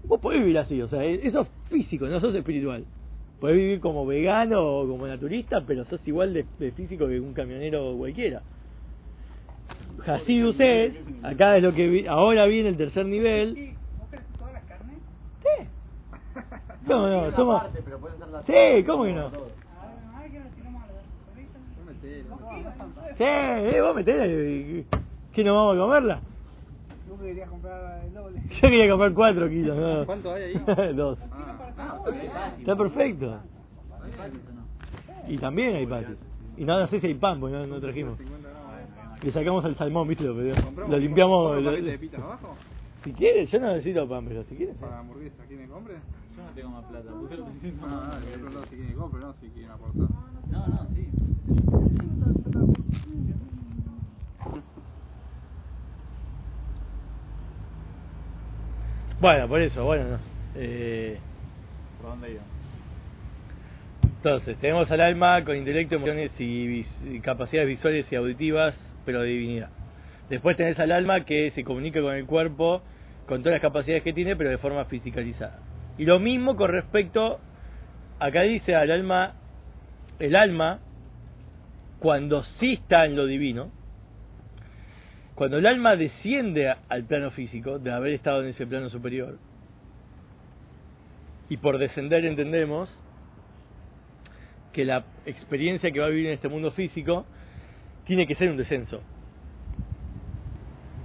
Vos 0.04 0.20
podés 0.20 0.40
vivir 0.40 0.58
así, 0.58 0.80
o 0.80 0.88
sea, 0.88 1.04
e- 1.04 1.26
eso 1.26 1.42
es 1.42 1.48
físico, 1.68 2.06
no 2.06 2.20
sos 2.20 2.34
espiritual. 2.34 2.86
Podés 3.40 3.56
vivir 3.56 3.80
como 3.80 4.06
vegano 4.06 4.60
o 4.64 4.88
como 4.88 5.06
naturista, 5.06 5.64
pero 5.66 5.84
sos 5.84 6.00
igual 6.06 6.32
de, 6.34 6.46
de 6.58 6.72
físico 6.72 7.06
que 7.06 7.20
un 7.20 7.34
camionero 7.34 7.94
cualquiera. 7.96 8.42
Hasidus 10.08 10.56
es, 10.60 10.94
acá 11.22 11.56
es 11.56 11.62
lo 11.62 11.72
que 11.74 11.86
vi- 11.88 12.06
ahora 12.06 12.46
viene 12.46 12.68
el 12.70 12.76
tercer 12.76 13.06
nivel. 13.06 13.54
Sí, 13.54 13.74
¿Vos 13.98 14.08
crees 14.10 14.24
todas 14.38 14.52
las 14.54 14.62
carnes? 14.64 14.96
Sí. 15.42 15.66
¿Cómo 16.86 17.06
no? 17.06 17.30
Somos- 17.32 17.62
Sí, 18.46 18.84
¿cómo 18.86 19.04
que 19.04 19.12
no? 19.12 19.22
nos 19.22 19.32
la. 19.32 19.38
Yo. 19.38 19.44
Sí, 23.16 23.24
eh, 23.24 23.80
vos 23.80 23.94
metele. 23.96 24.84
¿Qué 25.32 25.44
no 25.44 25.54
vamos 25.54 25.76
a 25.76 25.78
comerla? 25.80 26.20
Tú 27.08 27.18
querías 27.18 27.48
comprar 27.48 28.04
el 28.04 28.14
doble. 28.14 28.40
Yo 28.48 28.60
quería 28.60 28.88
comprar 28.90 29.12
4 29.14 29.48
kilos, 29.48 29.76
¿no? 29.76 30.06
¿Cuánto 30.06 30.32
hay 30.32 30.42
ahí? 30.42 30.92
Dos. 30.94 31.18
Ah, 31.32 31.98
está 32.58 32.76
perfecto. 32.76 33.40
Y 35.28 35.38
también 35.38 35.76
hay 35.76 35.86
patis. 35.86 36.16
Y 36.56 36.64
no, 36.64 36.78
no 36.80 36.86
sé 36.88 37.00
si 37.00 37.06
hay 37.08 37.14
pan, 37.14 37.38
porque 37.40 37.56
no, 37.56 37.66
no 37.66 37.80
trajimos. 37.80 38.18
50 39.20 39.20
gramos. 39.20 39.22
Le 39.22 39.32
sacamos 39.32 39.64
al 39.64 39.76
salmón, 39.76 40.08
¿viste? 40.08 40.24
Lo, 40.24 40.34
lo 40.34 40.98
limpiamos. 40.98 41.54
¿Compro 41.54 41.60
lo- 41.60 41.82
de 41.82 41.98
pitas 41.98 42.20
abajo? 42.20 42.56
si 43.04 43.12
quieres, 43.12 43.50
yo 43.50 43.60
no 43.60 43.68
necesito 43.72 44.08
pan, 44.08 44.24
pero 44.26 44.44
si 44.44 44.56
quieres. 44.56 44.74
sí. 44.74 44.80
Para 44.80 44.98
hamburguesa, 44.98 45.44
¿quieren 45.46 45.66
que 45.66 45.72
compre? 45.72 45.94
Yo 46.36 46.42
no 46.42 46.50
tengo 46.52 46.70
más 46.70 46.84
plata. 46.84 47.10
No, 47.10 47.86
no, 47.88 48.18
el 48.18 48.34
otro 48.34 48.50
lado 48.50 48.64
si 48.66 48.76
quieren 48.76 48.94
compre, 48.96 49.20
no, 49.20 49.32
si 49.34 49.50
quieren 49.50 49.70
aportar. 49.70 50.08
No, 50.50 50.68
no, 50.84 50.90
sí. 50.94 51.10
Bueno, 59.20 59.48
por 59.48 59.60
eso, 59.60 59.84
bueno, 59.84 60.08
no. 60.10 60.20
Eh, 60.54 61.20
¿Por 61.96 62.06
dónde 62.06 62.32
iba? 62.32 62.44
entonces, 64.04 64.58
tenemos 64.58 64.90
al 64.90 65.00
alma 65.00 65.44
con 65.44 65.56
intelecto, 65.56 65.94
emociones 65.96 66.32
y, 66.38 66.66
vis- 66.66 67.00
y 67.04 67.20
capacidades 67.20 67.68
visuales 67.68 68.06
y 68.10 68.16
auditivas, 68.16 68.76
pero 69.08 69.22
de 69.22 69.28
divinidad. 69.28 69.70
Después 70.28 70.54
tenés 70.58 70.78
al 70.78 70.92
alma 70.92 71.24
que 71.24 71.50
se 71.52 71.64
comunica 71.64 71.98
con 72.02 72.14
el 72.14 72.26
cuerpo, 72.26 72.82
con 73.26 73.40
todas 73.40 73.54
las 73.54 73.62
capacidades 73.62 74.02
que 74.02 74.12
tiene, 74.12 74.36
pero 74.36 74.50
de 74.50 74.58
forma 74.58 74.84
fisicalizada. 74.84 75.60
Y 75.96 76.04
lo 76.04 76.18
mismo 76.18 76.56
con 76.56 76.70
respecto, 76.70 77.40
acá 78.18 78.42
dice 78.42 78.74
al 78.74 78.90
alma, 78.90 79.32
el 80.18 80.36
alma, 80.36 80.80
cuando 82.00 82.44
sí 82.60 82.74
está 82.74 83.06
en 83.06 83.16
lo 83.16 83.24
divino, 83.24 83.70
cuando 85.34 85.56
el 85.56 85.64
alma 85.64 85.96
desciende 85.96 86.70
al 86.90 87.04
plano 87.04 87.30
físico, 87.30 87.78
de 87.78 87.90
haber 87.90 88.12
estado 88.12 88.42
en 88.42 88.48
ese 88.48 88.66
plano 88.66 88.90
superior, 88.90 89.38
y 91.48 91.56
por 91.56 91.78
descender 91.78 92.26
entendemos 92.26 92.90
que 94.74 94.84
la 94.84 95.04
experiencia 95.24 95.90
que 95.92 95.98
va 95.98 96.04
a 96.04 96.10
vivir 96.10 96.26
en 96.26 96.34
este 96.34 96.48
mundo 96.48 96.72
físico 96.72 97.24
tiene 98.08 98.26
que 98.26 98.34
ser 98.34 98.50
un 98.50 98.56
descenso. 98.56 99.00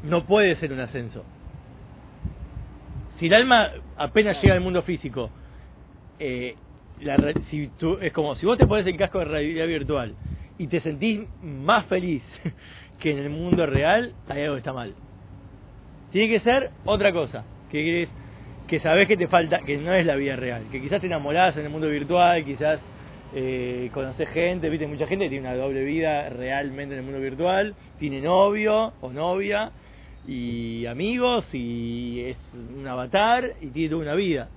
No 0.04 0.24
puede 0.26 0.56
ser 0.56 0.72
un 0.72 0.80
ascenso. 0.80 1.24
Si 3.20 3.28
el 3.28 3.34
alma 3.34 3.70
apenas 3.98 4.42
llega 4.42 4.56
al 4.56 4.62
mundo 4.62 4.82
físico, 4.82 5.30
eh, 6.20 6.56
la 7.02 7.34
si 7.52 7.68
tú- 7.80 7.98
es 8.02 8.12
como 8.14 8.36
si 8.36 8.46
vos 8.46 8.58
te 8.58 8.66
pones 8.66 8.88
el 8.88 8.98
casco 8.98 9.20
de 9.20 9.26
realidad 9.26 9.68
virtual 9.68 10.14
y 10.58 10.68
te 10.68 10.80
sentís 10.80 11.22
más 11.44 11.86
feliz 11.88 12.24
que 13.02 13.12
en 13.12 13.20
el 13.20 13.30
mundo 13.30 13.66
real, 13.66 14.14
hay 14.30 14.44
algo 14.44 14.58
está 14.58 14.72
mal. 14.72 14.94
Tiene 16.14 16.30
que 16.34 16.40
ser 16.40 16.72
otra 16.86 17.12
cosa, 17.12 17.44
que 17.70 18.08
que 18.68 18.80
sabés 18.80 19.10
que 19.10 19.18
te 19.18 19.28
falta, 19.28 19.60
que 19.60 19.78
no 19.78 19.94
es 19.94 20.06
la 20.06 20.16
vida 20.16 20.38
real, 20.38 20.64
que 20.72 20.80
quizás 20.82 21.02
te 21.02 21.08
enamorás 21.08 21.56
en 21.58 21.66
el 21.66 21.70
mundo 21.70 21.90
virtual, 21.90 22.46
quizás 22.46 22.80
eh, 23.36 23.90
conoces 23.94 24.30
gente, 24.30 24.70
viste, 24.70 24.86
mucha 24.86 25.08
gente 25.08 25.26
que 25.26 25.30
tiene 25.32 25.48
una 25.48 25.58
doble 25.58 25.84
vida 25.84 26.30
realmente 26.30 26.94
en 26.94 27.00
el 27.00 27.06
mundo 27.06 27.20
virtual, 27.20 27.74
tiene 27.98 28.22
novio 28.22 28.94
o 29.02 29.12
novia 29.12 29.72
y 30.28 30.86
amigos 30.86 31.46
y 31.52 32.22
es 32.22 32.38
un 32.54 32.88
avatar 32.88 33.54
y 33.62 33.68
tiene 33.68 33.90
toda 33.90 34.02
una 34.04 34.16
vida. 34.16 34.50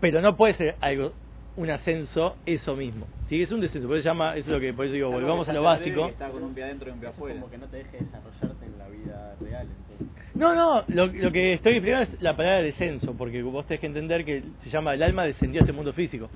Pero 0.00 0.20
no 0.20 0.36
puede 0.36 0.54
ser 0.54 0.76
algo, 0.80 1.12
un 1.56 1.70
ascenso, 1.70 2.36
eso 2.46 2.76
mismo. 2.76 3.06
Sí, 3.28 3.42
es 3.42 3.50
un 3.50 3.60
descenso, 3.60 3.88
por 3.88 3.96
eso, 3.96 4.08
llama, 4.08 4.36
eso 4.36 4.46
es 4.48 4.54
lo 4.54 4.60
que, 4.60 4.72
por 4.72 4.86
eso 4.86 4.94
digo, 4.94 5.10
volvamos 5.10 5.48
a 5.48 5.52
lo 5.52 5.62
básico. 5.62 6.08
Está 6.08 6.28
con 6.28 6.44
un 6.44 6.54
pie 6.54 6.64
adentro 6.64 6.90
y 6.90 6.92
un 6.92 7.00
pie 7.00 7.08
afuera. 7.08 7.34
como 7.40 7.50
que 7.50 7.58
no 7.58 7.66
te 7.66 7.78
deje 7.78 7.98
desarrollarte 7.98 8.66
en 8.66 8.78
la 8.78 8.88
vida 8.88 9.36
real, 9.40 9.66
entonces. 9.66 10.34
No, 10.34 10.54
no, 10.54 10.84
lo, 10.88 11.06
lo 11.06 11.32
que 11.32 11.54
estoy 11.54 11.74
explicando 11.74 12.04
es 12.04 12.22
la 12.22 12.36
palabra 12.36 12.62
descenso, 12.62 13.14
porque 13.14 13.42
vos 13.42 13.66
tenés 13.66 13.80
que 13.80 13.86
entender 13.86 14.24
que 14.24 14.42
se 14.62 14.70
llama 14.70 14.94
el 14.94 15.02
alma 15.02 15.24
descendió 15.24 15.60
a 15.60 15.64
este 15.64 15.72
mundo 15.72 15.92
físico. 15.92 16.30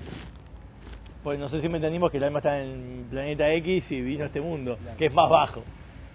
Pues 1.27 1.37
no 1.39 1.49
sé 1.49 1.59
si 1.59 1.67
me 1.67 1.75
entendimos 1.75 2.09
que 2.09 2.19
el 2.19 2.23
alma 2.23 2.39
está 2.39 2.57
en 2.57 3.07
planeta 3.09 3.51
X 3.55 3.83
y 3.91 3.99
vino 3.99 4.23
a 4.23 4.27
este 4.27 4.39
mundo, 4.39 4.77
que 4.97 5.07
es 5.07 5.13
más 5.13 5.29
bajo. 5.29 5.61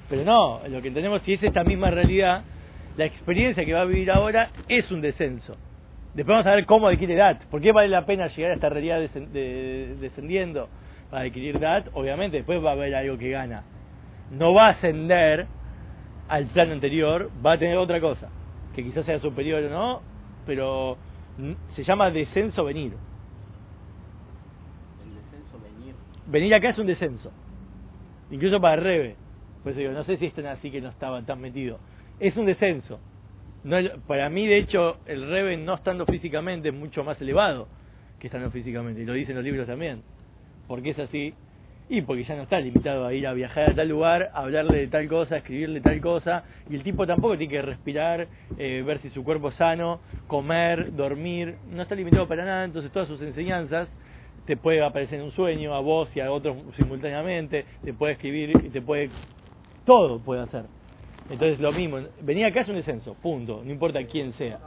Pero 0.08 0.24
no, 0.24 0.66
lo 0.66 0.80
que 0.80 0.88
entendemos 0.88 1.20
si 1.20 1.34
es 1.34 1.42
esta 1.42 1.64
misma 1.64 1.90
realidad, 1.90 2.44
la 2.96 3.04
experiencia 3.04 3.62
que 3.66 3.74
va 3.74 3.82
a 3.82 3.84
vivir 3.84 4.10
ahora 4.10 4.48
es 4.68 4.90
un 4.90 5.02
descenso. 5.02 5.58
Después 6.14 6.28
vamos 6.34 6.46
a 6.46 6.54
ver 6.54 6.64
cómo 6.64 6.88
adquiere 6.88 7.12
edad. 7.12 7.38
¿Por 7.50 7.60
qué 7.60 7.72
vale 7.72 7.88
la 7.88 8.06
pena 8.06 8.28
llegar 8.28 8.52
a 8.52 8.54
esta 8.54 8.70
realidad 8.70 9.02
descen- 9.02 9.28
de- 9.32 9.96
descendiendo 10.00 10.70
para 11.10 11.24
adquirir 11.26 11.56
edad? 11.58 11.84
Obviamente 11.92 12.38
después 12.38 12.64
va 12.64 12.70
a 12.70 12.72
haber 12.72 12.94
algo 12.94 13.18
que 13.18 13.28
gana. 13.28 13.64
No 14.30 14.54
va 14.54 14.68
a 14.68 14.70
ascender 14.70 15.46
al 16.30 16.46
plano 16.46 16.72
anterior, 16.72 17.30
va 17.44 17.52
a 17.52 17.58
tener 17.58 17.76
otra 17.76 18.00
cosa, 18.00 18.30
que 18.74 18.82
quizás 18.82 19.04
sea 19.04 19.18
superior 19.18 19.62
o 19.64 19.68
no, 19.68 20.00
pero 20.46 20.96
se 21.76 21.84
llama 21.84 22.10
descenso 22.10 22.64
venir. 22.64 22.94
El 25.04 25.16
descenso 25.16 25.58
venir. 26.32 26.52
Acá 26.54 26.70
es 26.70 26.78
un 26.78 26.86
descenso, 26.86 27.30
incluso 28.30 28.60
para 28.60 28.76
Rebe. 28.76 29.16
Por 29.62 29.72
eso 29.72 29.80
digo, 29.80 29.92
no 29.92 30.02
sé 30.04 30.16
si 30.16 30.26
están 30.26 30.46
así 30.46 30.70
que 30.70 30.80
no 30.80 30.88
estaban 30.88 31.24
tan 31.24 31.40
metidos. 31.40 31.80
Es 32.18 32.36
un 32.36 32.46
descenso. 32.46 32.98
No, 33.62 33.76
para 34.08 34.28
mí, 34.28 34.46
de 34.46 34.58
hecho, 34.58 34.96
el 35.06 35.28
Rebe 35.28 35.56
no 35.56 35.74
estando 35.74 36.04
físicamente 36.04 36.70
es 36.70 36.74
mucho 36.74 37.04
más 37.04 37.20
elevado 37.20 37.68
que 38.18 38.26
estando 38.26 38.50
físicamente, 38.50 39.02
y 39.02 39.04
lo 39.04 39.12
dicen 39.12 39.36
los 39.36 39.44
libros 39.44 39.66
también. 39.66 40.02
¿Por 40.66 40.82
qué 40.82 40.90
es 40.90 40.98
así? 40.98 41.34
Y 41.88 42.02
porque 42.02 42.24
ya 42.24 42.36
no 42.36 42.42
está 42.42 42.60
limitado 42.60 43.04
a 43.04 43.12
ir 43.12 43.26
a 43.26 43.32
viajar 43.32 43.70
a 43.70 43.74
tal 43.74 43.88
lugar, 43.88 44.30
a 44.32 44.42
hablarle 44.42 44.78
de 44.78 44.86
tal 44.86 45.08
cosa, 45.08 45.34
a 45.34 45.38
escribirle 45.38 45.80
tal 45.80 46.00
cosa, 46.00 46.44
y 46.70 46.76
el 46.76 46.82
tipo 46.82 47.06
tampoco 47.06 47.36
tiene 47.36 47.52
que 47.52 47.62
respirar, 47.62 48.28
eh, 48.58 48.82
ver 48.86 49.00
si 49.00 49.10
su 49.10 49.24
cuerpo 49.24 49.48
es 49.48 49.56
sano, 49.56 50.00
comer, 50.28 50.94
dormir, 50.94 51.56
no 51.70 51.82
está 51.82 51.96
limitado 51.96 52.26
para 52.28 52.44
nada, 52.44 52.64
entonces 52.64 52.90
todas 52.92 53.08
sus 53.08 53.20
enseñanzas 53.20 53.88
te 54.46 54.56
puede 54.56 54.82
aparecer 54.84 55.18
en 55.20 55.26
un 55.26 55.32
sueño, 55.32 55.74
a 55.74 55.80
vos 55.80 56.08
y 56.14 56.20
a 56.20 56.30
otros 56.32 56.56
simultáneamente, 56.76 57.64
te 57.84 57.92
puede 57.94 58.14
escribir 58.14 58.50
y 58.64 58.68
te 58.70 58.82
puede... 58.82 59.10
Todo 59.84 60.18
puede 60.20 60.42
hacer. 60.42 60.64
Entonces 61.30 61.60
lo 61.60 61.72
mismo, 61.72 61.98
venir 62.20 62.46
acá 62.46 62.60
es 62.62 62.68
un 62.68 62.76
descenso, 62.76 63.14
punto, 63.14 63.62
no 63.64 63.70
importa 63.70 64.02
quién 64.04 64.32
sea. 64.34 64.58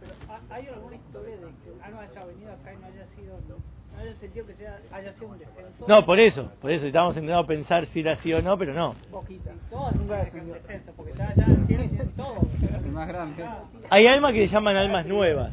Pero 0.00 0.12
¿ha- 0.28 0.54
¿hay 0.54 0.66
alguna 0.68 0.96
historia 0.96 1.36
de 1.36 1.40
que 1.42 1.84
haya 1.84 2.24
venido 2.26 2.52
acá 2.52 2.72
y 2.72 2.76
no 2.76 2.86
haya 2.86 3.06
sido, 3.16 3.38
no 3.48 4.00
haya 4.00 4.14
sentido 4.20 4.46
que 4.46 4.54
sea, 4.54 4.78
haya 4.92 5.12
sido 5.14 5.28
un 5.28 5.38
descenso? 5.38 5.84
No, 5.86 6.04
por 6.04 6.18
eso, 6.18 6.50
por 6.60 6.70
eso 6.70 6.86
estamos 6.86 7.14
intentando 7.14 7.46
pensar 7.46 7.86
si 7.92 8.00
era 8.00 8.12
así 8.12 8.32
o 8.32 8.42
no, 8.42 8.56
pero 8.58 8.72
no. 8.74 8.94
Poquita. 9.10 9.52
Todas 9.70 9.94
nunca 9.96 10.26
un 10.34 10.52
descenso, 10.52 10.92
porque 10.96 11.12
ya, 11.16 11.34
ya 11.34 11.44
el 11.46 11.66
cielo 11.66 11.84
tiene 11.88 12.04
todo. 12.16 12.48
El 12.84 12.92
más 12.92 13.08
grande. 13.08 13.44
Hay 13.90 14.06
almas 14.06 14.32
que 14.32 14.46
se 14.48 14.52
llaman 14.54 14.76
almas 14.76 15.06
nuevas. 15.06 15.52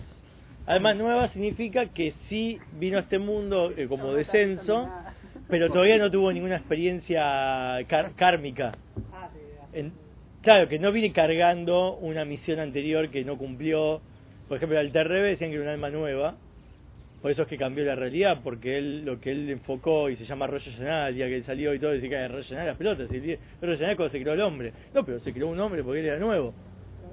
Almas 0.67 0.95
nuevas 0.97 1.31
significa 1.31 1.85
que 1.87 2.13
sí 2.27 2.57
vino 2.79 2.97
a 2.97 3.01
este 3.01 3.19
mundo 3.19 3.71
eh, 3.77 3.87
como 3.87 4.13
descenso, 4.13 4.89
pero 5.47 5.69
todavía 5.69 5.97
no 5.97 6.09
tuvo 6.09 6.31
ninguna 6.33 6.55
experiencia 6.57 7.21
kár- 7.87 8.15
kármica. 8.15 8.71
Ah. 9.13 9.29
En- 9.73 9.93
claro, 10.41 10.67
que 10.67 10.79
no 10.79 10.91
viene 10.91 11.11
cargando 11.13 11.95
una 11.97 12.25
misión 12.25 12.59
anterior 12.59 13.09
que 13.09 13.23
no 13.23 13.37
cumplió. 13.37 14.01
Por 14.47 14.57
ejemplo, 14.57 14.79
al 14.79 14.91
Terrebe 14.91 15.29
decían 15.29 15.49
que 15.51 15.55
era 15.57 15.65
un 15.65 15.69
alma 15.69 15.89
nueva. 15.89 16.35
Por 17.21 17.31
eso 17.31 17.43
es 17.43 17.47
que 17.47 17.57
cambió 17.57 17.83
la 17.85 17.95
realidad, 17.95 18.39
porque 18.43 18.77
él 18.77 19.03
lo 19.05 19.19
que 19.19 19.31
él 19.31 19.49
enfocó 19.49 20.09
y 20.11 20.15
se 20.15 20.25
llama 20.25 20.45
Rosh 20.45 20.69
Hashanah, 20.69 21.07
el 21.09 21.15
día 21.15 21.25
que 21.27 21.37
él 21.37 21.43
salió 21.43 21.73
y 21.73 21.79
todo, 21.79 21.91
decía 21.91 22.09
que 22.09 22.15
era 22.15 22.27
Rosh 22.27 22.49
Hashanah 22.49 22.65
las 22.65 22.77
pelotas. 22.77 23.11
Y 23.11 23.31
el 23.31 23.39
Rosh 23.61 23.77
Hashanah 23.79 23.95
cuando 23.95 24.11
se 24.11 24.21
creó 24.21 24.33
el 24.33 24.41
hombre. 24.41 24.73
No, 24.93 25.03
pero 25.03 25.19
se 25.19 25.33
creó 25.33 25.47
un 25.47 25.59
hombre 25.59 25.83
porque 25.83 26.01
él 26.01 26.05
era 26.07 26.19
nuevo. 26.19 26.53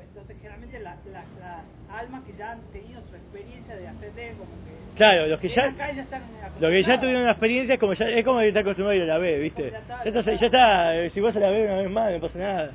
Entonces, 0.08 0.36
generalmente 0.36 0.78
la- 0.80 0.96
la- 1.10 1.24
las 1.40 1.64
almas 1.92 2.22
que 2.24 2.32
ya 2.36 2.52
han 2.52 2.60
tenido 2.72 3.00
su 3.08 3.16
experiencia 3.16 3.76
de 3.76 3.88
ascender, 3.88 4.32
como 4.34 4.50
que. 4.64 4.96
Claro, 4.96 5.26
los 5.26 5.40
que 5.40 5.48
ya, 5.48 5.64
Acá 5.66 5.92
ya 5.92 6.02
están 6.02 6.22
lo 6.60 6.68
que 6.68 6.82
ya 6.82 7.00
tuvieron 7.00 7.22
una 7.22 7.30
experiencia 7.32 7.74
es 7.74 7.80
como 7.80 7.94
ya, 7.94 8.08
es 8.08 8.24
como 8.24 8.40
que 8.40 8.48
está 8.48 8.60
acostumbrado 8.60 8.92
a 8.92 8.96
ir 8.96 9.02
a 9.02 9.06
la 9.14 9.18
B, 9.18 9.38
¿viste? 9.38 9.70
Ya 9.70 9.78
está, 9.78 10.04
Ya 10.04 10.10
está, 10.10 10.20
ya 10.32 10.38
ya 10.40 10.46
está, 10.46 10.96
eh, 10.96 11.10
si 11.10 11.20
vas 11.20 11.36
a 11.36 11.40
la 11.40 11.50
B 11.50 11.64
una 11.64 11.76
vez 11.76 11.90
más 11.90 12.12
no 12.12 12.20
pasa 12.20 12.38
nada. 12.38 12.70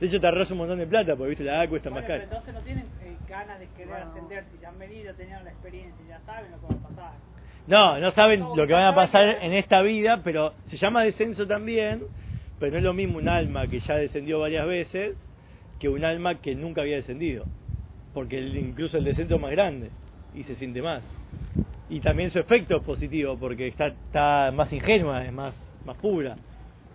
De 0.00 0.06
hecho 0.06 0.20
te 0.20 0.26
ahorras 0.26 0.50
un 0.50 0.58
montón 0.58 0.78
de 0.78 0.86
plata 0.86 1.14
porque 1.16 1.30
viste 1.30 1.44
la 1.44 1.60
A 1.62 1.68
cuesta 1.68 1.90
Bueno, 1.90 2.00
más 2.02 2.06
pero 2.08 2.24
cara. 2.24 2.24
entonces 2.24 2.54
no 2.54 2.60
tienen 2.60 2.84
eh, 3.02 3.16
ganas 3.28 3.58
de 3.60 3.68
querer 3.76 3.94
ascender, 3.94 4.44
si 4.52 4.58
ya 4.60 4.68
han 4.68 4.78
venido, 4.78 5.14
tenían 5.14 5.44
la 5.44 5.50
experiencia, 5.50 6.04
ya 6.08 6.20
saben 6.20 6.50
lo 6.50 6.56
que 6.58 6.74
va 6.74 6.80
a 6.80 6.88
pasar. 6.88 7.12
No, 7.66 7.98
no 8.00 8.10
saben 8.12 8.40
lo 8.40 8.66
que 8.66 8.72
van 8.72 8.84
a 8.86 8.94
pasar 8.94 9.28
en 9.42 9.52
esta 9.54 9.82
vida, 9.82 10.20
pero 10.24 10.54
se 10.70 10.76
llama 10.76 11.02
descenso 11.04 11.46
también, 11.46 12.02
pero 12.58 12.72
no 12.72 12.78
es 12.78 12.84
lo 12.84 12.94
mismo 12.94 13.18
un 13.18 13.28
alma 13.28 13.66
que 13.66 13.80
ya 13.80 13.94
descendió 13.96 14.40
varias 14.40 14.66
veces 14.66 15.16
que 15.78 15.88
un 15.88 16.04
alma 16.04 16.40
que 16.40 16.54
nunca 16.54 16.80
había 16.82 16.96
descendido. 16.96 17.44
Porque 18.12 18.38
el- 18.38 18.56
incluso 18.56 18.98
el 18.98 19.04
descenso 19.04 19.36
es 19.36 19.40
más 19.40 19.50
grande 19.50 19.90
y 20.34 20.42
se 20.44 20.56
siente 20.56 20.82
más. 20.82 21.02
Y 21.88 22.00
también 22.00 22.30
su 22.30 22.38
efecto 22.38 22.76
es 22.76 22.82
positivo 22.84 23.36
porque 23.36 23.68
está, 23.68 23.88
está 23.88 24.52
más 24.54 24.72
ingenua, 24.72 25.24
es 25.24 25.32
más, 25.32 25.54
más 25.84 25.96
pura, 25.96 26.36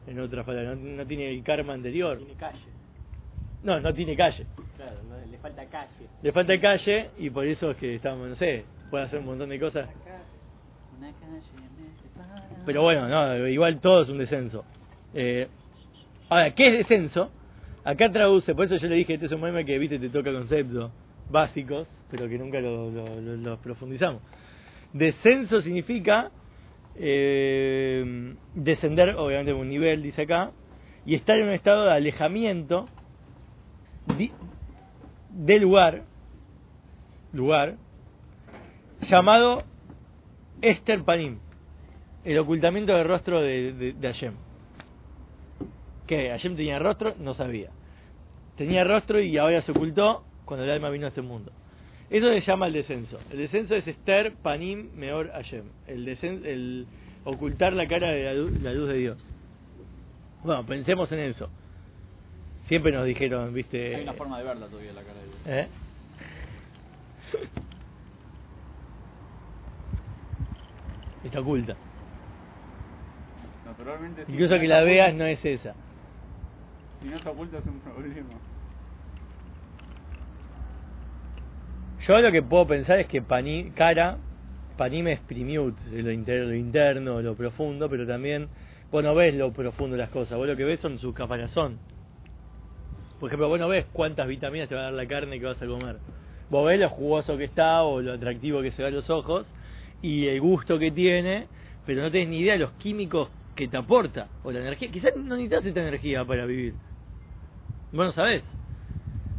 en 0.07 0.19
otras 0.19 0.45
palabras, 0.45 0.77
no, 0.77 0.89
no 0.97 1.05
tiene 1.05 1.29
el 1.29 1.43
karma 1.43 1.73
anterior. 1.73 2.17
Tiene 2.17 2.33
calle. 2.35 2.59
No, 3.63 3.79
no 3.79 3.93
tiene 3.93 4.15
calle. 4.15 4.45
Claro, 4.77 4.97
no, 5.09 5.31
le 5.31 5.37
falta 5.39 5.65
calle. 5.65 6.07
Le 6.21 6.31
falta 6.31 6.59
calle 6.59 7.09
y 7.17 7.29
por 7.29 7.45
eso 7.45 7.71
es 7.71 7.77
que 7.77 7.95
estamos, 7.95 8.29
no 8.29 8.35
sé, 8.35 8.63
puede 8.89 9.05
hacer 9.05 9.19
un 9.19 9.25
montón 9.25 9.49
de 9.49 9.59
cosas. 9.59 9.89
Una 10.97 11.11
calle 11.11 11.41
me 11.77 11.89
separa. 12.01 12.63
Pero 12.65 12.83
bueno, 12.83 13.07
no, 13.09 13.47
igual 13.47 13.79
todo 13.79 14.03
es 14.03 14.09
un 14.09 14.17
descenso. 14.19 14.63
Eh, 15.13 15.47
ahora, 16.29 16.53
¿qué 16.53 16.67
es 16.67 16.73
descenso? 16.79 17.31
Acá 17.83 18.11
traduce, 18.11 18.55
por 18.55 18.65
eso 18.65 18.77
yo 18.77 18.87
le 18.87 18.95
dije, 18.95 19.15
este 19.15 19.25
es 19.25 19.31
un 19.31 19.41
meme 19.41 19.65
que, 19.65 19.77
viste, 19.77 19.99
te 19.99 20.09
toca 20.09 20.31
conceptos 20.31 20.91
básicos, 21.29 21.87
pero 22.09 22.27
que 22.27 22.37
nunca 22.37 22.59
lo, 22.59 22.91
lo- 22.91 23.21
lo- 23.21 23.37
los 23.37 23.59
profundizamos. 23.59 24.21
Descenso 24.93 25.61
significa 25.61 26.31
eh, 26.95 28.35
descender, 28.53 29.15
obviamente, 29.17 29.53
un 29.53 29.69
nivel, 29.69 30.01
dice 30.01 30.23
acá, 30.23 30.51
y 31.05 31.15
estar 31.15 31.37
en 31.37 31.47
un 31.47 31.53
estado 31.53 31.85
de 31.85 31.91
alejamiento 31.93 32.87
di- 34.17 34.31
del 35.29 35.61
lugar, 35.61 36.03
lugar, 37.33 37.75
llamado 39.09 39.63
Esther 40.61 41.03
Panim, 41.03 41.39
el 42.23 42.39
ocultamiento 42.39 42.93
del 42.95 43.07
rostro 43.07 43.41
de, 43.41 43.73
de, 43.73 43.93
de 43.93 44.07
Hashem. 44.13 44.33
¿Qué? 46.07 46.29
¿Hashem 46.29 46.55
tenía 46.55 46.79
rostro? 46.79 47.15
No 47.19 47.33
sabía. 47.33 47.69
Tenía 48.57 48.83
rostro 48.83 49.19
y 49.19 49.37
ahora 49.37 49.61
se 49.63 49.71
ocultó 49.71 50.23
cuando 50.45 50.63
el 50.63 50.71
alma 50.71 50.89
vino 50.89 51.05
a 51.05 51.09
este 51.09 51.21
mundo. 51.21 51.51
Eso 52.09 52.27
se 52.29 52.41
llama 52.41 52.67
el 52.67 52.73
descenso. 52.73 53.19
El 53.31 53.39
descenso 53.39 53.75
es 53.75 53.87
Esther 53.87 54.33
Panim 54.35 54.91
Meor 54.95 55.31
Hashem. 55.31 55.63
El, 55.87 56.05
descen- 56.05 56.45
el 56.45 56.85
ocultar 57.23 57.73
la 57.73 57.87
cara 57.87 58.09
de 58.11 58.23
la 58.23 58.33
luz, 58.33 58.61
la 58.61 58.73
luz 58.73 58.87
de 58.89 58.97
Dios. 58.97 59.17
Bueno, 60.43 60.63
pensemos 60.65 61.11
en 61.11 61.19
eso. 61.19 61.49
Siempre 62.67 62.91
nos 62.91 63.05
dijeron, 63.05 63.53
viste... 63.53 63.95
Hay 63.95 64.03
una 64.03 64.13
forma 64.13 64.37
de 64.37 64.43
verla 64.43 64.67
todavía 64.67 64.93
la 64.93 65.01
cara 65.01 65.19
de 65.19 65.25
Dios. 65.25 65.37
¿Eh? 65.47 65.67
Está 71.23 71.39
oculta. 71.39 71.75
Incluso 74.27 74.59
que 74.59 74.67
la 74.67 74.81
veas 74.81 75.13
no 75.15 75.25
es 75.25 75.43
esa. 75.43 75.73
Si 77.01 77.09
no 77.09 77.17
está 77.17 77.31
oculta 77.31 77.57
es 77.57 77.65
un 77.65 77.79
problema. 77.79 78.29
Yo 82.07 82.19
lo 82.19 82.31
que 82.31 82.43
puedo 82.43 82.67
pensar 82.67 82.99
es 82.99 83.07
que 83.07 83.21
pani, 83.21 83.71
cara, 83.71 84.17
panim 84.77 85.07
es 85.07 85.19
primiut, 85.21 85.75
lo, 85.91 86.11
inter- 86.11 86.45
lo 86.45 86.53
interno, 86.53 87.21
lo 87.21 87.35
profundo, 87.35 87.89
pero 87.89 88.05
también 88.05 88.47
vos 88.91 89.03
no 89.03 89.15
ves 89.15 89.33
lo 89.33 89.51
profundo 89.51 89.95
de 89.95 90.03
las 90.03 90.11
cosas, 90.11 90.37
vos 90.37 90.47
lo 90.47 90.55
que 90.55 90.65
ves 90.65 90.79
son 90.81 90.99
su 90.99 91.13
caparazón. 91.13 91.79
Por 93.19 93.29
ejemplo, 93.29 93.47
vos 93.47 93.59
no 93.59 93.69
ves 93.69 93.85
cuántas 93.91 94.27
vitaminas 94.27 94.69
te 94.69 94.75
va 94.75 94.81
a 94.81 94.83
dar 94.85 94.93
la 94.93 95.07
carne 95.07 95.39
que 95.39 95.45
vas 95.45 95.59
a 95.61 95.65
comer. 95.65 95.95
Vos 96.49 96.67
ves 96.67 96.79
lo 96.79 96.89
jugoso 96.89 97.37
que 97.37 97.45
está 97.45 97.81
o 97.81 98.01
lo 98.01 98.13
atractivo 98.13 98.61
que 98.61 98.71
se 98.71 98.83
ve 98.83 98.89
a 98.89 98.91
los 98.91 99.09
ojos 99.09 99.47
y 100.01 100.27
el 100.27 100.39
gusto 100.41 100.77
que 100.77 100.91
tiene, 100.91 101.47
pero 101.87 102.03
no 102.03 102.11
tenés 102.11 102.27
ni 102.29 102.39
idea 102.39 102.53
de 102.53 102.59
los 102.59 102.71
químicos 102.73 103.29
que 103.55 103.67
te 103.67 103.77
aporta 103.77 104.27
o 104.43 104.51
la 104.51 104.59
energía. 104.59 104.91
Quizás 104.91 105.15
no 105.15 105.35
necesitas 105.37 105.65
esta 105.65 105.81
energía 105.81 106.23
para 106.23 106.45
vivir. 106.45 106.75
Vos 107.91 108.05
no 108.05 108.13
sabés. 108.13 108.43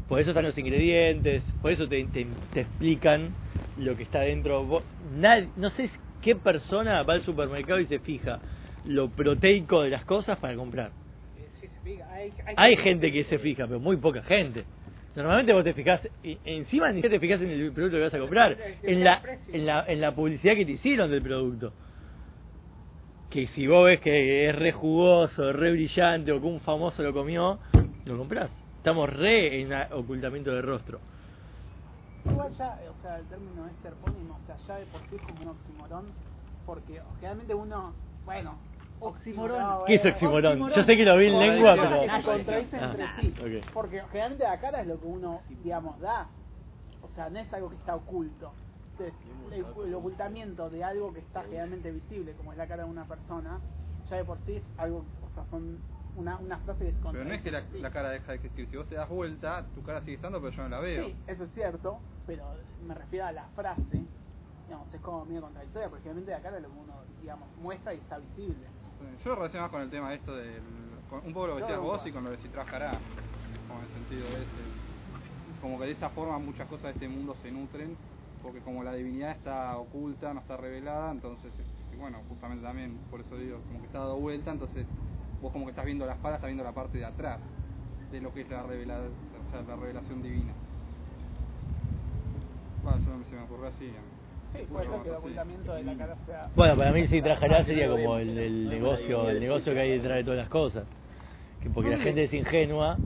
Por 0.08 0.20
eso 0.20 0.30
están 0.30 0.44
los 0.44 0.56
ingredientes, 0.56 1.42
por 1.60 1.72
eso 1.72 1.88
te, 1.88 2.04
te, 2.04 2.26
explican 2.60 3.34
lo 3.78 3.96
que 3.96 4.04
está 4.04 4.20
dentro. 4.20 4.64
Vos- 4.64 4.84
nadie- 5.18 5.50
no 5.56 5.70
sé 5.70 5.90
qué 6.22 6.36
persona 6.36 7.02
va 7.02 7.14
al 7.14 7.24
supermercado 7.24 7.80
y 7.80 7.86
se 7.86 7.98
fija 7.98 8.40
lo 8.84 9.08
proteico 9.08 9.82
de 9.82 9.90
las 9.90 10.04
cosas 10.04 10.38
para 10.38 10.54
comprar. 10.54 10.92
Hay, 12.56 12.76
gente 12.76 13.12
que 13.12 13.24
se 13.24 13.38
fija, 13.38 13.66
pero 13.66 13.80
muy 13.80 13.96
poca 13.96 14.22
gente. 14.22 14.64
Normalmente 15.16 15.52
vos 15.52 15.64
te 15.64 15.72
fijas, 15.72 16.00
y 16.22 16.38
encima 16.44 16.92
ni 16.92 17.00
te 17.00 17.18
fijas 17.18 17.40
en 17.40 17.50
el 17.50 17.72
producto 17.72 17.96
que 17.96 18.02
vas 18.02 18.14
a 18.14 18.18
comprar, 18.18 18.56
en 18.82 19.02
la, 19.02 19.22
en 19.52 19.66
la, 19.66 19.84
en 19.88 20.00
la 20.00 20.14
publicidad 20.14 20.54
que 20.54 20.66
te 20.66 20.72
hicieron 20.72 21.10
del 21.10 21.22
producto. 21.22 21.72
Que 23.30 23.48
si 23.48 23.66
vos 23.66 23.86
ves 23.86 24.00
que 24.00 24.48
es 24.48 24.54
re 24.54 24.72
jugoso, 24.72 25.52
re 25.52 25.72
brillante 25.72 26.32
o 26.32 26.40
que 26.40 26.46
un 26.46 26.60
famoso 26.60 27.02
lo 27.02 27.12
comió, 27.12 27.58
lo 28.04 28.18
comprás. 28.18 28.50
Estamos 28.86 29.10
re 29.10 29.62
en 29.62 29.72
ocultamiento 29.94 30.52
de 30.52 30.62
rostro. 30.62 31.00
Igual 32.24 32.52
ya, 32.56 32.78
eh, 32.84 32.88
o 32.88 33.02
sea, 33.02 33.18
el 33.18 33.26
término 33.26 33.66
esterpónimo, 33.66 34.38
o 34.40 34.46
sea, 34.46 34.56
ya 34.68 34.76
de 34.76 34.86
por 34.86 35.00
sí 35.10 35.16
es 35.16 35.22
como 35.22 35.42
un 35.42 35.48
oximorón, 35.48 36.04
porque 36.64 37.02
generalmente 37.18 37.52
uno, 37.52 37.92
bueno, 38.24 38.54
oximorón. 39.00 39.84
¿Qué 39.88 39.94
es 39.96 40.04
oximorón? 40.04 40.68
Yo 40.76 40.84
sé 40.84 40.96
que 40.96 41.04
lo 41.04 41.16
vi 41.18 41.26
en 41.26 41.36
lengua, 41.36 41.74
pero- 41.74 42.00
Ah, 42.80 43.20
sí. 43.20 43.34
ok. 43.40 43.72
Porque 43.74 44.02
generalmente 44.02 44.44
la 44.44 44.60
cara 44.60 44.80
es 44.82 44.86
lo 44.86 45.00
que 45.00 45.06
uno, 45.06 45.40
digamos, 45.64 45.98
da. 45.98 46.28
O 47.02 47.08
sea, 47.16 47.28
no 47.28 47.40
es 47.40 47.52
algo 47.52 47.70
que 47.70 47.74
está 47.74 47.96
oculto. 47.96 48.52
Entonces, 48.92 49.14
el, 49.50 49.64
el 49.88 49.94
ocultamiento 49.96 50.70
de 50.70 50.84
algo 50.84 51.12
que 51.12 51.18
está 51.18 51.42
generalmente 51.42 51.90
visible, 51.90 52.34
como 52.34 52.52
es 52.52 52.58
la 52.58 52.68
cara 52.68 52.84
de 52.84 52.88
una 52.90 53.04
persona, 53.04 53.58
ya 54.08 54.16
de 54.16 54.24
por 54.24 54.38
sí 54.46 54.54
es 54.54 54.62
algo, 54.78 54.98
o 55.28 55.34
sea, 55.34 55.42
son 55.50 55.76
una, 56.16 56.36
una 56.38 56.58
frase 56.58 56.86
que 56.86 56.94
Pero 57.12 57.24
no 57.24 57.32
es 57.32 57.42
que 57.42 57.50
la, 57.50 57.90
cara 57.90 58.10
deja 58.10 58.32
de 58.32 58.36
existir. 58.36 58.68
Si 58.70 58.76
vos 58.76 58.86
te 58.88 58.94
das 58.94 59.08
vuelta, 59.08 59.64
tu 59.74 59.82
cara 59.82 60.00
sigue 60.00 60.14
estando, 60.14 60.40
pero 60.40 60.52
yo 60.52 60.62
no 60.62 60.68
la 60.70 60.80
veo. 60.80 61.06
Sí, 61.06 61.16
eso 61.26 61.44
es 61.44 61.50
cierto, 61.54 61.98
pero 62.26 62.44
me 62.86 62.94
refiero 62.94 63.26
a 63.26 63.32
la 63.32 63.44
frase, 63.54 64.04
digamos, 64.66 64.92
es 64.92 65.00
como 65.00 65.24
medio 65.24 65.42
contradictoria, 65.42 65.88
porque 65.88 66.02
generalmente 66.02 66.32
la 66.32 66.40
cara 66.40 66.56
es 66.56 66.62
lo 66.62 66.68
que 66.70 66.78
uno, 66.78 66.94
digamos, 67.20 67.48
muestra 67.60 67.94
y 67.94 67.98
está 67.98 68.18
visible. 68.18 68.66
Yo 69.22 69.30
lo 69.30 69.36
relaciono 69.36 69.62
más 69.64 69.70
con 69.70 69.82
el 69.82 69.90
tema 69.90 70.14
esto 70.14 70.34
del... 70.34 70.62
con 71.10 71.24
un 71.26 71.32
poco 71.32 71.48
lo 71.48 71.56
que 71.56 71.62
decías 71.62 71.80
vos 71.80 72.06
y 72.06 72.12
con 72.12 72.24
lo 72.24 72.30
de 72.30 72.38
si 72.38 72.48
trabajará. 72.48 72.98
Como 73.68 73.80
en 73.80 73.86
el 73.86 73.92
sentido 73.92 74.26
ese. 74.28 75.60
Como 75.60 75.78
que 75.78 75.86
de 75.86 75.92
esa 75.92 76.08
forma 76.10 76.38
muchas 76.38 76.68
cosas 76.68 76.84
de 76.84 76.90
este 76.92 77.08
mundo 77.08 77.34
se 77.42 77.50
nutren, 77.50 77.96
porque 78.42 78.60
como 78.60 78.82
la 78.82 78.94
divinidad 78.94 79.32
está 79.32 79.76
oculta, 79.76 80.32
no 80.32 80.40
está 80.40 80.56
revelada, 80.56 81.10
entonces, 81.10 81.50
y 81.92 81.96
bueno, 81.96 82.18
justamente 82.28 82.62
también, 82.64 82.98
por 83.10 83.20
eso 83.20 83.36
digo, 83.36 83.58
como 83.66 83.80
que 83.80 83.86
está 83.86 83.98
dado 83.98 84.16
vuelta, 84.16 84.52
entonces 84.52 84.86
vos 85.42 85.52
como 85.52 85.66
que 85.66 85.70
estás 85.70 85.84
viendo 85.84 86.06
la 86.06 86.14
espalda, 86.14 86.36
estás 86.36 86.48
viendo 86.48 86.64
la 86.64 86.72
parte 86.72 86.98
de 86.98 87.04
atrás 87.04 87.40
de 88.10 88.20
lo 88.20 88.32
que 88.32 88.42
es 88.42 88.50
la, 88.50 88.62
revela, 88.62 88.98
o 88.98 89.50
sea, 89.50 89.62
la 89.62 89.76
revelación 89.76 90.22
divina. 90.22 90.52
Bueno, 92.82 92.98
eso 92.98 93.30
se 93.30 93.36
me 93.36 93.42
ocurrió 93.42 93.66
así. 93.68 93.90
Sí, 94.54 94.62
puede 94.70 94.86
ser 94.86 95.02
que 95.02 95.08
el 95.08 95.14
Sí. 95.14 95.18
ocultamiento 95.18 95.74
de 95.74 95.82
la 95.82 95.96
cara 95.96 96.16
sea... 96.24 96.48
Bueno, 96.54 96.76
para 96.76 96.92
mí 96.92 97.08
si 97.08 97.20
trajará 97.20 97.64
sería 97.64 97.88
como 97.88 98.16
el, 98.18 98.38
el 98.38 98.68
negocio, 98.68 99.28
el 99.28 99.40
negocio 99.40 99.74
que 99.74 99.80
hay 99.80 99.90
detrás 99.90 100.18
de 100.18 100.24
todas 100.24 100.38
las 100.38 100.48
cosas. 100.48 100.84
Que 101.62 101.68
porque 101.70 101.90
la 101.90 101.98
gente 101.98 102.24
es 102.24 102.32
ingenua, 102.32 102.96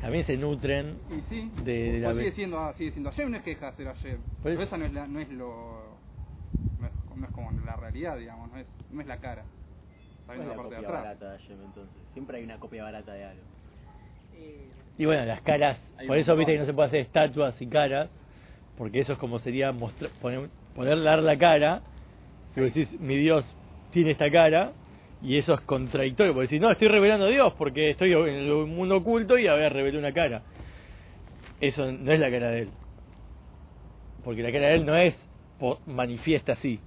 también 0.00 0.26
se 0.26 0.36
nutren 0.36 0.96
Y 1.10 1.20
sí, 1.28 1.50
de, 1.62 1.92
de 1.92 2.00
la 2.00 2.08
pues 2.08 2.18
sigue 2.24 2.32
siendo, 2.32 2.58
ah, 2.58 2.74
sigue 2.76 2.90
siendo 2.90 3.10
ayer 3.10 3.30
no 3.30 3.36
es 3.36 3.42
que 3.44 3.50
deja 3.50 3.70
de 3.70 3.76
ser 3.76 3.88
ayer. 3.88 4.18
Pero 4.42 4.62
esa 4.62 4.76
no 4.76 4.84
es, 4.84 4.92
la, 4.92 5.06
no 5.06 5.20
es 5.20 5.28
lo. 5.30 5.90
No 6.80 6.86
es, 6.86 6.92
no 7.16 7.26
es 7.26 7.32
como 7.32 7.52
la 7.64 7.76
realidad, 7.76 8.16
digamos, 8.18 8.50
no 8.50 8.58
es, 8.58 8.66
no 8.90 9.00
es 9.00 9.06
la 9.06 9.18
cara. 9.18 9.44
Está 10.30 10.36
¿Cuál 10.36 10.48
viendo 10.48 10.52
es 10.52 10.56
la 10.56 10.56
la 10.56 10.56
parte 10.56 10.74
de 10.74 10.80
copia 10.82 10.88
atrás. 10.88 11.02
barata 11.04 11.32
de 11.32 11.38
Hashem 11.38 11.64
entonces? 11.64 12.02
Siempre 12.12 12.36
hay 12.38 12.44
una 12.44 12.58
copia 12.58 12.84
barata 12.84 13.12
de 13.12 13.24
algo. 13.24 13.42
eh, 14.34 14.68
Y 14.98 15.04
bueno, 15.06 15.24
las 15.24 15.40
caras, 15.42 15.78
Hay 15.98 16.06
por 16.06 16.16
un 16.16 16.22
eso 16.22 16.36
viste 16.36 16.52
que 16.52 16.58
no 16.58 16.66
se 16.66 16.72
puede 16.72 16.88
hacer 16.88 17.00
estatuas 17.00 17.60
y 17.60 17.66
caras, 17.66 18.10
porque 18.78 19.00
eso 19.00 19.12
es 19.14 19.18
como 19.18 19.38
sería 19.40 19.72
mostrar, 19.72 20.10
poner, 20.20 20.48
poner 20.74 21.02
dar 21.02 21.22
la 21.22 21.36
cara, 21.36 21.82
y 22.56 22.60
vos 22.60 22.72
decís, 22.74 23.00
mi 23.00 23.16
Dios 23.16 23.44
tiene 23.92 24.12
esta 24.12 24.30
cara, 24.30 24.72
y 25.22 25.36
eso 25.36 25.54
es 25.54 25.60
contradictorio, 25.62 26.32
porque 26.32 26.46
decís, 26.46 26.60
no, 26.60 26.70
estoy 26.70 26.88
revelando 26.88 27.26
a 27.26 27.28
Dios, 27.28 27.52
porque 27.58 27.90
estoy 27.90 28.12
en 28.12 28.28
el 28.28 28.52
mundo 28.66 28.96
oculto 28.96 29.36
y 29.36 29.46
a 29.48 29.54
ver, 29.54 29.72
revelé 29.72 29.98
una 29.98 30.12
cara. 30.12 30.42
Eso 31.60 31.90
no 31.92 32.12
es 32.12 32.20
la 32.20 32.30
cara 32.30 32.50
de 32.50 32.60
él. 32.62 32.70
Porque 34.24 34.42
la 34.42 34.50
cara 34.52 34.68
de 34.68 34.74
él 34.76 34.86
no 34.86 34.96
es 34.96 35.14
po- 35.58 35.78
manifiesta 35.86 36.52
así. 36.52 36.80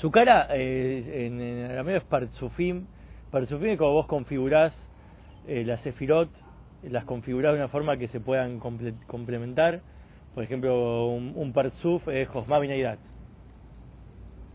Su 0.00 0.10
cara 0.10 0.46
eh, 0.50 1.26
en, 1.26 1.40
en 1.40 1.70
arameo 1.70 1.98
es 1.98 2.04
parzufim. 2.04 2.86
Parzufim 3.30 3.68
es 3.70 3.78
como 3.78 3.92
vos 3.92 4.06
configurás 4.06 4.72
eh, 5.46 5.62
las 5.64 5.80
sefirot, 5.82 6.30
las 6.82 7.04
configurás 7.04 7.52
de 7.52 7.58
una 7.58 7.68
forma 7.68 7.98
que 7.98 8.08
se 8.08 8.18
puedan 8.18 8.60
comple- 8.60 8.98
complementar. 9.06 9.82
Por 10.34 10.44
ejemplo, 10.44 11.08
un, 11.08 11.34
un 11.36 11.52
parzuf 11.52 12.08
es 12.08 12.28
Josma 12.28 12.58
Binaidat. 12.58 12.98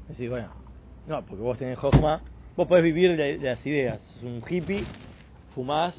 Es 0.04 0.10
decir, 0.10 0.30
bueno, 0.30 0.50
no, 1.06 1.24
porque 1.26 1.44
vos 1.44 1.58
tenés 1.60 1.78
Josma, 1.78 2.22
vos 2.56 2.68
podés 2.68 2.84
vivir 2.84 3.16
de, 3.16 3.38
de 3.38 3.50
las 3.50 3.66
ideas. 3.66 4.00
Es 4.18 4.24
un 4.24 4.42
hippie, 4.50 4.84
fumás, 5.54 5.96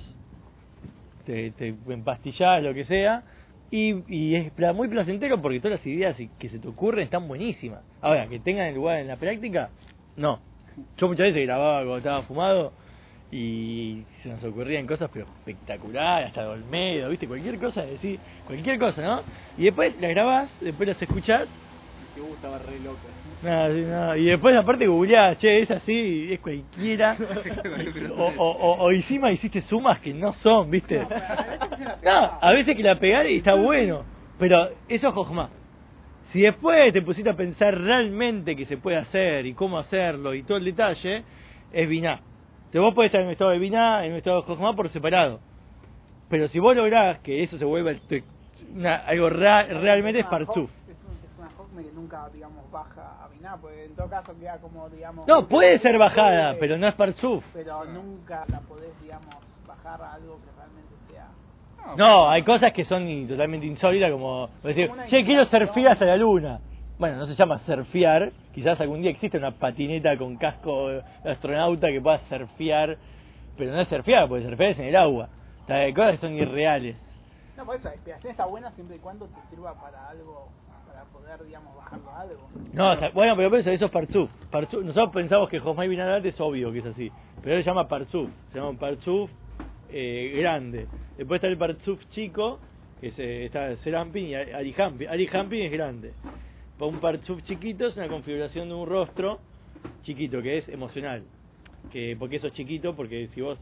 te, 1.25 1.53
te 1.53 1.69
empastillás, 1.89 2.63
lo 2.65 2.75
que 2.75 2.85
sea, 2.85 3.23
y, 3.71 3.95
y 4.09 4.37
es 4.37 4.53
muy 4.75 4.89
placentero 4.89 5.41
porque 5.41 5.61
todas 5.61 5.79
las 5.79 5.87
ideas 5.87 6.17
que 6.39 6.49
se 6.49 6.59
te 6.59 6.69
ocurren 6.69 7.05
están 7.05 7.27
buenísimas. 7.27 7.81
Ahora, 8.01 8.27
que 8.29 8.39
tengan 8.39 8.75
lugar 8.75 8.99
en 9.01 9.09
la 9.09 9.17
práctica, 9.17 9.71
no. 10.17 10.41
Yo 10.99 11.09
muchas 11.09 11.27
veces 11.27 11.47
grababa 11.47 11.79
cuando 11.79 11.99
estaba 11.99 12.23
fumado 12.23 12.73
y 13.31 14.03
se 14.23 14.29
nos 14.29 14.43
ocurrían 14.45 14.87
cosas 14.87 15.11
pero 15.13 15.27
espectaculares, 15.39 16.29
hasta 16.29 16.43
de 16.43 16.49
Olmedo, 16.49 17.09
¿viste? 17.09 17.27
Cualquier 17.27 17.59
cosa, 17.59 17.83
decir, 17.83 18.19
cualquier 18.47 18.79
cosa, 18.79 19.03
¿no? 19.03 19.23
Y 19.59 19.65
después 19.65 19.95
las 20.01 20.11
grabás, 20.11 20.51
después 20.61 20.89
las 20.89 21.01
escuchás, 21.01 21.49
Que 22.17 22.23
uh, 22.23 22.33
estaba 22.35 22.59
re 22.59 22.81
loco. 22.81 22.99
nada, 23.43 23.69
sí, 23.75 23.81
nada, 23.83 24.17
y 24.17 24.25
después 24.25 24.57
aparte 24.57 24.87
googleás, 24.87 25.37
che, 25.39 25.61
es 25.61 25.71
así, 25.71 26.33
es 26.33 26.41
cualquiera, 26.41 27.15
o, 28.17 28.25
o, 28.39 28.51
o, 28.51 28.73
o 28.85 28.91
encima 28.91 29.31
hiciste 29.31 29.61
sumas 29.63 30.01
que 30.01 30.15
no 30.15 30.33
son, 30.43 30.71
¿viste? 30.71 30.99
No, 32.03 32.39
a 32.41 32.53
veces 32.53 32.75
que 32.75 32.83
la 32.83 32.99
pegás 32.99 33.27
y 33.29 33.37
está 33.37 33.53
bueno, 33.55 34.05
pero 34.39 34.71
eso 34.89 35.09
es 35.09 35.13
Jojma. 35.15 35.51
Si 36.33 36.41
después 36.41 36.91
te 36.95 37.03
pusiste 37.03 37.29
a 37.29 37.35
pensar 37.37 37.79
realmente 37.79 38.57
que 38.57 38.65
se 38.65 38.79
puede 38.79 38.97
hacer 38.97 39.45
y 39.45 39.53
cómo 39.53 39.79
hacerlo 39.79 40.33
y 40.35 40.43
todo 40.43 40.57
el 40.57 40.65
detalle, 40.65 41.23
es 41.73 41.89
Biná. 41.89 42.21
Te 42.73 42.79
vos 42.79 42.95
podés 42.95 43.09
estar 43.11 43.21
en 43.21 43.27
un 43.27 43.33
estado 43.33 43.51
de 43.51 43.59
Biná, 43.59 44.05
en 44.07 44.13
un 44.13 44.19
estado 44.19 44.41
de 44.41 44.47
Jojma 44.47 44.75
por 44.75 44.89
separado. 44.89 45.41
Pero 46.31 46.49
si 46.49 46.59
vos 46.59 46.75
lográs 46.75 47.19
que 47.21 47.43
eso 47.43 47.59
se 47.59 47.65
vuelva 47.67 47.93
te- 48.09 48.25
una- 48.75 48.97
algo 48.97 49.29
ra- 49.29 49.65
realmente 49.65 50.21
es 50.21 50.27
una 50.27 50.31
Que 51.77 51.93
nunca, 51.93 52.29
digamos, 52.33 52.71
baja 52.71 53.23
a 53.23 53.29
Biná, 53.29 53.57
porque 53.59 53.85
en 53.85 53.95
todo 53.95 54.09
caso 54.09 54.33
queda 54.39 54.59
como, 54.59 54.89
digamos... 54.89 55.27
No, 55.29 55.47
puede 55.47 55.79
ser 55.81 55.99
bajada, 55.99 56.51
puede- 56.53 56.61
pero 56.61 56.79
no 56.79 56.89
es 56.89 56.95
Partzuf. 56.95 57.45
Pero 57.53 57.85
nunca 57.85 58.45
la 58.49 58.61
podés, 58.61 58.99
digamos, 59.03 59.35
bajar 59.67 60.01
a 60.01 60.15
algo 60.15 60.39
que 60.41 60.51
realmente 60.57 60.95
sea... 61.11 61.27
No, 61.97 62.29
hay 62.31 62.43
cosas 62.43 62.73
que 62.73 62.85
son 62.85 63.29
totalmente 63.29 63.67
insólitas, 63.67 64.11
como 64.11 64.49
decir, 64.63 64.91
che, 65.09 65.25
quiero 65.25 65.45
surfear 65.45 65.93
hacia 65.93 66.07
la 66.07 66.17
luna. 66.17 66.61
Bueno, 66.99 67.19
no 67.19 67.27
se 67.27 67.35
llama 67.35 67.59
surfear, 67.67 68.33
quizás 68.55 68.81
algún 68.81 69.03
día 69.03 69.11
existe 69.11 69.37
una 69.37 69.53
patineta 69.53 70.17
con 70.17 70.37
casco 70.37 70.89
de 70.89 71.03
astronauta 71.31 71.89
que 71.89 72.01
pueda 72.01 72.19
surfear, 72.29 72.97
pero 73.57 73.71
no 73.73 73.81
es 73.83 73.89
surfear, 73.89 74.27
porque 74.29 74.45
surfear 74.47 74.71
es 74.71 74.79
en 74.79 74.87
el 74.87 74.97
agua. 74.97 75.29
O 75.63 75.67
sea, 75.67 75.77
hay 75.77 75.93
cosas 75.93 76.13
que 76.13 76.19
son 76.27 76.33
irreales. 76.33 76.97
No, 77.57 77.65
por 77.65 77.77
eso, 77.77 77.89
la 77.89 77.95
inspiración 77.95 78.31
está 78.33 78.47
buena 78.47 78.71
siempre 78.73 78.97
y 78.97 78.99
cuando 78.99 79.27
te 79.27 79.41
sirva 79.51 79.75
para 79.81 80.09
algo, 80.09 80.49
para 80.97 81.09
poder, 81.11 81.45
digamos, 81.45 81.77
bajarlo 81.77 82.11
a 82.11 82.21
algo. 82.23 82.49
No, 82.73 83.13
bueno, 83.13 83.37
pero 83.37 83.51
por 83.51 83.59
eso, 83.59 83.71
es 83.71 83.91
Partzuf. 83.91 84.31
Partzuf. 84.51 84.83
Nosotros 84.83 85.13
pensamos 85.13 85.51
que 85.51 85.59
Josmai 85.59 85.89
Binadat 85.89 86.25
es 86.25 86.41
obvio 86.41 86.73
que 86.73 86.79
es 86.79 86.87
así, 86.87 87.13
pero 87.43 87.57
él 87.57 87.63
se 87.63 87.69
llama 87.69 87.87
Partzuf. 87.87 88.31
Se 88.51 88.59
llama 88.59 88.71
un 88.71 88.79
Partzuf 88.79 89.31
eh, 89.91 90.33
grande. 90.39 90.87
Después 91.19 91.39
está 91.39 91.49
el 91.49 91.59
Partzuf 91.59 92.03
chico, 92.13 92.61
que 92.99 93.09
es, 93.09 93.19
eh, 93.19 93.45
está 93.45 93.77
Serampin 93.79 94.27
y 94.29 94.35
Ali 94.35 94.75
Hampin. 94.79 95.09
Ali 95.09 95.29
Hampin 95.31 95.65
es 95.65 95.73
grande. 95.73 96.15
Para 96.79 96.91
un 96.91 96.99
Partzuf 96.99 97.43
chiquito 97.43 97.89
es 97.89 97.97
una 97.99 98.09
configuración 98.09 98.69
de 98.69 98.75
un 98.75 98.89
rostro 98.89 99.41
chiquito, 100.03 100.41
que 100.41 100.59
es 100.59 100.69
emocional. 100.71 101.25
que 101.93 102.17
¿Por 102.19 102.31
qué 102.31 102.37
eso 102.37 102.47
es 102.47 102.55
chiquito? 102.55 102.97
Porque 102.97 103.29
si 103.35 103.43
vos 103.43 103.59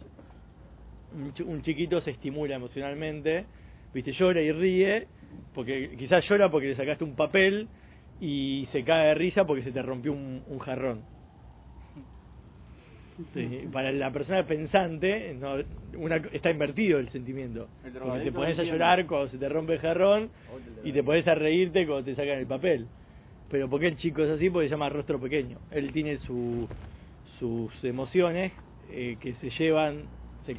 un 1.12 1.62
chiquito 1.62 2.00
se 2.00 2.12
estimula 2.12 2.54
emocionalmente, 2.54 3.46
viste, 3.92 4.12
llora 4.12 4.40
y 4.40 4.52
ríe, 4.52 5.08
porque 5.52 5.96
quizás 5.98 6.26
llora 6.28 6.50
porque 6.50 6.68
le 6.68 6.76
sacaste 6.76 7.04
un 7.04 7.14
papel 7.16 7.68
y 8.20 8.68
se 8.72 8.84
cae 8.84 9.08
de 9.08 9.14
risa 9.14 9.44
porque 9.46 9.62
se 9.62 9.72
te 9.72 9.82
rompió 9.82 10.12
un, 10.12 10.42
un 10.46 10.58
jarrón. 10.58 11.04
Sí, 13.32 13.68
para 13.72 13.92
la 13.92 14.10
persona 14.10 14.44
pensante 14.46 15.34
no, 15.34 15.56
una, 15.96 16.16
está 16.32 16.50
invertido 16.50 16.98
el 16.98 17.10
sentimiento. 17.10 17.70
El 18.18 18.24
te 18.24 18.32
pones 18.32 18.58
a 18.58 18.62
llorar 18.72 19.06
cuando 19.06 19.28
se 19.30 19.38
te 19.38 19.48
rompe 19.48 19.74
el 19.74 19.78
jarrón 19.80 20.30
y 20.88 20.92
te 20.92 21.02
pones 21.04 21.26
a 21.28 21.34
reírte 21.36 21.86
cuando 21.86 22.04
te 22.04 22.14
sacan 22.16 22.38
el 22.38 22.46
papel. 22.46 22.88
Pero 23.48 23.68
porque 23.70 23.86
el 23.86 23.96
chico 23.98 24.22
es 24.24 24.30
así? 24.30 24.50
Porque 24.50 24.66
se 24.68 24.72
llama 24.72 24.88
rostro 24.88 25.20
pequeño. 25.20 25.60
Él 25.70 25.92
tiene 25.92 26.18
su, 26.18 26.68
sus 27.38 27.72
emociones 27.84 28.52
eh, 28.88 29.16
que 29.20 29.34
se 29.34 29.50
llevan 29.50 30.08
se, 30.44 30.54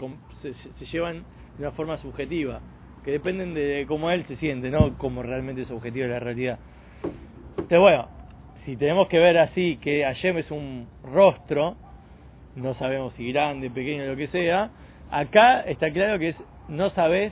se- 0.53 0.73
se 0.73 0.85
llevan 0.85 1.25
de 1.57 1.63
una 1.63 1.71
forma 1.73 1.97
subjetiva, 1.97 2.63
que 3.05 3.11
dependen 3.11 3.53
de 3.53 3.85
cómo 3.87 4.09
él 4.09 4.25
se 4.25 4.35
siente, 4.37 4.71
no 4.71 4.97
como 4.97 5.21
realmente 5.21 5.61
es 5.61 5.69
objetivo 5.69 6.07
de 6.07 6.13
la 6.13 6.19
realidad. 6.19 6.59
Entonces, 7.51 7.79
bueno, 7.79 8.07
si 8.65 8.75
tenemos 8.77 9.07
que 9.09 9.19
ver 9.19 9.37
así 9.37 9.77
que 9.77 10.03
Hashem 10.03 10.39
es 10.39 10.49
un 10.49 10.87
rostro, 11.03 11.75
no 12.55 12.73
sabemos 12.73 13.13
si 13.13 13.31
grande, 13.31 13.69
pequeño, 13.69 14.05
lo 14.05 14.15
que 14.15 14.27
sea, 14.29 14.71
acá 15.11 15.61
está 15.61 15.91
claro 15.91 16.17
que 16.17 16.29
es 16.29 16.35
no 16.67 16.89
sabes 16.89 17.31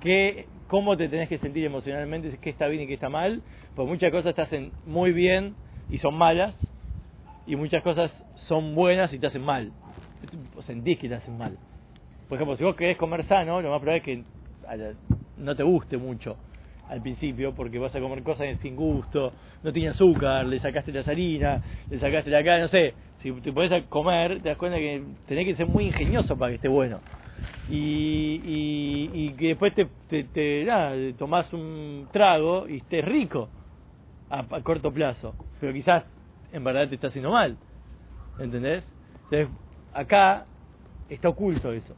qué, 0.00 0.46
cómo 0.68 0.96
te 0.96 1.08
tenés 1.08 1.28
que 1.28 1.38
sentir 1.38 1.64
emocionalmente, 1.64 2.38
qué 2.40 2.50
está 2.50 2.68
bien 2.68 2.84
y 2.84 2.86
qué 2.86 2.94
está 2.94 3.08
mal, 3.08 3.42
porque 3.74 3.90
muchas 3.90 4.12
cosas 4.12 4.36
te 4.36 4.42
hacen 4.42 4.70
muy 4.86 5.10
bien 5.10 5.56
y 5.90 5.98
son 5.98 6.14
malas, 6.14 6.54
y 7.44 7.56
muchas 7.56 7.82
cosas 7.82 8.12
son 8.46 8.76
buenas 8.76 9.12
y 9.12 9.18
te 9.18 9.26
hacen 9.26 9.42
mal. 9.42 9.72
Sentís 10.64 10.96
que 11.00 11.08
te 11.08 11.16
hacen 11.16 11.36
mal. 11.36 11.58
Por 12.28 12.36
ejemplo, 12.36 12.56
si 12.56 12.62
vos 12.62 12.76
querés 12.76 12.96
comer 12.96 13.24
sano, 13.24 13.60
lo 13.60 13.70
más 13.70 13.80
probable 13.80 13.98
es 13.98 14.04
que 14.04 14.39
no 15.36 15.56
te 15.56 15.62
guste 15.62 15.96
mucho 15.96 16.36
al 16.88 17.00
principio, 17.00 17.54
porque 17.54 17.78
vas 17.78 17.94
a 17.94 18.00
comer 18.00 18.22
cosas 18.22 18.58
sin 18.62 18.74
gusto, 18.74 19.32
no 19.62 19.72
tiene 19.72 19.90
azúcar, 19.90 20.44
le 20.44 20.58
sacaste 20.58 20.92
la 20.92 21.00
harina, 21.00 21.60
le 21.88 22.00
sacaste 22.00 22.30
la 22.30 22.42
cara, 22.42 22.60
no 22.60 22.68
sé. 22.68 22.94
Si 23.22 23.30
te 23.42 23.52
pones 23.52 23.70
a 23.70 23.82
comer, 23.82 24.42
te 24.42 24.48
das 24.48 24.58
cuenta 24.58 24.78
que 24.78 25.00
tenés 25.26 25.46
que 25.46 25.54
ser 25.54 25.66
muy 25.66 25.86
ingenioso 25.86 26.36
para 26.36 26.50
que 26.50 26.56
esté 26.56 26.68
bueno. 26.68 27.00
Y, 27.68 28.40
y, 28.44 29.10
y 29.14 29.32
que 29.34 29.48
después 29.48 29.72
te, 29.74 29.86
te, 30.24 31.14
tomás 31.16 31.52
un 31.52 32.08
trago 32.10 32.68
y 32.68 32.78
estés 32.78 33.04
rico 33.04 33.50
a, 34.30 34.40
a 34.50 34.62
corto 34.62 34.92
plazo, 34.92 35.36
pero 35.60 35.72
quizás 35.72 36.04
en 36.52 36.64
verdad 36.64 36.88
te 36.88 36.96
está 36.96 37.08
haciendo 37.08 37.30
mal. 37.30 37.56
¿Entendés? 38.38 38.82
Entonces, 39.30 39.48
acá 39.92 40.46
está 41.08 41.28
oculto 41.28 41.72
eso. 41.72 41.94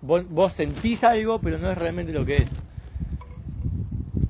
Vos, 0.00 0.28
vos 0.28 0.52
sentís 0.54 1.02
algo, 1.02 1.40
pero 1.40 1.58
no 1.58 1.70
es 1.72 1.78
realmente 1.78 2.12
lo 2.12 2.24
que 2.24 2.42
es. 2.42 2.48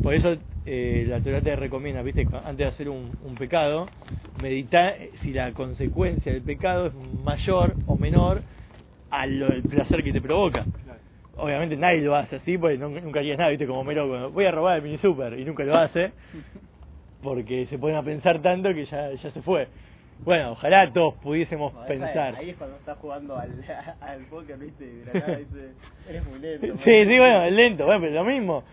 Por 0.02 0.14
eso 0.14 0.36
eh, 0.64 1.04
la 1.08 1.20
Torah 1.20 1.42
te 1.42 1.54
recomienda, 1.56 2.02
¿viste? 2.02 2.26
Antes 2.32 2.58
de 2.58 2.66
hacer 2.66 2.88
un, 2.88 3.14
un 3.22 3.36
pecado, 3.36 3.88
meditar 4.40 4.94
eh, 4.98 5.12
si 5.24 5.32
la 5.32 5.52
consecuencia 5.52 6.32
del 6.32 6.42
pecado 6.42 6.86
es 6.86 6.94
mayor 6.94 7.76
o 7.86 7.96
menor 7.96 8.42
al 9.10 9.64
placer 9.68 10.02
que 10.04 10.12
te 10.12 10.20
provoca. 10.20 10.66
Obviamente 11.36 11.76
nadie 11.76 12.00
lo 12.00 12.14
hace 12.16 12.36
así, 12.36 12.58
porque 12.58 12.78
no- 12.78 12.88
nunca 12.88 13.20
harías 13.20 13.38
nada, 13.38 13.50
¿viste? 13.50 13.66
Como 13.66 13.84
Mero, 13.84 14.30
voy 14.30 14.44
a 14.44 14.50
robar 14.50 14.76
el 14.76 14.82
mini 14.82 14.98
super 14.98 15.38
y 15.38 15.44
nunca 15.44 15.64
lo 15.64 15.76
hace, 15.76 16.12
porque 17.22 17.66
se 17.66 17.78
ponen 17.78 17.96
a 17.96 18.02
pensar 18.02 18.40
tanto 18.42 18.72
que 18.74 18.84
ya, 18.86 19.12
ya 19.12 19.30
se 19.30 19.42
fue. 19.42 19.68
Bueno, 20.24 20.52
ojalá 20.52 20.92
todos 20.92 21.14
pudiésemos 21.16 21.72
No, 21.72 21.86
pensar. 21.86 22.34
Ahí 22.36 22.50
es 22.50 22.56
cuando 22.56 22.76
estás 22.76 22.98
jugando 22.98 23.38
al, 23.38 23.64
al 24.00 24.20
póker, 24.26 24.58
¿viste? 24.58 24.84
Dice, 24.84 25.74
eres 26.08 26.26
muy 26.26 26.38
lento. 26.38 26.66
Sí, 26.66 26.72
man". 26.72 27.08
sí, 27.08 27.18
bueno, 27.18 27.44
es 27.44 27.52
lento, 27.52 27.86
bueno, 27.86 28.00
pero 28.00 28.14
lo 28.14 28.24
mismo. 28.24 28.64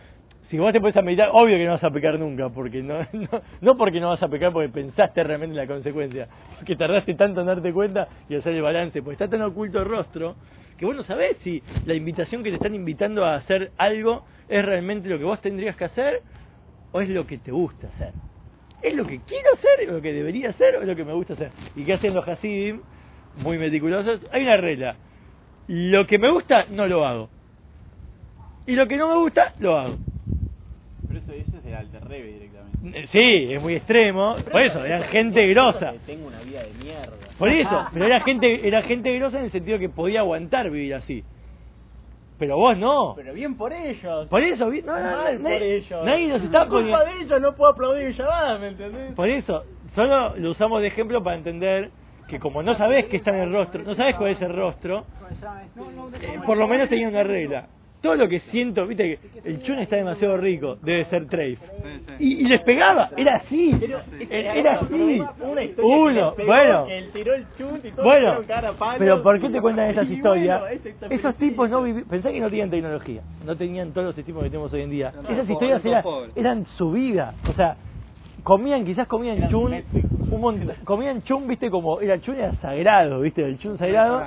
Si 0.49 0.59
vos 0.59 0.71
te 0.71 0.79
pones 0.79 0.95
a 0.95 1.01
meditar, 1.01 1.29
obvio 1.31 1.57
que 1.57 1.65
no 1.65 1.71
vas 1.71 1.83
a 1.83 1.89
pecar 1.89 2.19
nunca, 2.19 2.49
porque 2.49 2.83
no, 2.83 2.99
no, 3.13 3.41
no 3.61 3.77
porque 3.77 3.99
no 3.99 4.09
vas 4.09 4.21
a 4.21 4.27
pecar 4.27 4.53
porque 4.53 4.69
pensaste 4.69 5.23
realmente 5.23 5.53
en 5.53 5.57
la 5.57 5.67
consecuencia, 5.67 6.27
que 6.65 6.75
tardaste 6.75 7.15
tanto 7.15 7.41
en 7.41 7.47
darte 7.47 7.73
cuenta 7.73 8.07
y 8.29 8.35
hacer 8.35 8.53
el 8.53 8.61
balance, 8.61 9.01
porque 9.01 9.23
está 9.23 9.27
tan 9.27 9.41
oculto 9.41 9.79
el 9.79 9.85
rostro 9.85 10.35
que 10.77 10.85
vos 10.85 10.95
no 10.95 11.03
sabés 11.03 11.37
si 11.37 11.63
la 11.85 11.93
invitación 11.93 12.43
que 12.43 12.49
te 12.49 12.57
están 12.57 12.75
invitando 12.75 13.25
a 13.25 13.35
hacer 13.35 13.71
algo 13.77 14.25
es 14.47 14.63
realmente 14.63 15.09
lo 15.09 15.17
que 15.17 15.23
vos 15.23 15.41
tendrías 15.41 15.75
que 15.75 15.85
hacer 15.85 16.21
o 16.91 17.01
es 17.01 17.09
lo 17.09 17.25
que 17.25 17.37
te 17.37 17.51
gusta 17.51 17.87
hacer. 17.87 18.13
¿Es 18.85 18.93
lo 18.93 19.07
que 19.07 19.19
quiero 19.27 19.51
hacer, 19.53 19.89
o 19.89 19.93
lo 19.93 20.01
que 20.01 20.13
debería 20.13 20.49
hacer, 20.51 20.75
o 20.75 20.81
es 20.81 20.87
lo 20.87 20.95
que 20.95 21.03
me 21.03 21.13
gusta 21.13 21.33
hacer? 21.33 21.49
¿Y 21.75 21.83
qué 21.83 21.93
hacen 21.93 22.13
los 22.13 22.27
Hasidim? 22.27 22.81
Muy 23.37 23.57
meticulosos. 23.57 24.21
Hay 24.31 24.43
una 24.43 24.57
regla. 24.57 24.95
Lo 25.67 26.05
que 26.05 26.19
me 26.19 26.29
gusta, 26.29 26.67
no 26.69 26.85
lo 26.85 27.03
hago. 27.03 27.29
Y 28.67 28.73
lo 28.73 28.87
que 28.87 28.95
no 28.95 29.07
me 29.07 29.15
gusta, 29.17 29.55
lo 29.59 29.75
hago. 29.75 29.97
Pero 31.07 31.19
eso, 31.19 31.33
eso 31.33 31.57
es 31.57 31.63
de 31.63 31.75
alter 31.75 32.03
rebe 32.07 32.33
directamente. 32.33 32.99
Eh, 32.99 33.07
Sí, 33.11 33.53
es 33.55 33.59
muy 33.59 33.73
extremo. 33.73 34.35
Por 34.51 34.61
eso, 34.61 34.85
eran 34.85 35.03
gente 35.05 35.47
grosa. 35.47 35.93
Tengo 36.05 36.27
una 36.27 36.41
vida 36.41 36.61
de 36.61 36.73
mierda. 36.83 37.13
Por 37.39 37.49
eso, 37.49 37.87
pero 37.91 38.05
era 38.05 38.21
gente, 38.21 38.67
era 38.67 38.83
gente 38.83 39.17
grosa 39.17 39.39
en 39.39 39.45
el 39.45 39.51
sentido 39.51 39.79
que 39.79 39.89
podía 39.89 40.19
aguantar 40.19 40.69
vivir 40.69 40.93
así. 40.93 41.23
Pero 42.37 42.57
vos 42.57 42.77
no. 42.77 43.13
Pero 43.15 43.33
bien 43.33 43.55
por 43.55 43.71
ellos. 43.71 44.27
Por 44.27 44.43
eso, 44.43 44.69
vi- 44.69 44.81
no, 44.81 44.93
no, 44.93 45.09
no, 45.09 45.23
Mal 45.23 45.37
por 45.39 45.51
ellos. 45.51 46.05
nadie 46.05 46.27
nos 46.27 46.41
está 46.43 46.65
Por 46.67 46.81
culpa 46.81 47.03
de 47.05 47.21
ellos 47.21 47.41
no 47.41 47.55
puedo 47.55 47.71
aplaudir 47.71 48.11
Shabbat, 48.11 48.59
¿me 48.59 48.67
entendés? 48.69 49.13
Por 49.15 49.29
eso, 49.29 49.63
solo 49.95 50.35
lo 50.35 50.51
usamos 50.51 50.81
de 50.81 50.87
ejemplo 50.87 51.23
para 51.23 51.37
entender 51.37 51.91
que 52.27 52.39
como 52.39 52.61
no 52.63 52.75
sabés 52.75 53.05
qué 53.05 53.17
está 53.17 53.31
en 53.31 53.41
el 53.43 53.53
rostro, 53.53 53.83
no 53.83 53.95
sabés 53.95 54.15
cuál 54.15 54.31
es 54.31 54.41
el 54.41 54.53
rostro, 54.53 55.05
eh, 56.21 56.39
por 56.45 56.57
lo 56.57 56.67
menos 56.67 56.89
tenía 56.89 57.07
una 57.07 57.23
regla. 57.23 57.67
Todo 58.05 58.15
lo 58.15 58.29
que 58.29 58.39
siento, 58.51 58.85
viste 58.85 59.17
que 59.17 59.49
el 59.49 59.63
chun 59.63 59.79
está 59.79 59.95
demasiado 59.95 60.37
rico, 60.37 60.77
debe 60.83 61.05
ser 61.05 61.25
Trace. 61.27 61.57
Sí, 61.57 61.59
sí. 62.05 62.13
Y, 62.19 62.45
y 62.45 62.47
les 62.49 62.61
pegaba, 62.61 63.09
era 63.17 63.37
así, 63.37 63.75
era 64.29 64.53
era 64.53 64.73
así. 64.75 64.93
Uno, 65.81 66.35
bueno, 66.45 66.85
que 66.85 66.97
él 66.99 67.09
tiró 67.11 67.33
el 67.33 67.45
chut 67.57 67.83
y 67.83 67.89
todos 67.89 68.05
bueno, 68.05 68.27
hicieron 68.27 68.45
cara 68.45 68.69
a 68.69 68.73
palo. 68.73 68.99
pero 68.99 69.23
¿por 69.23 69.41
qué 69.41 69.49
te 69.49 69.59
cuentan 69.59 69.89
esas 69.89 70.07
historias? 70.17 70.61
Esos 71.09 71.35
tipos 71.37 71.67
no 71.69 71.81
vivían, 71.81 72.07
pensá 72.07 72.31
que 72.31 72.39
no 72.39 72.47
tenían 72.49 72.69
tecnología, 72.69 73.21
no 73.43 73.55
tenían 73.55 73.91
todos 73.91 74.05
los 74.05 74.15
sistemas 74.15 74.43
que 74.43 74.49
tenemos 74.51 74.71
hoy 74.71 74.81
en 74.81 74.89
día. 74.91 75.11
Esas 75.27 75.49
historias 75.49 75.83
eran, 75.83 76.03
eran 76.35 76.65
su 76.77 76.91
vida, 76.91 77.33
o 77.49 77.53
sea, 77.53 77.75
comían, 78.43 78.85
quizás 78.85 79.07
comían 79.07 79.49
chun, 79.49 79.73
un 80.29 80.41
montón, 80.41 80.75
comían 80.83 81.23
chun, 81.23 81.47
viste 81.47 81.71
como, 81.71 81.99
era 82.01 82.21
chun 82.21 82.35
era 82.35 82.53
sagrado, 82.57 83.21
viste, 83.21 83.43
el 83.43 83.57
chun 83.57 83.79
sagrado. 83.79 84.23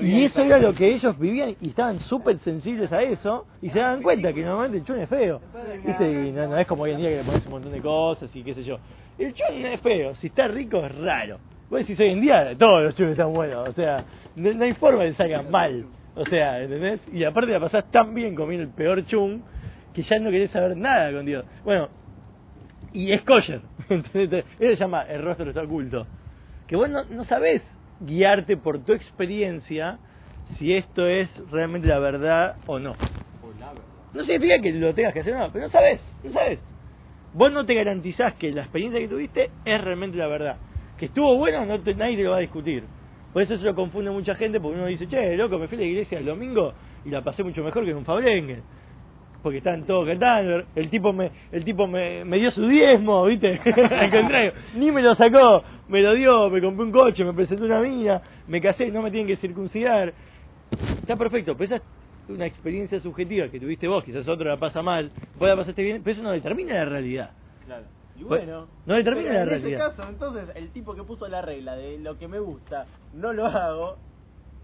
Y 0.00 0.24
eso 0.24 0.42
era 0.42 0.58
lo 0.58 0.74
que 0.74 0.94
ellos 0.94 1.18
vivían 1.18 1.54
y 1.60 1.68
estaban 1.68 2.00
súper 2.00 2.38
sensibles 2.40 2.92
a 2.92 3.02
eso 3.02 3.46
y 3.62 3.70
se 3.70 3.78
daban 3.78 4.02
cuenta 4.02 4.32
que 4.32 4.42
normalmente 4.42 4.78
el 4.78 4.84
chun 4.84 4.98
es 4.98 5.08
feo. 5.08 5.40
¿Viste? 5.84 6.10
Y 6.10 6.32
no, 6.32 6.48
no 6.48 6.58
es 6.58 6.66
como 6.66 6.82
hoy 6.82 6.92
en 6.92 6.98
día 6.98 7.10
que 7.10 7.16
le 7.16 7.24
pones 7.24 7.44
un 7.46 7.52
montón 7.52 7.72
de 7.72 7.80
cosas 7.80 8.28
y 8.34 8.42
qué 8.42 8.54
sé 8.54 8.64
yo. 8.64 8.78
El 9.18 9.32
chun 9.34 9.64
es 9.64 9.80
feo, 9.80 10.14
si 10.16 10.28
está 10.28 10.48
rico 10.48 10.84
es 10.84 10.94
raro. 10.96 11.38
Vos 11.70 11.80
decís 11.80 11.98
hoy 12.00 12.10
en 12.10 12.20
día 12.20 12.56
todos 12.58 12.82
los 12.82 12.96
chunes 12.96 13.12
están 13.12 13.32
buenos, 13.32 13.68
o 13.68 13.72
sea, 13.72 14.04
no, 14.36 14.52
no 14.52 14.64
hay 14.64 14.72
forma 14.74 15.04
de 15.04 15.10
que 15.10 15.16
salgan 15.16 15.50
mal. 15.50 15.86
O 16.16 16.24
sea, 16.26 16.62
¿entendés? 16.62 17.00
Y 17.12 17.24
aparte 17.24 17.52
la 17.52 17.60
pasás 17.60 17.90
tan 17.90 18.14
bien 18.14 18.34
comiendo 18.34 18.64
el 18.64 18.72
peor 18.72 19.04
chun 19.06 19.42
que 19.92 20.02
ya 20.02 20.18
no 20.18 20.30
querés 20.30 20.50
saber 20.50 20.76
nada 20.76 21.12
con 21.12 21.24
Dios. 21.24 21.44
Bueno, 21.64 21.88
y 22.92 23.12
es 23.12 23.22
kosher. 23.22 23.60
¿entendés? 23.88 24.44
Eso 24.58 24.74
se 24.74 24.76
llama 24.76 25.02
el 25.02 25.22
rostro 25.22 25.48
está 25.48 25.62
oculto. 25.62 26.06
Que 26.66 26.76
vos 26.76 26.88
no, 26.88 27.04
no 27.04 27.24
sabés 27.24 27.62
guiarte 28.00 28.56
por 28.56 28.84
tu 28.84 28.92
experiencia 28.92 29.98
si 30.58 30.74
esto 30.74 31.06
es 31.06 31.28
realmente 31.50 31.88
la 31.88 31.98
verdad 31.98 32.56
o 32.66 32.78
no. 32.78 32.94
No 34.12 34.24
significa 34.24 34.60
que 34.60 34.72
lo 34.72 34.94
tengas 34.94 35.12
que 35.12 35.20
hacer, 35.20 35.34
no, 35.34 35.50
pero 35.52 35.64
no 35.66 35.70
sabes, 35.70 36.00
no 36.22 36.30
sabes. 36.32 36.58
Vos 37.32 37.50
no 37.52 37.66
te 37.66 37.74
garantizás 37.74 38.34
que 38.34 38.52
la 38.52 38.62
experiencia 38.62 39.00
que 39.00 39.08
tuviste 39.08 39.50
es 39.64 39.80
realmente 39.80 40.16
la 40.16 40.28
verdad. 40.28 40.56
Que 40.98 41.06
estuvo 41.06 41.36
bueno, 41.36 41.66
no 41.66 41.80
te- 41.80 41.94
nadie 41.94 42.16
te 42.16 42.22
lo 42.22 42.30
va 42.30 42.36
a 42.36 42.40
discutir. 42.40 42.84
Por 43.32 43.42
eso 43.42 43.56
se 43.58 43.64
lo 43.64 43.74
confunde 43.74 44.10
mucha 44.12 44.36
gente, 44.36 44.60
porque 44.60 44.78
uno 44.78 44.86
dice, 44.86 45.08
che, 45.08 45.36
loco, 45.36 45.58
me 45.58 45.66
fui 45.66 45.76
a 45.76 45.80
la 45.80 45.86
iglesia 45.86 46.18
el 46.18 46.26
domingo 46.26 46.72
y 47.04 47.10
la 47.10 47.22
pasé 47.22 47.42
mucho 47.42 47.64
mejor 47.64 47.84
que 47.84 47.90
en 47.90 47.96
un 47.96 48.04
Fabrengen. 48.04 48.62
Porque 49.42 49.58
estaban 49.58 49.84
todos 49.84 50.06
cantando, 50.06 50.62
el 50.76 50.88
tipo 50.88 51.12
me, 51.12 51.30
el 51.50 51.64
tipo 51.64 51.88
me, 51.88 52.24
me 52.24 52.38
dio 52.38 52.50
su 52.52 52.66
diezmo, 52.68 53.24
¿viste? 53.26 53.60
Al 53.76 54.10
contrario, 54.10 54.52
ni 54.76 54.92
me 54.92 55.02
lo 55.02 55.16
sacó, 55.16 55.64
me 55.88 56.00
lo 56.00 56.14
dio, 56.14 56.50
me 56.50 56.60
compré 56.60 56.84
un 56.84 56.92
coche, 56.92 57.24
me 57.24 57.32
presentó 57.32 57.64
una 57.64 57.80
mina, 57.80 58.20
me 58.48 58.60
casé, 58.60 58.90
no 58.90 59.02
me 59.02 59.10
tienen 59.10 59.26
que 59.26 59.36
circuncidar. 59.36 60.12
Está 61.00 61.16
perfecto, 61.16 61.56
pero 61.56 61.76
esa 61.76 61.76
es 61.76 61.82
una 62.30 62.46
experiencia 62.46 62.98
subjetiva 63.00 63.48
que 63.48 63.60
tuviste 63.60 63.86
vos, 63.86 64.02
quizás 64.04 64.26
otro 64.28 64.48
la 64.48 64.56
pasa 64.56 64.82
mal, 64.82 65.10
vos 65.38 65.48
la 65.48 65.56
pasaste 65.56 65.82
bien, 65.82 66.02
pero 66.02 66.14
eso 66.14 66.22
no 66.22 66.30
determina 66.32 66.74
la 66.74 66.84
realidad. 66.86 67.30
Claro. 67.66 67.84
Y 68.16 68.24
Pues, 68.24 68.46
bueno, 68.46 68.68
no 68.86 68.94
determina 68.94 69.32
la 69.32 69.42
en 69.42 69.48
realidad. 69.48 69.88
ese 69.88 69.96
caso, 69.96 70.08
entonces, 70.08 70.48
el 70.56 70.70
tipo 70.70 70.94
que 70.94 71.02
puso 71.02 71.26
la 71.28 71.42
regla 71.42 71.74
de 71.76 71.98
lo 71.98 72.16
que 72.18 72.28
me 72.28 72.38
gusta, 72.38 72.86
no 73.12 73.32
lo 73.32 73.46
hago, 73.46 73.96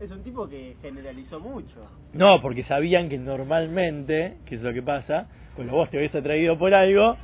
es 0.00 0.10
un 0.10 0.22
tipo 0.22 0.48
que 0.48 0.76
generalizó 0.80 1.40
mucho. 1.40 1.84
No, 2.14 2.40
porque 2.40 2.64
sabían 2.64 3.08
que 3.08 3.18
normalmente, 3.18 4.36
que 4.46 4.54
es 4.54 4.62
lo 4.62 4.72
que 4.72 4.82
pasa, 4.82 5.26
cuando 5.54 5.74
vos 5.74 5.90
te 5.90 5.98
ves 5.98 6.14
atraído 6.14 6.56
por 6.58 6.72
algo, 6.72 7.16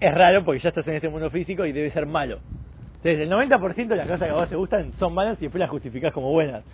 es 0.00 0.14
raro 0.14 0.44
porque 0.44 0.60
ya 0.60 0.68
estás 0.68 0.86
en 0.88 0.94
este 0.94 1.08
mundo 1.08 1.30
físico 1.30 1.64
y 1.66 1.72
debe 1.72 1.90
ser 1.90 2.06
malo. 2.06 2.40
Entonces, 3.02 3.20
el 3.20 3.30
90% 3.30 3.88
de 3.88 3.96
las 3.96 4.06
cosas 4.06 4.20
que 4.26 4.30
a 4.30 4.34
vos 4.34 4.48
te 4.48 4.56
gustan 4.56 4.92
son 4.98 5.14
malas 5.14 5.38
y 5.40 5.42
después 5.42 5.60
las 5.60 5.70
justificás 5.70 6.12
como 6.12 6.32
buenas. 6.32 6.64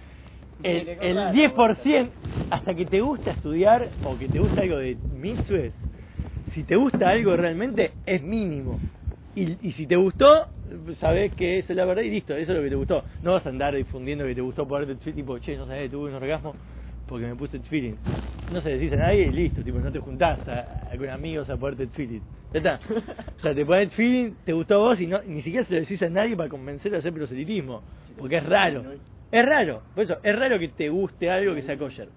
El, 0.63 0.89
el 0.89 0.99
claro, 1.15 1.37
10%, 1.37 2.09
hasta 2.51 2.75
que 2.75 2.87
te 2.87 3.01
gusta 3.01 3.33
estudiar 3.33 3.89
o 4.05 4.17
que 4.17 4.29
te 4.29 4.39
gusta 4.39 4.63
algo 4.63 4.79
de 4.79 4.97
Mitzvahs, 5.13 5.75
si 6.55 6.63
te 6.63 6.77
gusta 6.77 7.11
algo 7.11 7.37
realmente, 7.37 7.93
es 8.07 8.23
mínimo. 8.23 8.79
Y, 9.35 9.69
y 9.69 9.73
si 9.73 9.87
te 9.87 9.97
gustó, 9.97 10.47
sabés 11.01 11.33
que 11.35 11.59
esa 11.59 11.73
es 11.73 11.77
la 11.77 11.85
verdad 11.85 12.03
y 12.03 12.11
listo, 12.11 12.35
eso 12.35 12.53
es 12.53 12.57
lo 12.57 12.63
que 12.63 12.71
te 12.71 12.77
gustó. 12.77 13.05
No 13.23 13.33
vas 13.33 13.45
a 13.45 13.49
andar 13.49 13.75
difundiendo 13.75 14.25
que 14.25 14.35
te 14.35 14.41
gustó 14.41 14.67
por 14.67 14.83
el 14.83 14.97
tipo, 14.99 15.39
che, 15.41 15.57
no 15.57 15.67
sabés, 15.67 15.91
tuve 15.91 16.11
un 16.11 16.15
orgasmo 16.15 16.55
porque 17.09 17.27
me 17.27 17.35
puse 17.37 17.59
feeling. 17.61 17.95
No 18.53 18.61
se 18.61 18.71
decís 18.71 18.93
a 18.93 18.97
nadie 18.97 19.29
y 19.29 19.33
listo, 19.33 19.63
tipo, 19.63 19.79
no 19.79 19.91
te 19.93 19.99
juntás 20.01 20.47
a, 20.49 20.91
a- 20.93 20.97
con 20.97 21.09
amigos 21.09 21.49
a 21.51 21.57
ponerte 21.57 21.87
feeling. 21.89 22.21
Ya 22.53 22.59
está. 22.59 22.81
O 23.39 23.41
sea, 23.43 23.55
te 23.55 23.65
pones 23.67 23.93
feeling, 23.95 24.33
te 24.45 24.53
gustó 24.53 24.75
a 24.77 24.79
vos 24.79 25.01
y 25.01 25.07
no, 25.07 25.21
ni 25.23 25.43
siquiera 25.43 25.67
se 25.67 25.75
lo 25.75 25.81
decís 25.81 26.01
a 26.03 26.09
nadie 26.09 26.37
para 26.37 26.49
convencerlo 26.49 26.97
a 26.97 27.01
hacer 27.01 27.13
proselitismo. 27.13 27.83
Porque 28.19 28.37
es 28.37 28.45
raro. 28.47 28.85
Es 29.33 29.45
raro. 29.47 29.83
Por 29.95 30.05
eso, 30.05 30.19
es 30.23 30.39
raro 30.39 30.59
que 30.59 30.69
te 30.69 30.89
guste 30.89 31.31
algo 31.31 31.55
que 31.55 31.63
sea 31.63 31.77
kosher. 31.77 32.09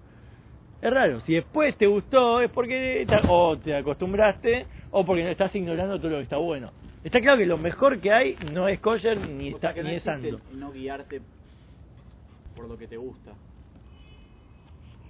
Es 0.80 0.90
raro. 0.92 1.20
Si 1.22 1.34
después 1.34 1.76
te 1.76 1.86
gustó 1.86 2.40
es 2.40 2.50
porque 2.50 3.04
o 3.28 3.58
te 3.58 3.74
acostumbraste 3.74 4.66
o 4.92 5.04
porque 5.04 5.24
no 5.24 5.28
estás 5.30 5.52
ignorando 5.56 5.98
todo 5.98 6.10
lo 6.12 6.16
que 6.18 6.22
está 6.22 6.36
bueno. 6.36 6.70
Está 7.02 7.20
claro 7.20 7.38
que 7.38 7.46
lo 7.46 7.58
mejor 7.58 8.00
que 8.00 8.12
hay 8.12 8.36
no 8.52 8.68
es 8.68 8.78
kosher 8.78 9.18
ni, 9.18 9.48
está, 9.48 9.74
que 9.74 9.82
no 9.82 9.88
ni 9.88 9.96
es 9.96 10.02
santo. 10.04 10.40
no 10.52 10.70
guiarte 10.70 11.20
por 12.54 12.68
lo 12.68 12.78
que 12.78 12.86
te 12.86 12.96
gusta. 12.96 13.34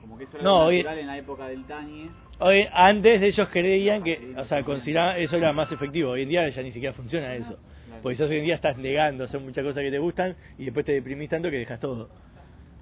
Como 0.00 0.16
que 0.18 0.24
eso 0.24 0.36
era 0.36 0.44
No, 0.44 0.66
hoy- 0.66 0.78
natural 0.78 0.98
en 0.98 1.06
la 1.06 1.18
época 1.18 1.48
del 1.48 1.64
Tañe. 1.64 2.10
Hoy, 2.40 2.66
antes 2.72 3.20
ellos 3.22 3.48
creían 3.50 4.02
que, 4.04 4.34
o 4.36 4.44
sea, 4.44 4.62
consideraban 4.62 5.18
eso 5.18 5.36
era 5.36 5.52
más 5.52 5.70
efectivo. 5.72 6.10
Hoy 6.12 6.22
en 6.22 6.28
día 6.28 6.48
ya 6.48 6.62
ni 6.62 6.72
siquiera 6.72 6.94
funciona 6.94 7.34
eso. 7.34 7.56
Porque 8.02 8.16
quizás 8.16 8.30
hoy 8.30 8.38
en 8.38 8.44
día 8.44 8.54
estás 8.54 8.76
negando 8.78 9.24
hacer 9.24 9.40
muchas 9.40 9.64
cosas 9.64 9.82
que 9.82 9.90
te 9.90 9.98
gustan 9.98 10.36
y 10.56 10.66
después 10.66 10.86
te 10.86 10.92
deprimís 10.92 11.28
tanto 11.30 11.50
que 11.50 11.56
dejas 11.58 11.80
todo. 11.80 12.08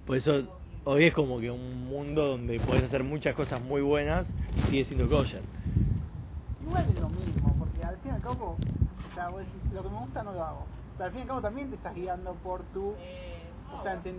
Por 0.07 0.19
eso 0.19 0.61
hoy 0.85 1.07
es 1.07 1.15
como 1.15 1.41
que 1.41 1.51
un 1.51 1.87
mundo 1.87 2.27
donde 2.27 2.61
puedes 2.61 2.85
hacer 2.85 3.03
muchas 3.03 3.35
cosas 3.35 3.63
muy 3.63 3.81
buenas 3.81 4.27
y 4.59 4.71
sigue 4.71 4.85
siendo 4.85 5.09
kosher. 5.09 5.41
Igual 6.63 6.85
es 6.91 7.01
lo 7.01 7.09
mismo, 7.09 7.57
porque 7.59 7.83
al 7.83 7.97
fin 7.99 8.13
y 8.13 8.15
al 8.15 8.21
cabo, 8.21 8.59
o 8.59 9.15
sea, 9.15 9.29
vos 9.31 9.41
decís, 9.41 9.73
lo 9.73 9.83
que 9.83 9.89
me 9.89 9.99
gusta 10.01 10.23
no 10.23 10.33
lo 10.33 10.45
hago. 10.45 10.67
Pero 10.99 11.05
al 11.07 11.11
fin 11.13 11.19
y 11.21 11.23
al 11.23 11.29
cabo 11.29 11.41
también 11.41 11.71
te 11.71 11.77
estás 11.77 11.95
guiando 11.95 12.35
por 12.43 12.63
tu 12.75 12.91
entendimiento. 12.91 13.36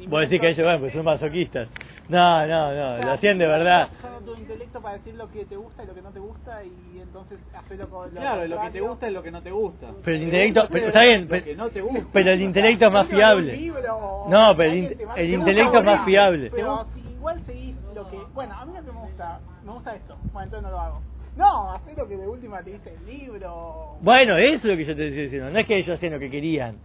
Vos 0.08 0.22
decís 0.22 0.39
que 0.41 0.50
ellos 0.50 0.66
van, 0.66 0.80
pues 0.80 0.93
son 0.93 1.04
masoquistas. 1.06 1.68
No, 2.10 2.48
no, 2.48 2.68
O 2.70 2.74
no, 2.74 2.98
sea, 2.98 3.06
lo 3.06 3.12
hacían 3.12 3.38
de 3.38 3.48
verdad. 3.48 3.89
usando 3.91 4.32
tu 4.34 4.39
intelecto 4.39 4.82
para 4.82 4.95
decir 4.98 5.16
lo 5.16 5.30
que 5.30 5.45
te 5.45 5.58
gusta 5.58 5.84
y 5.84 5.88
lo 5.88 5.93
que 5.93 6.02
no 6.02 6.10
te 6.12 6.20
gusta 6.20 6.64
y 6.64 7.00
entonces 7.02 7.38
hacerlo 7.54 7.89
con 7.89 8.14
lo 8.14 8.22
Claro, 8.22 8.48
lo 8.48 8.62
que 8.62 8.70
te 8.72 8.80
gusta 8.82 9.08
es 9.08 9.14
lo 9.14 9.24
que 9.24 9.32
no 9.32 9.41
te 9.41 9.52
gusta. 9.52 9.88
Pero 10.06 10.18
el 10.18 10.24
intelecto, 10.24 10.68
pero 10.72 10.88
está 10.88 11.02
bien, 11.02 11.22
Lo 11.24 11.28
pero, 11.30 11.45
que 11.45 11.56
no 11.56 11.70
te 11.70 11.82
gusta. 11.82 12.06
pero 12.14 12.32
el 12.32 12.41
intelecto 12.41 12.86
es 12.88 12.91
más 12.93 13.08
fiable. 13.08 13.58
libro 13.58 13.95
o 13.98 14.30
No, 14.30 14.54
pero 14.56 14.72
el, 14.72 14.86
el 14.86 14.95
te 15.16 15.24
intelecto 15.34 15.80
es 15.80 15.84
más 15.86 16.06
fiable. 16.06 16.50
Pero 16.50 16.86
si 16.93 17.00
igual 17.12 17.41
seguís 17.45 17.76
lo 17.93 18.10
que... 18.10 18.18
Bueno, 18.34 18.56
a 18.56 18.66
mí 18.66 18.74
lo 18.74 18.86
que 18.86 18.91
me 18.91 19.02
gusta, 19.02 19.39
me 19.66 19.72
gusta 19.74 19.95
esto. 19.95 20.16
Bueno, 20.32 20.43
entonces 20.45 20.64
no 20.64 20.72
lo 20.72 20.80
hago. 20.80 21.02
No, 21.36 21.72
hacé 21.74 21.93
lo 21.95 22.08
que 22.08 22.16
de 22.18 22.28
última 22.28 22.64
te 22.64 22.72
dice 22.72 22.93
el 22.95 23.06
libro. 23.06 23.98
Bueno, 24.02 24.38
eso 24.38 24.56
es 24.56 24.64
lo 24.64 24.78
que 24.78 24.86
yo 24.86 24.95
te 24.95 25.08
estoy 25.08 25.24
diciendo. 25.24 25.50
No 25.52 25.60
es 25.60 25.68
que 25.68 25.76
ellos 25.78 25.95
hacían 25.95 26.14
lo 26.14 26.20
que 26.20 26.32
querían. 26.32 26.78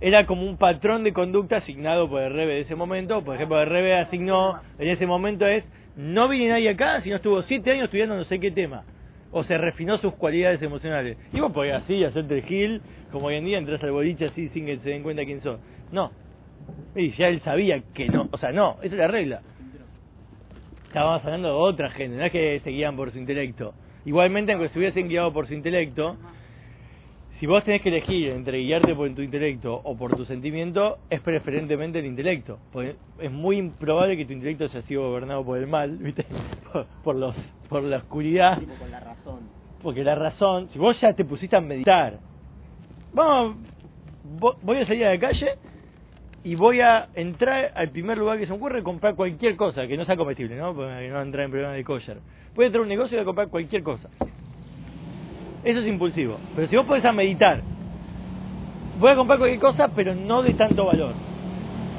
Era 0.00 0.26
como 0.26 0.42
un 0.42 0.58
patrón 0.58 1.04
de 1.04 1.12
conducta 1.12 1.58
asignado 1.58 2.08
por 2.08 2.22
el 2.22 2.32
Rebe 2.32 2.54
de 2.54 2.60
ese 2.60 2.74
momento. 2.74 3.24
Por 3.24 3.36
ejemplo, 3.36 3.60
el 3.60 3.68
Rebe 3.68 3.98
asignó 3.98 4.60
en 4.78 4.88
ese 4.88 5.06
momento 5.06 5.46
es 5.46 5.64
no 5.96 6.28
viene 6.28 6.50
nadie 6.50 6.70
acá 6.70 7.00
si 7.00 7.08
no 7.08 7.16
estuvo 7.16 7.42
siete 7.44 7.70
años 7.70 7.84
estudiando 7.84 8.16
no 8.16 8.24
sé 8.24 8.38
qué 8.38 8.50
tema. 8.50 8.84
O 9.32 9.42
se 9.44 9.56
refinó 9.56 9.98
sus 9.98 10.14
cualidades 10.14 10.60
emocionales. 10.62 11.16
Y 11.32 11.40
vos 11.40 11.52
podés 11.52 11.74
así 11.74 12.04
hacerte 12.04 12.34
el 12.34 12.44
gil, 12.44 12.82
como 13.10 13.26
hoy 13.26 13.36
en 13.36 13.44
día 13.46 13.58
entras 13.58 13.82
al 13.82 13.90
boliche 13.90 14.26
así 14.26 14.48
sin 14.50 14.66
que 14.66 14.78
se 14.78 14.90
den 14.90 15.02
cuenta 15.02 15.24
quién 15.24 15.42
sos. 15.42 15.58
No. 15.90 16.10
Y 16.94 17.12
ya 17.12 17.28
él 17.28 17.40
sabía 17.40 17.82
que 17.94 18.08
no. 18.08 18.28
O 18.30 18.38
sea, 18.38 18.52
no, 18.52 18.76
esa 18.82 18.94
es 18.94 19.00
la 19.00 19.08
regla. 19.08 19.40
Estábamos 20.88 21.24
hablando 21.24 21.48
de 21.48 21.54
otra 21.54 21.90
gente, 21.90 22.16
no 22.16 22.24
es 22.24 22.32
que 22.32 22.60
se 22.60 22.70
guían 22.70 22.96
por 22.96 23.10
su 23.10 23.18
intelecto. 23.18 23.74
Igualmente, 24.04 24.52
aunque 24.52 24.68
se 24.68 24.78
hubiesen 24.78 25.08
guiado 25.08 25.32
por 25.32 25.46
su 25.46 25.54
intelecto, 25.54 26.16
si 27.40 27.46
vos 27.46 27.62
tenés 27.64 27.82
que 27.82 27.88
elegir 27.90 28.30
entre 28.30 28.58
guiarte 28.58 28.94
por 28.94 29.12
tu 29.14 29.22
intelecto 29.22 29.80
o 29.84 29.96
por 29.96 30.16
tu 30.16 30.24
sentimiento, 30.24 30.98
es 31.10 31.20
preferentemente 31.20 31.98
el 31.98 32.06
intelecto. 32.06 32.58
Porque 32.72 32.96
es 33.18 33.30
muy 33.30 33.58
improbable 33.58 34.16
que 34.16 34.24
tu 34.24 34.32
intelecto 34.32 34.64
haya 34.64 34.82
sido 34.82 35.02
gobernado 35.10 35.44
por 35.44 35.58
el 35.58 35.66
mal, 35.66 35.96
¿viste? 35.98 36.24
Por, 36.72 36.86
por 37.02 37.16
los, 37.16 37.34
por 37.68 37.82
la 37.82 37.98
oscuridad. 37.98 38.58
Tipo 38.58 38.74
con 38.74 38.90
la 38.90 39.00
razón. 39.00 39.48
Porque 39.82 40.02
la 40.04 40.14
razón, 40.14 40.68
si 40.72 40.78
vos 40.78 40.98
ya 41.00 41.12
te 41.12 41.24
pusiste 41.24 41.56
a 41.56 41.60
meditar, 41.60 42.18
vamos, 43.12 43.56
vo- 44.24 44.56
voy 44.62 44.78
a 44.78 44.86
salir 44.86 45.04
a 45.06 45.10
la 45.14 45.18
calle 45.18 45.48
y 46.42 46.54
voy 46.54 46.80
a 46.80 47.08
entrar 47.14 47.72
al 47.74 47.90
primer 47.90 48.18
lugar 48.18 48.38
que 48.38 48.46
se 48.46 48.52
me 48.52 48.56
ocurre 48.56 48.80
y 48.80 48.82
comprar 48.82 49.14
cualquier 49.14 49.56
cosa 49.56 49.86
que 49.86 49.96
no 49.96 50.04
sea 50.04 50.16
comestible, 50.16 50.56
¿no? 50.56 50.74
Porque 50.74 51.08
no 51.08 51.20
entrar 51.22 51.44
en 51.44 51.50
problemas 51.50 51.76
de 51.76 51.84
kosher. 51.84 52.20
Voy 52.54 52.64
a 52.64 52.66
entrar 52.66 52.80
a 52.80 52.82
un 52.82 52.88
negocio 52.88 53.14
y 53.14 53.16
voy 53.18 53.22
a 53.22 53.26
comprar 53.26 53.48
cualquier 53.48 53.82
cosa. 53.82 54.08
Eso 55.66 55.80
es 55.80 55.86
impulsivo. 55.88 56.38
Pero 56.54 56.68
si 56.68 56.76
vos 56.76 56.86
podés 56.86 57.04
a 57.04 57.10
meditar, 57.10 57.60
voy 59.00 59.10
a 59.10 59.16
comprar 59.16 59.36
cualquier 59.36 59.60
cosa, 59.60 59.88
pero 59.88 60.14
no 60.14 60.40
de 60.42 60.54
tanto 60.54 60.86
valor. 60.86 61.12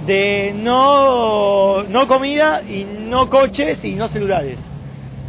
De 0.05 0.53
no, 0.55 1.83
no 1.83 2.07
comida 2.07 2.61
y 2.63 2.85
no 2.85 3.29
coches 3.29 3.83
y 3.83 3.91
no 3.91 4.07
celulares. 4.07 4.57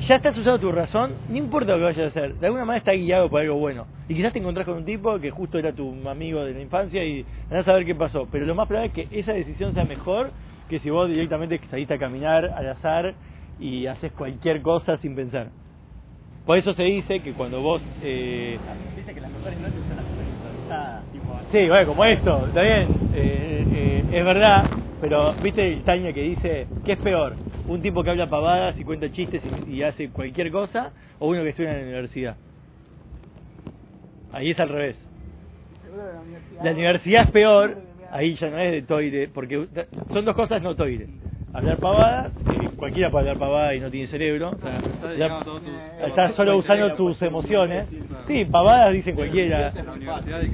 Ya 0.06 0.14
estás 0.14 0.38
usando 0.38 0.60
tu 0.60 0.70
razón, 0.70 1.14
no 1.28 1.36
importa 1.36 1.72
lo 1.72 1.78
que 1.78 1.84
vayas 1.86 2.04
a 2.04 2.08
hacer, 2.10 2.34
de 2.36 2.46
alguna 2.46 2.64
manera 2.64 2.78
está 2.78 2.92
guiado 2.92 3.28
por 3.28 3.40
algo 3.40 3.56
bueno. 3.56 3.86
Y 4.08 4.14
quizás 4.14 4.32
te 4.32 4.38
encontrás 4.38 4.66
con 4.66 4.76
un 4.76 4.84
tipo 4.84 5.18
que 5.18 5.32
justo 5.32 5.58
era 5.58 5.72
tu 5.72 6.08
amigo 6.08 6.44
de 6.44 6.54
la 6.54 6.60
infancia 6.60 7.04
y 7.04 7.26
andás 7.50 7.66
a 7.66 7.72
ver 7.72 7.84
qué 7.84 7.96
pasó. 7.96 8.28
Pero 8.30 8.46
lo 8.46 8.54
más 8.54 8.68
probable 8.68 8.92
es 8.94 9.08
que 9.08 9.18
esa 9.18 9.32
decisión 9.32 9.74
sea 9.74 9.84
mejor 9.84 10.30
que 10.68 10.78
si 10.78 10.90
vos 10.90 11.08
directamente 11.08 11.60
saliste 11.68 11.94
a 11.94 11.98
caminar 11.98 12.44
al 12.44 12.68
azar 12.68 13.14
y 13.58 13.86
haces 13.86 14.12
cualquier 14.12 14.62
cosa 14.62 14.96
sin 14.98 15.16
pensar. 15.16 15.48
Por 16.48 16.56
eso 16.56 16.72
se 16.72 16.82
dice 16.82 17.20
que 17.20 17.34
cuando 17.34 17.60
vos... 17.60 17.82
Eh, 18.02 18.58
Dice 18.96 19.12
que 19.12 19.20
las 19.20 19.30
mejores 19.30 19.60
noches 19.60 19.80
son 19.86 19.96
las. 19.98 21.12
Tipo, 21.12 21.38
Sí, 21.52 21.68
bueno, 21.68 21.86
como 21.88 22.04
esto, 22.06 22.46
está 22.46 22.62
bien, 22.62 22.88
eh, 23.14 23.66
eh, 23.70 24.04
es 24.10 24.24
verdad, 24.24 24.64
pero 24.98 25.34
viste 25.42 25.74
el 25.74 25.82
Taña 25.82 26.10
que 26.14 26.22
dice, 26.22 26.66
¿qué 26.86 26.92
es 26.92 26.98
peor? 27.00 27.34
¿Un 27.66 27.82
tipo 27.82 28.02
que 28.02 28.08
habla 28.08 28.30
pavadas 28.30 28.80
y 28.80 28.84
cuenta 28.84 29.12
chistes 29.12 29.42
y, 29.68 29.74
y 29.74 29.82
hace 29.82 30.08
cualquier 30.08 30.50
cosa? 30.50 30.90
¿O 31.18 31.28
uno 31.28 31.42
que 31.42 31.50
estudia 31.50 31.72
en 31.72 31.76
la 31.80 31.82
universidad? 31.82 32.36
Ahí 34.32 34.52
es 34.52 34.58
al 34.58 34.70
revés. 34.70 34.96
Universidad. 35.92 36.64
La 36.64 36.70
universidad 36.70 37.24
es 37.24 37.30
peor, 37.30 37.76
ahí 38.10 38.34
ya 38.36 38.48
no 38.48 38.58
es 38.58 38.72
de 38.72 38.82
toire, 38.82 39.28
porque 39.34 39.66
son 40.14 40.24
dos 40.24 40.34
cosas 40.34 40.62
no 40.62 40.74
toire. 40.74 41.08
Hablar 41.58 41.78
pavadas, 41.78 42.32
eh, 42.50 42.68
cualquiera 42.76 43.10
puede 43.10 43.22
hablar 43.28 43.38
pavada 43.38 43.74
y 43.74 43.80
no 43.80 43.90
tiene 43.90 44.06
cerebro. 44.08 44.50
o 44.50 44.58
sea, 44.58 44.78
Está 44.78 45.28
tus- 45.44 45.72
estás 46.08 46.34
solo 46.36 46.52
usando 46.58 46.86
tus 46.96 47.22
emociones. 47.22 47.88
Sí, 48.28 48.44
pavadas 48.44 48.92
dicen 48.92 49.14
cualquiera. 49.16 49.72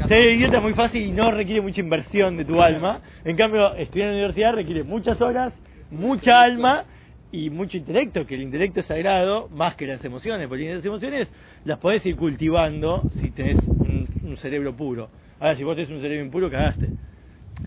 Ser 0.09 0.31
idiota 0.31 0.57
es 0.57 0.63
muy 0.63 0.73
fácil 0.75 1.03
y 1.03 1.11
no 1.13 1.31
requiere 1.31 1.61
mucha 1.61 1.81
inversión 1.81 2.37
de 2.39 2.45
tu 2.47 2.63
alma. 2.63 3.01
En 3.25 3.37
cambio, 3.37 3.75
estudiar 3.75 4.09
en 4.09 4.15
la 4.15 4.19
universidad 4.21 4.53
requiere 4.55 4.83
muchas 4.83 5.21
horas, 5.21 5.53
mucha 5.91 6.41
alma 6.43 6.85
y 7.31 7.51
mucho 7.51 7.77
intelecto, 7.77 8.25
que 8.27 8.37
el 8.37 8.43
intelecto 8.43 8.81
es 8.81 8.87
sagrado 8.87 9.49
más 9.51 9.75
que 9.77 9.87
las 9.87 10.03
emociones, 10.05 10.49
porque 10.49 10.75
las 10.75 10.85
emociones 10.85 11.29
las 11.65 11.79
podés 11.81 12.05
ir 12.07 12.17
cultivando 12.17 13.09
si 13.21 13.31
tenés 13.33 13.59
un, 13.83 14.09
un 14.23 14.37
cerebro 14.39 14.75
puro. 14.75 15.11
Ahora, 15.39 15.55
si 15.57 15.65
vos 15.65 15.75
tenés 15.77 15.91
un 15.91 16.01
cerebro 16.01 16.25
impuro, 16.25 16.51
cagaste. 16.51 16.93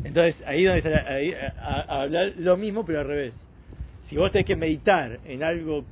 Entonces, 0.04 0.36
ahí 0.46 0.64
donde 0.64 0.80
está 0.80 1.12
ahí, 1.12 1.34
a, 1.60 2.02
hablar 2.02 2.34
lo 2.38 2.58
mismo, 2.58 2.86
pero 2.86 3.00
al 3.00 3.08
revés. 3.08 3.34
Si 4.10 4.16
vos 4.16 4.32
tenés 4.32 4.48
que 4.48 4.56
meditar 4.56 5.20
en 5.26 5.44
algo, 5.44 5.86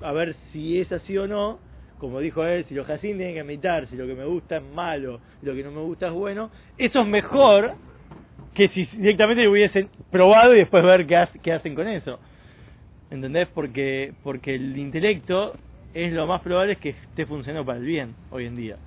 a 0.00 0.12
ver 0.12 0.34
si 0.52 0.80
es 0.80 0.90
así 0.92 1.18
o 1.18 1.26
no, 1.26 1.60
como 1.98 2.20
dijo 2.20 2.44
él, 2.44 2.64
si 2.66 2.74
los 2.74 2.86
jacín 2.86 3.16
tienen 3.16 3.34
que 3.34 3.44
meditar, 3.44 3.86
si 3.88 3.96
lo 3.96 4.06
que 4.06 4.14
me 4.14 4.24
gusta 4.24 4.56
es 4.58 4.62
malo, 4.62 5.20
lo 5.42 5.54
que 5.54 5.62
no 5.62 5.70
me 5.70 5.80
gusta 5.80 6.06
es 6.06 6.12
bueno, 6.12 6.50
eso 6.78 7.00
es 7.00 7.06
mejor 7.06 7.74
que 8.54 8.68
si 8.68 8.84
directamente 8.96 9.42
lo 9.44 9.50
hubiesen 9.50 9.90
probado 10.10 10.54
y 10.54 10.58
después 10.58 10.84
ver 10.84 11.06
qué, 11.06 11.16
hace- 11.16 11.38
qué 11.40 11.52
hacen 11.52 11.74
con 11.74 11.88
eso. 11.88 12.20
¿Entendés? 13.10 13.48
Porque, 13.48 14.14
porque 14.22 14.54
el 14.54 14.76
intelecto 14.78 15.56
es 15.92 16.12
lo 16.12 16.26
más 16.26 16.40
probable 16.42 16.76
que 16.76 16.90
esté 16.90 17.26
funcionando 17.26 17.66
para 17.66 17.78
el 17.78 17.84
bien 17.84 18.14
hoy 18.30 18.46
en 18.46 18.56
día. 18.56 18.78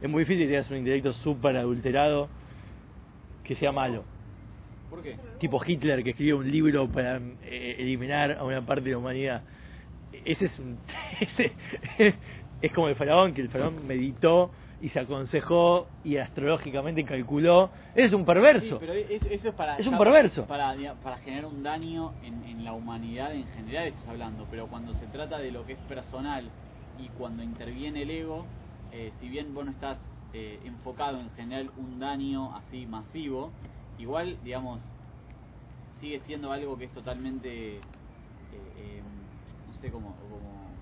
Es 0.00 0.08
muy 0.08 0.24
difícil 0.24 0.46
que 0.46 0.52
tengas 0.52 0.70
un 0.70 0.76
intelecto 0.78 1.12
súper 1.14 1.56
adulterado 1.56 2.28
que 3.42 3.56
sea 3.56 3.72
malo. 3.72 4.04
¿Por 4.88 5.02
qué? 5.02 5.16
Tipo 5.38 5.60
Hitler 5.64 6.02
que 6.04 6.10
escribió 6.10 6.38
un 6.38 6.50
libro 6.50 6.88
para 6.88 7.16
eh, 7.42 7.76
eliminar 7.78 8.32
a 8.32 8.44
una 8.44 8.64
parte 8.64 8.84
de 8.84 8.90
la 8.92 8.98
humanidad. 8.98 9.44
Ese 10.24 10.46
es 10.46 10.58
un, 10.58 10.78
ese 11.20 11.56
es 12.60 12.72
como 12.72 12.88
el 12.88 12.94
faraón, 12.96 13.34
que 13.34 13.40
el 13.40 13.48
faraón 13.48 13.86
meditó 13.86 14.52
y 14.80 14.88
se 14.90 14.98
aconsejó 15.00 15.88
y 16.04 16.16
astrológicamente 16.16 17.04
calculó. 17.04 17.70
Es 17.94 18.12
un 18.12 18.24
perverso. 18.24 18.66
Sí, 18.68 18.76
pero 18.78 18.92
es- 18.92 19.22
eso 19.30 19.48
es 19.48 19.54
para... 19.54 19.78
Es 19.78 19.86
un 19.86 19.96
perverso. 19.98 20.46
Para, 20.46 20.74
para 21.02 21.16
generar 21.18 21.46
un 21.46 21.62
daño 21.62 22.14
en, 22.22 22.42
en 22.44 22.64
la 22.64 22.72
humanidad 22.72 23.32
en 23.34 23.46
general 23.48 23.86
estás 23.88 24.08
hablando, 24.08 24.46
pero 24.50 24.68
cuando 24.68 24.92
se 24.94 25.06
trata 25.06 25.38
de 25.38 25.50
lo 25.50 25.64
que 25.64 25.72
es 25.74 25.78
personal 25.80 26.50
y 26.98 27.08
cuando 27.10 27.42
interviene 27.42 28.02
el 28.02 28.10
ego, 28.10 28.46
eh, 28.90 29.12
si 29.20 29.28
bien 29.28 29.54
vos 29.54 29.64
no 29.64 29.70
estás 29.72 29.98
eh, 30.32 30.60
enfocado 30.64 31.20
en 31.20 31.30
generar 31.32 31.66
un 31.76 31.98
daño 31.98 32.54
así 32.54 32.86
masivo, 32.86 33.52
igual, 33.98 34.38
digamos, 34.42 34.80
sigue 36.00 36.20
siendo 36.26 36.52
algo 36.52 36.76
que 36.76 36.84
es 36.86 36.92
totalmente... 36.92 37.76
eh, 37.78 37.82
eh, 38.52 39.02
no 39.66 39.74
sé 39.80 39.90
cómo... 39.90 40.16
cómo 40.16 40.76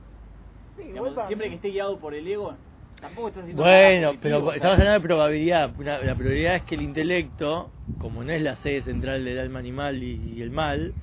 Sí, 0.77 0.83
digamos, 0.85 1.15
siempre 1.27 1.49
que 1.49 1.57
esté 1.57 1.69
guiado 1.71 1.99
por 1.99 2.15
el 2.15 2.27
ego, 2.27 2.57
tampoco 3.01 3.29
estás 3.29 3.43
haciendo 3.43 3.63
Bueno, 3.63 4.13
pero 4.23 4.53
estamos 4.53 4.79
hablando 4.79 5.01
de 5.01 5.07
probabilidad. 5.09 5.79
Una- 5.79 5.99
la 5.99 6.15
probabilidad 6.15 6.57
es 6.57 6.63
que 6.65 6.75
el 6.77 6.83
intelecto, 6.83 7.71
como 7.99 8.23
no 8.25 8.33
es 8.33 8.41
la 8.43 8.57
sede 8.57 8.83
central 8.83 9.25
del 9.25 9.39
alma 9.39 9.59
animal 9.59 10.03
y, 10.03 10.35
y 10.39 10.43
el 10.43 10.51
mal, 10.51 10.95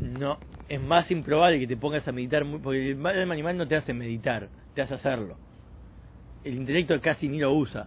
no 0.00 0.38
es 0.68 0.80
más 0.80 1.10
improbable 1.10 1.58
que 1.58 1.66
te 1.66 1.76
pongas 1.76 2.06
a 2.06 2.12
meditar, 2.12 2.44
muy, 2.44 2.60
porque 2.60 2.90
el 2.90 2.96
mal- 2.96 3.18
alma 3.18 3.34
animal 3.34 3.56
no 3.56 3.66
te 3.68 3.76
hace 3.76 3.92
meditar, 3.92 4.50
te 4.74 4.82
hace 4.82 4.94
hacerlo. 4.94 5.38
El 6.44 6.54
intelecto 6.54 7.00
casi 7.00 7.28
ni 7.28 7.38
lo 7.38 7.52
usa. 7.52 7.86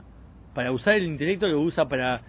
Para 0.53 0.71
usar 0.71 0.95
el 0.95 1.03
intelecto 1.05 1.47
lo 1.47 1.59
usa 1.61 1.85
para, 1.87 2.21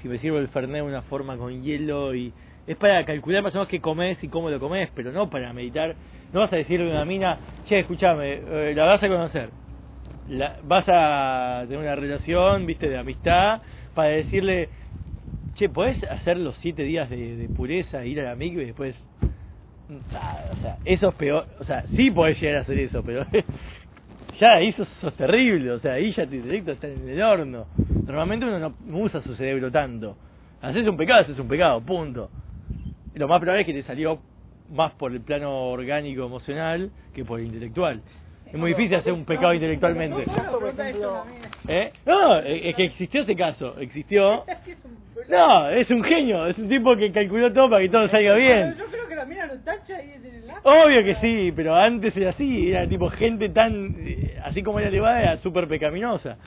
si 0.00 0.08
me 0.08 0.18
sirvo 0.18 0.38
el 0.38 0.48
Fernet 0.48 0.76
de 0.76 0.82
una 0.82 1.02
forma 1.02 1.36
con 1.36 1.62
hielo 1.62 2.14
y 2.14 2.32
es 2.66 2.76
para 2.76 3.04
calcular 3.04 3.42
más 3.42 3.54
o 3.54 3.58
menos 3.58 3.68
qué 3.68 3.80
comes 3.80 4.22
y 4.22 4.28
cómo 4.28 4.50
lo 4.50 4.58
comes, 4.58 4.90
pero 4.94 5.12
no 5.12 5.30
para 5.30 5.52
meditar. 5.52 5.94
No 6.32 6.40
vas 6.40 6.52
a 6.52 6.56
decirle 6.56 6.88
a 6.88 6.94
una 6.94 7.04
mina, 7.04 7.38
che, 7.68 7.78
escúchame, 7.78 8.40
eh, 8.44 8.72
la 8.74 8.84
vas 8.84 9.02
a 9.02 9.08
conocer 9.08 9.50
la- 10.28 10.56
vas 10.62 10.84
a 10.88 11.64
tener 11.66 11.78
una 11.78 11.94
relación, 11.94 12.66
viste, 12.66 12.88
de 12.88 12.98
amistad, 12.98 13.60
para 13.94 14.08
decirle, 14.10 14.68
che, 15.54 15.68
¿podés 15.68 16.02
hacer 16.04 16.36
los 16.38 16.56
siete 16.58 16.82
días 16.82 17.08
de, 17.10 17.48
pureza, 17.54 18.04
ir 18.04 18.20
a 18.20 18.34
la 18.34 18.44
y 18.44 18.54
después... 18.54 18.94
Ah, 20.14 20.38
o 20.50 20.56
sea, 20.62 20.78
eso 20.86 21.08
es 21.10 21.14
peor, 21.16 21.46
o 21.60 21.64
sea, 21.64 21.84
sí 21.94 22.10
podés 22.10 22.40
llegar 22.40 22.58
a 22.58 22.60
hacer 22.62 22.78
eso, 22.78 23.02
pero 23.04 23.26
ya 24.38 24.54
ahí 24.54 24.72
sos, 24.72 24.88
terrible, 25.16 25.72
o 25.72 25.78
sea, 25.78 25.94
ahí 25.94 26.12
ya 26.12 26.26
tu 26.26 26.34
intelecto 26.34 26.72
está 26.72 26.88
en 26.88 27.08
el 27.08 27.22
horno. 27.22 27.66
Normalmente 28.06 28.46
uno 28.46 28.58
no, 28.58 28.98
usa 28.98 29.20
su 29.20 29.34
cerebro 29.34 29.70
tanto. 29.70 30.16
Haces 30.62 30.86
un 30.86 30.96
pecado, 30.96 31.22
haces 31.22 31.38
un 31.38 31.48
pecado, 31.48 31.80
punto. 31.80 32.30
Lo 33.14 33.28
más 33.28 33.40
probable 33.40 33.62
es 33.62 33.66
que 33.66 33.74
te 33.74 33.82
salió 33.82 34.18
más 34.70 34.92
por 34.92 35.12
el 35.12 35.20
plano 35.20 35.70
orgánico 35.70 36.24
emocional 36.24 36.90
que 37.14 37.24
por 37.24 37.40
el 37.40 37.46
intelectual. 37.46 38.00
Es 38.46 38.54
muy 38.54 38.70
difícil 38.70 38.96
hacer 38.96 39.12
un 39.12 39.24
pecado 39.24 39.52
intelectualmente. 39.52 40.24
¿Eh? 41.68 41.92
No, 42.06 42.38
es 42.38 42.76
que 42.76 42.84
existió 42.84 43.22
ese 43.22 43.36
caso, 43.36 43.78
existió. 43.78 44.44
No, 45.28 45.70
es 45.70 45.88
un 45.90 46.02
genio, 46.02 46.46
es 46.48 46.58
un 46.58 46.68
tipo 46.68 46.94
que 46.96 47.10
calculó 47.12 47.50
todo 47.52 47.70
para 47.70 47.82
que 47.82 47.88
todo 47.88 48.08
salga 48.08 48.34
bien. 48.34 48.74
Yo 48.76 48.84
creo 48.86 49.08
que 49.08 49.14
la 49.14 49.24
mina 49.24 49.46
lo 49.46 49.54
tacha 49.60 50.02
y. 50.02 50.23
Obvio 50.66 51.04
que 51.04 51.14
sí, 51.16 51.52
pero 51.54 51.74
antes 51.76 52.16
era 52.16 52.30
así, 52.30 52.70
era 52.70 52.88
tipo 52.88 53.08
gente 53.10 53.50
tan, 53.50 53.94
eh, 53.98 54.38
así 54.44 54.62
como 54.62 54.78
era 54.80 54.88
elevada, 54.88 55.20
era 55.20 55.36
súper 55.38 55.68
pecaminosa. 55.68 56.38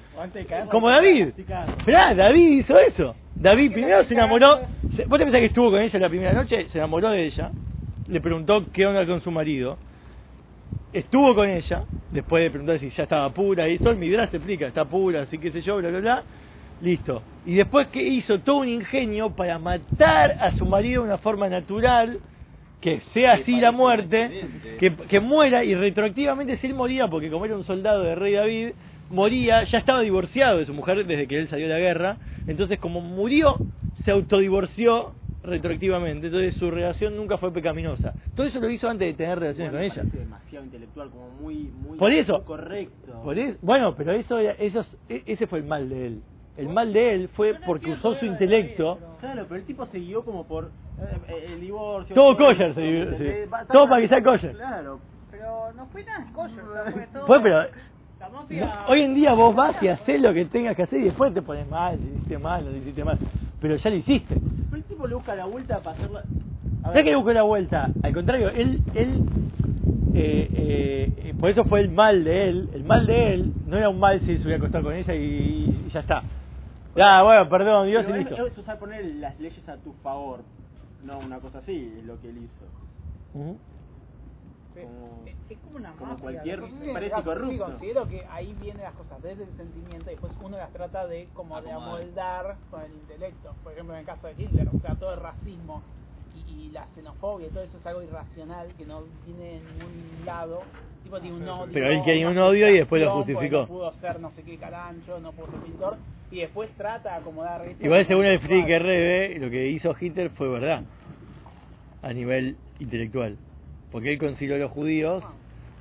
Como 0.71 0.89
David. 0.89 1.27
Esperá, 1.77 2.15
David 2.15 2.47
hizo 2.59 2.79
eso. 2.79 3.15
David 3.37 3.71
primero 3.73 4.03
se 4.05 4.13
enamoró. 4.15 4.59
se- 4.95 5.05
¿Vos 5.05 5.19
te 5.19 5.25
pensás 5.25 5.39
que 5.39 5.45
estuvo 5.45 5.69
con 5.69 5.81
ella 5.81 5.99
la 5.99 6.09
primera 6.09 6.33
noche? 6.33 6.67
Se 6.69 6.79
enamoró 6.79 7.11
de 7.11 7.25
ella. 7.27 7.51
Le 8.07 8.19
preguntó 8.19 8.65
qué 8.73 8.87
onda 8.87 9.05
con 9.05 9.21
su 9.21 9.29
marido. 9.29 9.77
Estuvo 10.93 11.35
con 11.35 11.47
ella. 11.47 11.83
Después 12.11 12.41
de 12.43 12.49
preguntar 12.49 12.79
si 12.79 12.89
ya 12.89 13.03
estaba 13.03 13.29
pura. 13.29 13.67
Y 13.69 13.75
eso 13.75 13.91
el 13.91 13.97
Midrash 13.97 14.29
se 14.31 14.37
explica. 14.37 14.65
Está 14.67 14.85
pura, 14.85 15.21
así 15.23 15.37
que 15.37 15.51
sé 15.51 15.61
yo, 15.61 15.77
bla, 15.77 15.89
bla, 15.89 15.99
bla. 15.99 16.23
Listo. 16.81 17.21
Y 17.45 17.55
después 17.55 17.87
que 17.89 18.01
hizo 18.01 18.39
todo 18.39 18.57
un 18.57 18.67
ingenio 18.69 19.29
para 19.29 19.59
matar 19.59 20.35
a 20.39 20.51
su 20.53 20.65
marido 20.65 21.03
de 21.03 21.09
una 21.09 21.17
forma 21.19 21.47
natural. 21.49 22.17
Que 22.81 23.01
sea 23.13 23.33
así 23.33 23.59
la 23.59 23.71
muerte. 23.71 24.47
Que, 24.79 24.95
que 24.95 25.19
muera 25.19 25.63
y 25.63 25.73
retroactivamente 25.73 26.57
si 26.57 26.67
él 26.67 26.73
moría, 26.75 27.07
porque 27.07 27.29
como 27.31 27.45
era 27.45 27.55
un 27.55 27.63
soldado 27.63 28.03
de 28.03 28.15
rey 28.15 28.33
David, 28.33 28.69
moría, 29.09 29.63
ya 29.63 29.79
estaba 29.79 30.01
divorciado 30.01 30.59
de 30.59 30.65
su 30.65 30.73
mujer 30.73 31.05
desde 31.05 31.27
que 31.27 31.39
él 31.39 31.47
salió 31.47 31.67
de 31.67 31.73
la 31.73 31.79
guerra, 31.79 32.17
entonces 32.45 32.77
como 32.79 33.01
murió, 33.01 33.61
se 34.05 34.11
autodivorció 34.11 35.13
retroactivamente, 35.43 36.27
entonces 36.27 36.55
su 36.55 36.69
relación 36.69 37.15
nunca 37.15 37.37
fue 37.37 37.51
pecaminosa. 37.53 38.15
Todo 38.35 38.45
eso 38.45 38.59
lo 38.59 38.69
hizo 38.69 38.89
antes 38.89 39.07
de 39.07 39.13
tener 39.13 39.39
relaciones 39.39 39.71
con 39.71 39.81
ella. 39.81 40.05
demasiado 40.13 40.65
intelectual, 40.65 41.09
como 41.09 41.29
muy, 41.31 41.55
muy 41.71 41.97
Por 41.97 42.11
eso. 42.11 42.43
correcto. 42.43 43.21
Por 43.23 43.39
es- 43.39 43.59
bueno, 43.61 43.95
pero 43.95 44.11
eso, 44.11 44.37
eso 44.39 44.81
es- 44.81 44.97
e- 45.09 45.23
ese 45.25 45.47
fue 45.47 45.59
el 45.59 45.65
mal 45.65 45.89
de 45.89 46.07
él. 46.07 46.21
El 46.57 46.69
mal 46.69 46.91
de 46.91 47.13
él 47.13 47.29
fue 47.29 47.53
porque 47.65 47.91
usó 47.91 48.15
su 48.15 48.25
intelecto. 48.25 48.99
Claro, 49.19 49.45
pero 49.47 49.59
el 49.59 49.65
tipo 49.65 49.85
se 49.87 49.99
guió 49.99 50.23
como 50.23 50.45
por 50.45 50.65
eh, 51.27 51.45
el 51.47 51.61
divorcio. 51.61 52.15
Todo 52.15 52.35
todo 52.35 52.47
kosher 52.47 52.73
se 52.75 52.81
guió, 52.81 53.03
¿entendés? 53.03 53.49
sí. 53.49 53.67
Todo 53.71 53.89
para 53.89 54.01
que 54.01 54.07
sea 54.07 54.23
kosher. 54.23 54.51
Claro. 54.51 54.99
Pero 55.31 55.73
no 55.73 55.85
fue 55.87 56.03
nada 56.03 56.25
kosher, 56.33 56.63
fue 56.93 57.07
todo... 57.13 57.27
Fue, 57.27 57.41
pero 57.41 57.65
mafia... 58.31 58.85
hoy 58.87 59.01
en 59.01 59.13
día 59.13 59.33
vos 59.33 59.55
vas 59.55 59.81
y 59.81 59.87
haces 59.87 60.21
lo 60.21 60.33
que 60.33 60.45
tengas 60.45 60.75
que 60.75 60.83
hacer 60.83 60.99
y 60.99 61.05
después 61.05 61.33
te 61.33 61.41
pones 61.41 61.69
mal, 61.69 61.97
si 61.97 62.07
hiciste 62.07 62.37
mal, 62.37 62.65
no 62.65 62.75
hiciste 62.75 63.03
mal. 63.03 63.17
Pero 63.61 63.75
ya 63.75 63.89
lo 63.89 63.95
hiciste. 63.95 64.35
Pero 64.69 64.77
el 64.77 64.83
tipo 64.83 65.07
le 65.07 65.15
busca 65.15 65.35
la 65.35 65.45
vuelta 65.45 65.79
para 65.79 65.95
hacerla. 65.97 66.23
¿Sabes 66.83 67.03
que 67.03 67.09
le 67.09 67.15
buscó 67.15 67.33
la 67.33 67.43
vuelta? 67.43 67.89
Al 68.03 68.13
contrario, 68.13 68.49
él, 68.49 68.81
él 68.93 69.23
eh, 70.13 70.49
eh, 70.53 71.13
eh, 71.17 71.33
por 71.39 71.49
eso 71.49 71.63
fue 71.65 71.81
el 71.81 71.89
mal 71.89 72.23
de 72.23 72.49
él. 72.49 72.69
El 72.73 72.83
mal 72.83 73.05
de 73.05 73.33
él 73.33 73.53
no 73.67 73.77
era 73.77 73.89
un 73.89 73.99
mal 73.99 74.19
si 74.21 74.37
se 74.37 74.43
hubiera 74.43 74.57
acostado 74.57 74.85
con 74.85 74.93
ella 74.93 75.13
y, 75.13 75.19
y 75.87 75.89
ya 75.93 75.99
está. 75.99 76.23
Ah, 76.99 77.23
bueno, 77.23 77.49
perdón, 77.49 77.87
Dios 77.87 78.03
pero 78.05 78.17
y 78.17 78.23
listo. 78.23 78.47
Es 78.47 78.57
usar 78.57 78.79
poner 78.79 79.05
las 79.05 79.39
leyes 79.39 79.67
a 79.69 79.77
tu 79.77 79.93
favor. 80.03 80.39
No 81.03 81.19
una 81.19 81.39
cosa 81.39 81.59
así, 81.59 81.93
es 81.99 82.03
lo 82.05 82.19
que 82.19 82.29
él 82.29 82.37
hizo. 82.37 82.65
Como- 83.33 85.23
Es, 85.49 85.57
como 85.59 85.77
una 85.77 85.91
como 85.93 86.11
mafia. 86.11 86.21
cualquier- 86.23 86.59
parece 86.93 87.15
Sí, 87.15 87.21
corrupto. 87.23 87.65
considero 87.65 88.07
que 88.07 88.25
ahí 88.27 88.53
vienen 88.61 88.83
las 88.83 88.93
cosas 88.93 89.21
desde 89.23 89.43
el 89.43 89.57
sentimiento 89.57 90.09
y 90.09 90.13
después 90.13 90.33
uno 90.41 90.57
las 90.57 90.71
trata 90.71 91.07
de 91.07 91.29
como 91.33 91.59
de 91.61 91.71
amoldar 91.71 92.57
con 92.69 92.81
el 92.83 92.91
intelecto. 92.91 93.53
Por 93.63 93.73
ejemplo, 93.73 93.95
en 93.95 94.01
el 94.01 94.05
caso 94.05 94.27
de 94.27 94.33
Hitler, 94.33 94.67
o 94.71 94.79
sea, 94.79 94.95
todo 94.95 95.13
el 95.13 95.19
racismo 95.19 95.81
y, 96.47 96.67
y 96.67 96.71
la 96.71 96.85
xenofobia 96.95 97.47
y 97.47 97.49
todo 97.49 97.63
eso 97.63 97.77
es 97.77 97.85
algo 97.85 98.03
irracional 98.03 98.67
que 98.77 98.85
no 98.85 99.03
tiene 99.25 99.57
en 99.57 99.63
ningún 99.63 100.25
lado. 100.25 100.61
Tipo, 101.03 101.19
tiene 101.19 101.37
un 101.37 101.47
odio. 101.47 101.73
Pero 101.73 101.89
él 101.89 102.03
una 102.03 102.25
un 102.25 102.37
odio 102.37 102.69
y 102.69 102.77
después 102.77 103.01
lo 103.01 103.11
justificó. 103.15 103.61
No 103.61 103.67
pudo 103.67 103.93
ser 104.01 104.19
no 104.19 104.31
sé 104.31 104.43
qué 104.43 104.57
carancho, 104.57 105.19
no 105.19 105.31
pudo 105.31 105.47
ser 105.51 105.59
pintor 105.61 105.97
y 106.31 106.41
después 106.41 106.69
trata 106.77 107.11
de 107.11 107.15
acomodar 107.17 107.63
Igual 107.79 108.05
según 108.07 108.25
el 108.25 108.33
intelectual. 108.35 108.61
Friedrich 108.61 108.81
Rebe, 108.81 109.39
lo 109.39 109.49
que 109.49 109.67
hizo 109.69 109.95
Hitler 109.99 110.29
fue 110.31 110.49
verdad 110.49 110.83
a 112.01 112.13
nivel 112.13 112.57
intelectual. 112.79 113.37
Porque 113.91 114.11
él 114.11 114.19
consideró 114.19 114.55
a 114.55 114.59
los 114.59 114.71
judíos 114.71 115.23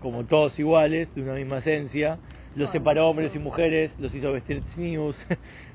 como 0.01 0.25
todos 0.25 0.57
iguales, 0.59 1.13
de 1.15 1.23
una 1.23 1.35
misma 1.35 1.59
esencia, 1.59 2.19
los 2.55 2.71
separó 2.71 3.09
hombres 3.09 3.35
y 3.35 3.39
mujeres, 3.39 3.91
los 3.99 4.15
hizo 4.15 4.33
vestir 4.33 4.63
news, 4.77 5.17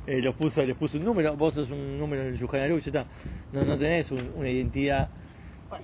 eh, 0.07 0.21
los 0.21 0.35
puso, 0.35 0.61
les 0.63 0.75
puso 0.75 0.97
un 0.97 1.05
número, 1.05 1.35
vos 1.35 1.53
sos 1.53 1.69
un 1.69 1.97
número 1.99 2.21
en 2.23 2.29
el 2.29 2.39
Yuhanaru, 2.39 2.79
ya 2.79 2.85
está. 2.87 3.05
No, 3.53 3.63
no 3.63 3.77
tenés 3.77 4.09
un- 4.11 4.31
una 4.35 4.49
identidad. 4.49 5.09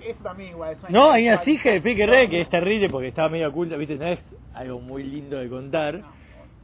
Eso 0.06 0.22
también 0.22 0.50
igual. 0.50 0.72
es 0.74 0.80
una 0.80 0.90
No, 0.90 1.10
hay 1.10 1.28
una 1.28 1.42
hija 1.46 1.70
de 1.70 1.80
Pique 1.80 2.06
Re 2.06 2.28
que 2.28 2.40
es 2.42 2.48
terrible 2.50 2.90
porque 2.90 3.08
estaba 3.08 3.28
medio 3.30 3.48
oculta, 3.48 3.76
viste, 3.76 3.96
no 3.96 4.06
es 4.06 4.18
algo 4.54 4.80
muy 4.80 5.02
lindo 5.02 5.38
de 5.38 5.48
contar, 5.48 6.02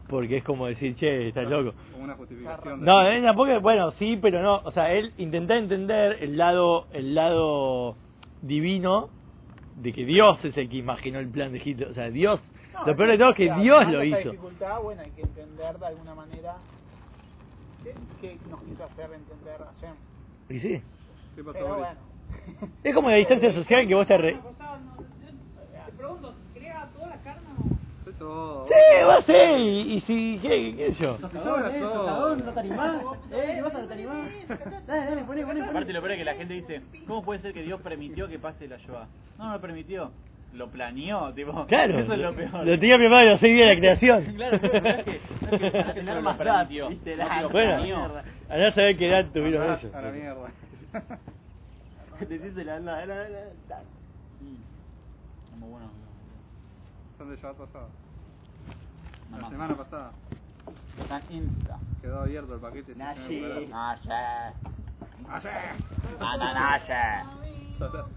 porque 0.09 0.37
es 0.39 0.45
como 0.45 0.67
decir, 0.67 0.95
che, 0.97 1.29
estás 1.29 1.49
loco. 1.49 1.73
Como 1.93 2.05
una 2.05 2.15
justificación. 2.15 2.81
de- 2.81 2.87
No, 2.87 3.09
eh, 3.09 3.23
tampoco, 3.23 3.59
bueno, 3.61 3.93
sí, 3.93 4.19
pero 4.21 4.43
no, 4.43 4.61
o 4.65 4.71
sea, 4.73 4.93
él 4.93 5.13
intenta 5.17 5.57
entender 5.57 6.19
el 6.21 6.37
lado, 6.37 6.87
el 6.93 7.15
lado 7.15 7.97
divino 8.43 9.09
de 9.77 9.93
que 9.93 10.05
Dios 10.05 10.39
es 10.45 10.57
el 10.59 10.69
que 10.69 10.77
imaginó 10.77 11.19
el 11.19 11.29
plan 11.29 11.51
de 11.53 11.63
Hitler, 11.65 11.89
o 11.89 11.95
sea, 11.95 12.11
Dios, 12.11 12.41
No, 12.75 12.87
lo 12.87 12.97
peor 12.97 13.09
de 13.11 13.19
todo 13.19 13.31
es 13.31 13.37
que 13.37 13.53
Dios 13.55 13.89
lo 13.91 14.05
hizo. 14.05 14.19
dificultad, 14.33 14.81
bueno, 14.83 15.01
hay 15.03 15.11
que 15.13 15.23
entender 15.23 15.79
de 15.79 15.87
alguna 15.87 16.15
manera 16.15 16.57
qué, 17.85 17.95
qué 18.21 18.39
nos 18.51 18.61
quiso 18.63 18.85
hacer 18.85 19.11
entender 19.13 19.59
Hashem. 19.59 19.95
Y 20.49 20.61
sí, 20.61 20.83
¿Qué 21.37 21.43
pasó, 21.45 21.53
Pero 21.59 21.77
bueno. 21.77 22.01
es 22.83 22.95
como 22.95 23.11
la 23.11 23.17
distancia 23.17 23.53
social 23.55 23.87
que 23.87 23.95
vos 23.95 24.07
te 24.07 24.17
re... 24.17 24.39
Te 25.87 25.93
pregunto, 25.93 26.35
¿crea 26.55 26.89
toda 26.95 27.07
la 27.09 27.17
carne 27.23 27.49
o...? 27.59 28.05
Soy 28.05 28.13
todo. 28.15 28.67
Sí, 28.67 28.75
va 29.09 29.15
a 29.17 29.23
ser, 29.23 29.59
y, 29.59 29.95
y 29.95 30.01
si, 30.03 30.39
¿qué, 30.43 30.75
qué 30.77 30.95
yo? 31.01 31.17
Cagón, 31.17 31.75
eh, 31.75 31.81
cagón, 31.81 32.45
no 32.45 32.53
te 32.53 32.61
animás. 32.61 33.03
Eh, 33.33 33.53
¿qué 33.57 33.63
pasa? 33.63 33.79
¿No 33.81 33.87
te 33.87 33.95
animás? 33.95 34.29
Dale, 34.87 35.05
dale, 35.07 35.25
poné, 35.25 35.47
poné, 35.47 35.63
Aparte 35.63 35.93
lo 35.93 36.01
peor 36.01 36.13
es 36.13 36.19
que 36.19 36.25
la 36.25 36.35
gente 36.35 36.55
dice, 36.55 36.83
¿cómo 37.07 37.25
puede 37.25 37.41
ser 37.41 37.55
que 37.55 37.63
Dios 37.63 37.81
permitió 37.81 38.29
que 38.29 38.39
pase 38.39 38.69
la 38.69 38.77
Shoah? 38.77 39.07
No, 39.39 39.47
no 39.47 39.53
lo 39.55 39.61
permitió, 39.61 40.11
lo 40.55 40.69
planeó, 40.71 41.33
tipo, 41.35 41.67
Claro, 41.69 41.99
eso 41.99 42.13
es 42.15 42.19
lo 42.21 42.35
peor. 42.35 42.67
lo 42.67 42.79
tenía 42.79 42.97
preparado 42.97 43.31
los 43.33 43.41
seis 43.41 43.55
días 43.55 43.69
de 43.69 43.75
la 43.75 43.81
creación. 43.81 44.25
Claro, 44.37 44.59
pero 44.61 44.81
no 44.81 44.89
es 44.89 45.05
que, 45.05 45.21
no 45.41 45.49
es 45.51 45.61
que 45.61 45.71
para 45.71 45.95
tener 45.95 46.23
más 46.23 46.37
viste, 46.89 47.17
la- 47.17 47.43
lo 47.43 47.49
Bueno, 47.51 47.77
a 48.69 48.75
saber 48.75 48.97
qué 48.97 49.09
edad 49.09 49.27
tuvieron 49.33 49.63
A 49.63 49.67
la- 49.67 49.75
ellos. 49.79 49.95
A 49.95 50.01
la 50.03 50.11
mierda. 50.13 50.49
Decís 52.29 52.55
la 52.65 52.79
la 52.81 53.05
la 53.07 53.17
la 53.17 53.29
la. 53.29 53.83
Muy 55.59 55.69
bueno. 55.71 55.91
Son 57.19 57.31
de 57.31 57.37
Shabbat 57.37 57.57
pasado. 57.59 57.89
La 59.33 59.49
semana 59.49 59.75
pasada. 59.75 60.13
Está 61.01 61.21
insta. 61.31 61.79
Quedó 62.01 62.21
abierto 62.23 62.55
el 62.55 62.61
paquete. 62.61 62.93
sin 62.93 62.99
Nashi. 62.99 63.21
tener 63.41 63.59
que 63.59 63.67
No 63.67 65.41
sé. 65.41 65.49
parar. 65.49 65.75
No, 66.21 66.37
no, 66.39 66.55
no 66.55 66.87
sé. 66.87 68.15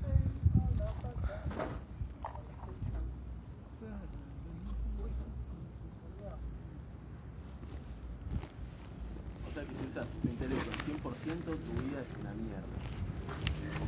O 9.46 9.46
sea 9.57 9.65
que 9.65 9.73
si 9.73 9.89
usas 9.89 10.07
tu 10.21 10.27
intelecto 10.29 10.69
al 10.69 10.77
100%, 10.85 11.43
tu 11.43 11.73
vida 11.81 12.01
es 12.01 12.09
una 12.21 12.33
mierda. 12.45 12.77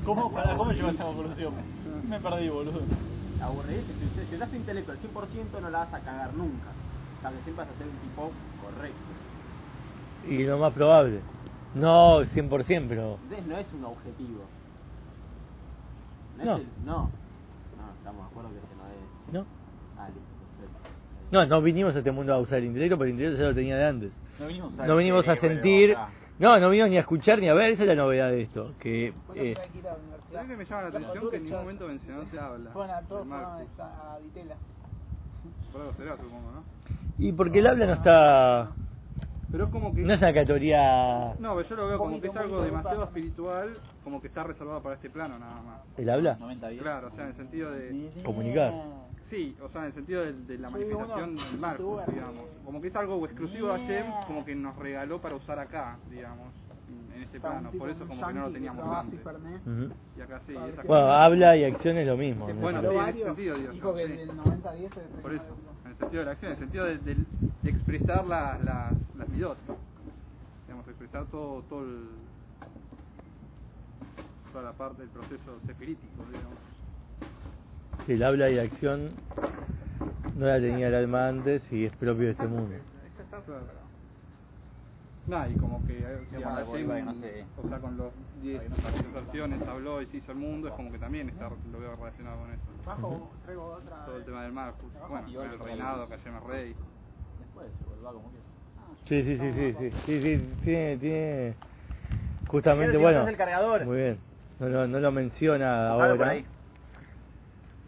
¿Cómo, 0.05 0.32
para, 0.32 0.57
¿Cómo 0.57 0.72
llevas 0.72 0.95
esa 0.95 1.03
conclusión? 1.03 1.53
Me 2.09 2.20
perdí, 2.20 2.49
boludo. 2.49 2.82
Aburridís, 3.41 3.86
si, 3.86 4.26
si 4.30 4.36
usas 4.36 4.49
tu 4.49 4.55
intelecto 4.55 4.91
al 4.91 4.97
100% 4.99 5.61
no 5.61 5.70
la 5.70 5.80
vas 5.80 5.93
a 5.93 5.99
cagar 5.99 6.34
nunca. 6.34 6.70
O 6.70 7.22
sea 7.22 7.30
que 7.32 7.43
siempre 7.43 7.65
vas 7.65 7.70
a 7.70 7.78
ser 7.78 7.88
un 7.88 7.97
tipo 7.97 8.32
correcto. 8.63 8.97
Y 10.28 10.43
lo 10.43 10.57
más 10.57 10.74
probable. 10.74 11.22
No 11.76 12.22
100%, 12.22 12.86
pero... 12.89 13.20
Entonces 13.24 13.45
no 13.47 13.57
es 13.57 13.67
un 13.74 13.86
objetivo. 13.86 14.45
No. 16.38 16.45
No. 16.45 16.55
Es 16.55 16.61
el- 16.61 16.86
no. 16.86 16.97
No, 17.78 17.93
estamos 17.97 18.26
de 18.26 18.32
acuerdo 18.32 18.49
que 18.49 18.57
ese 18.57 18.76
no 18.76 18.88
es. 18.89 19.34
¿No? 19.34 19.45
Ah, 19.99 20.07
listo. 20.07 20.30
No, 21.32 21.45
no 21.45 21.61
vinimos 21.61 21.93
a 21.95 21.99
este 21.99 22.11
mundo 22.11 22.34
a 22.34 22.39
usar 22.39 22.57
el 22.57 22.65
intelecto, 22.65 22.97
porque 22.97 23.11
el 23.11 23.15
intelecto 23.17 23.43
ya 23.43 23.49
lo 23.49 23.55
tenía 23.55 23.78
de 23.78 23.86
antes. 23.86 24.11
No 24.39 24.47
vinimos 24.47 24.79
a, 24.79 24.87
No 24.87 24.95
venimos 24.95 25.27
a 25.27 25.35
sentir... 25.37 25.91
acá. 25.91 26.09
No, 26.39 26.57
no 26.57 26.69
vinimos 26.69 26.89
ni 26.91 26.97
a 26.97 27.01
escuchar 27.01 27.39
ni 27.39 27.49
a 27.49 27.53
ver, 27.53 27.71
esa 27.73 27.83
es 27.83 27.89
la 27.89 27.95
novedad 27.95 28.29
de 28.29 28.43
esto. 28.43 28.73
Que... 28.79 29.13
Bueno, 29.27 29.43
Eh, 29.43 29.55
a 29.55 29.59
la 29.59 29.65
universidad. 29.65 30.39
A 30.39 30.43
mí 30.43 30.55
me 30.55 30.65
llama 30.65 30.81
la 30.83 30.87
atención 30.87 31.29
que 31.29 31.35
en 31.35 31.43
ningún 31.43 31.59
momento 31.59 31.87
mencionó 31.87 32.25
se 32.31 32.39
habla. 32.39 32.69
A 32.69 33.01
todos 33.01 33.31
a, 33.31 33.57
a 33.57 34.19
Vitela. 34.19 34.55
Por 35.71 35.81
algo 35.81 35.93
será, 35.93 36.15
supongo, 36.17 36.51
¿no? 36.51 36.63
y 37.17 37.33
porque 37.33 37.59
el 37.59 37.67
habla 37.67 37.85
no 37.85 37.93
está... 37.93 38.71
Pero 39.51 39.65
es 39.65 39.71
como 39.71 39.93
que... 39.93 40.01
No 40.01 40.13
es 40.13 40.21
una 40.21 40.33
categoría... 40.33 41.33
No, 41.39 41.55
pero 41.55 41.67
yo 41.67 41.75
lo 41.75 41.87
veo 41.87 41.97
como 41.97 42.21
que 42.21 42.27
es 42.27 42.35
algo 42.37 42.61
demasiado 42.61 43.03
espiritual, 43.03 43.77
como 44.03 44.21
que 44.21 44.27
está 44.27 44.43
reservado 44.43 44.81
para 44.81 44.95
este 44.95 45.09
plano 45.09 45.37
nada 45.37 45.61
más. 45.61 45.81
¿El 45.97 46.09
habla? 46.09 46.37
90 46.39 46.69
días. 46.69 46.81
Claro, 46.83 47.07
o 47.07 47.11
sea, 47.11 47.23
en 47.25 47.29
el 47.31 47.35
sentido 47.35 47.71
de... 47.71 48.11
Comunicar. 48.23 48.71
Sí, 49.30 49.55
o 49.61 49.69
sea, 49.69 49.82
en 49.82 49.88
el 49.88 49.93
sentido 49.93 50.23
de, 50.23 50.34
de 50.34 50.57
la 50.57 50.69
Sí, 50.69 50.73
manifestación 50.73 51.36
del 51.36 51.57
Marcus, 51.59 51.86
youtuber, 51.86 52.11
digamos. 52.11 52.49
Como 52.65 52.82
que 52.82 52.88
es 52.88 52.95
algo 52.95 53.25
exclusivo 53.25 53.73
de 53.73 53.80
Hashem, 53.80 54.05
como 54.27 54.45
que 54.45 54.55
nos 54.55 54.75
regaló 54.77 55.21
para 55.21 55.36
usar 55.36 55.59
acá, 55.59 55.99
digamos, 56.09 56.53
en 56.88 57.11
este 57.21 57.38
O 57.38 57.41
sea, 57.41 57.51
un 57.51 57.59
plano. 57.59 57.77
Por 57.77 57.89
eso 57.89 58.07
como 58.07 58.27
que 58.27 58.34
no 58.34 58.41
lo 58.47 58.51
teníamos 58.51 58.97
antes. 58.97 59.25
Ujú. 59.25 59.93
Y 60.15 60.21
acá 60.21 60.41
sí, 60.47 60.53
Bueno, 60.53 60.67
esa 60.69 60.82
Bueno, 60.84 61.05
cosa- 61.05 61.23
habla 61.25 61.57
y 61.57 61.63
acción 61.63 61.97
es 61.97 62.07
lo 62.07 62.17
mismo. 62.17 62.47
Sí, 62.47 62.53
bueno, 62.53 62.82
sí, 62.82 62.88
en 62.88 63.07
ese 63.09 63.23
sentido, 63.23 63.57
digo 63.57 63.71
dijo 63.73 63.89
yo, 63.89 63.95
que 63.95 64.07
sí. 64.07 64.13
del 64.17 64.36
90 64.36 64.69
a 64.69 64.73
10 64.73 64.91
es 64.91 64.97
el 64.97 65.21
Por 65.21 65.34
eso, 65.34 65.57
en 65.86 65.91
el 65.91 65.97
sentido 65.97 66.19
de 66.19 66.25
la 66.25 66.32
acción, 66.32 66.51
en 66.51 66.53
el 66.53 66.59
sentido 66.59 66.86
de, 66.86 66.97
de- 66.97 67.25
de 67.61 67.69
expresar 67.69 68.25
la- 68.25 68.57
las, 68.57 68.97
las 69.15 69.30
midot. 69.30 69.59
Digamos, 70.65 70.88
expresar 70.88 71.27
todo, 71.27 71.63
todo 71.63 71.84
el, 71.84 72.17
toda 74.51 74.63
la 74.63 74.73
parte 74.73 75.01
del 75.03 75.11
proceso 75.11 75.59
sefirítico, 75.67 76.23
digamos. 76.30 76.57
El 78.10 78.24
habla 78.24 78.49
y 78.49 78.55
la 78.55 78.64
acción 78.64 79.12
no 80.36 80.45
la 80.47 80.60
tenía 80.60 80.88
el 80.88 80.95
alma 80.95 81.28
antes 81.28 81.62
y 81.72 81.86
es 81.86 81.95
propio 81.95 82.26
de 82.26 82.32
este 82.32 82.47
mundo. 82.47 82.76
Nah, 85.28 85.47
y 85.47 85.55
como 85.57 85.86
que, 85.86 86.01
eh, 86.01 86.26
bueno, 86.32 86.49
Hashem, 86.55 87.05
no 87.05 87.14
sé. 87.14 87.45
o 87.55 87.70
sea, 87.70 87.80
con 87.80 87.97
los 87.97 88.14
10 88.41 88.62
versiones 89.14 89.62
habló 89.68 90.01
y 90.01 90.07
se 90.07 90.18
hizo 90.18 90.32
el 90.32 90.39
mundo, 90.39 90.70
es 90.70 90.74
como 90.74 90.91
que 90.91 90.97
también 90.97 91.30
está, 91.30 91.49
lo 91.72 91.80
veo 91.80 91.95
relacionado 91.95 92.39
con 92.39 92.51
eso. 92.51 92.64
Bajo, 92.84 93.32
traigo 93.43 93.66
otra. 93.68 94.05
Todo 94.05 94.18
el 94.18 94.26
tema 94.26 94.43
del 94.43 94.53
Marcus, 94.53 94.91
bueno, 95.07 95.28
y 95.30 95.36
con 95.36 95.51
el 95.51 95.60
reinado, 95.60 96.07
que 96.07 96.18
Hashem 96.18 96.36
es 96.36 96.43
rey. 96.43 96.76
Después 97.38 97.68
se 97.80 97.86
vuelva 97.86 98.12
como 98.14 98.32
que. 98.32 98.38
Sí, 99.07 99.24
sí, 99.24 99.38
sí, 99.38 99.53
sí, 99.53 99.76
sí, 99.78 99.91
sí, 100.05 100.22
sí, 100.22 100.55
tiene, 100.64 100.97
tiene 100.97 101.55
justamente, 102.47 102.97
si 102.97 103.03
bueno, 103.03 103.24
no 103.24 103.30
el 103.30 103.38
cargador. 103.38 103.86
muy 103.86 103.97
bien, 103.97 104.20
no, 104.60 104.70
lo- 104.70 104.88
no 104.88 104.99
lo 104.99 105.12
menciona 105.12 105.89
ahora. 105.89 106.41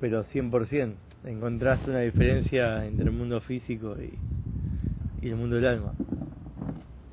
Pero 0.02 0.26
100%, 0.26 0.96
encontraste 1.24 1.92
una 1.92 2.00
diferencia 2.00 2.86
entre 2.86 3.06
el 3.06 3.12
mundo 3.12 3.40
físico 3.42 3.96
y, 4.02 4.18
y 5.26 5.30
el 5.30 5.36
mundo 5.36 5.56
del 5.58 5.68
alma, 5.68 5.94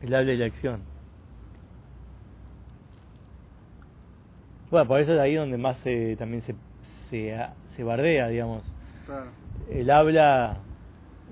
el 0.03 0.15
habla 0.15 0.33
y 0.33 0.37
la 0.39 0.47
acción. 0.47 0.81
Bueno, 4.71 4.87
por 4.89 5.01
eso 5.01 5.15
es 5.15 5.21
ahí 5.21 5.35
donde 5.35 5.57
más 5.57 5.77
se, 5.85 6.17
también 6.17 6.43
se, 6.43 6.55
se, 7.11 7.37
se 7.77 7.85
bardea, 7.85 8.29
digamos, 8.29 8.63
Claro. 9.07 9.31
el 9.71 9.91
habla 9.91 10.59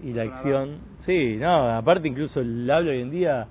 y 0.02 0.12
la 0.12 0.22
acción. 0.22 0.78
Sí, 1.04 1.36
no, 1.38 1.70
aparte 1.76 2.08
incluso 2.08 2.40
el 2.40 2.70
habla 2.70 2.90
hoy 2.90 3.00
en 3.00 3.10
día, 3.10 3.46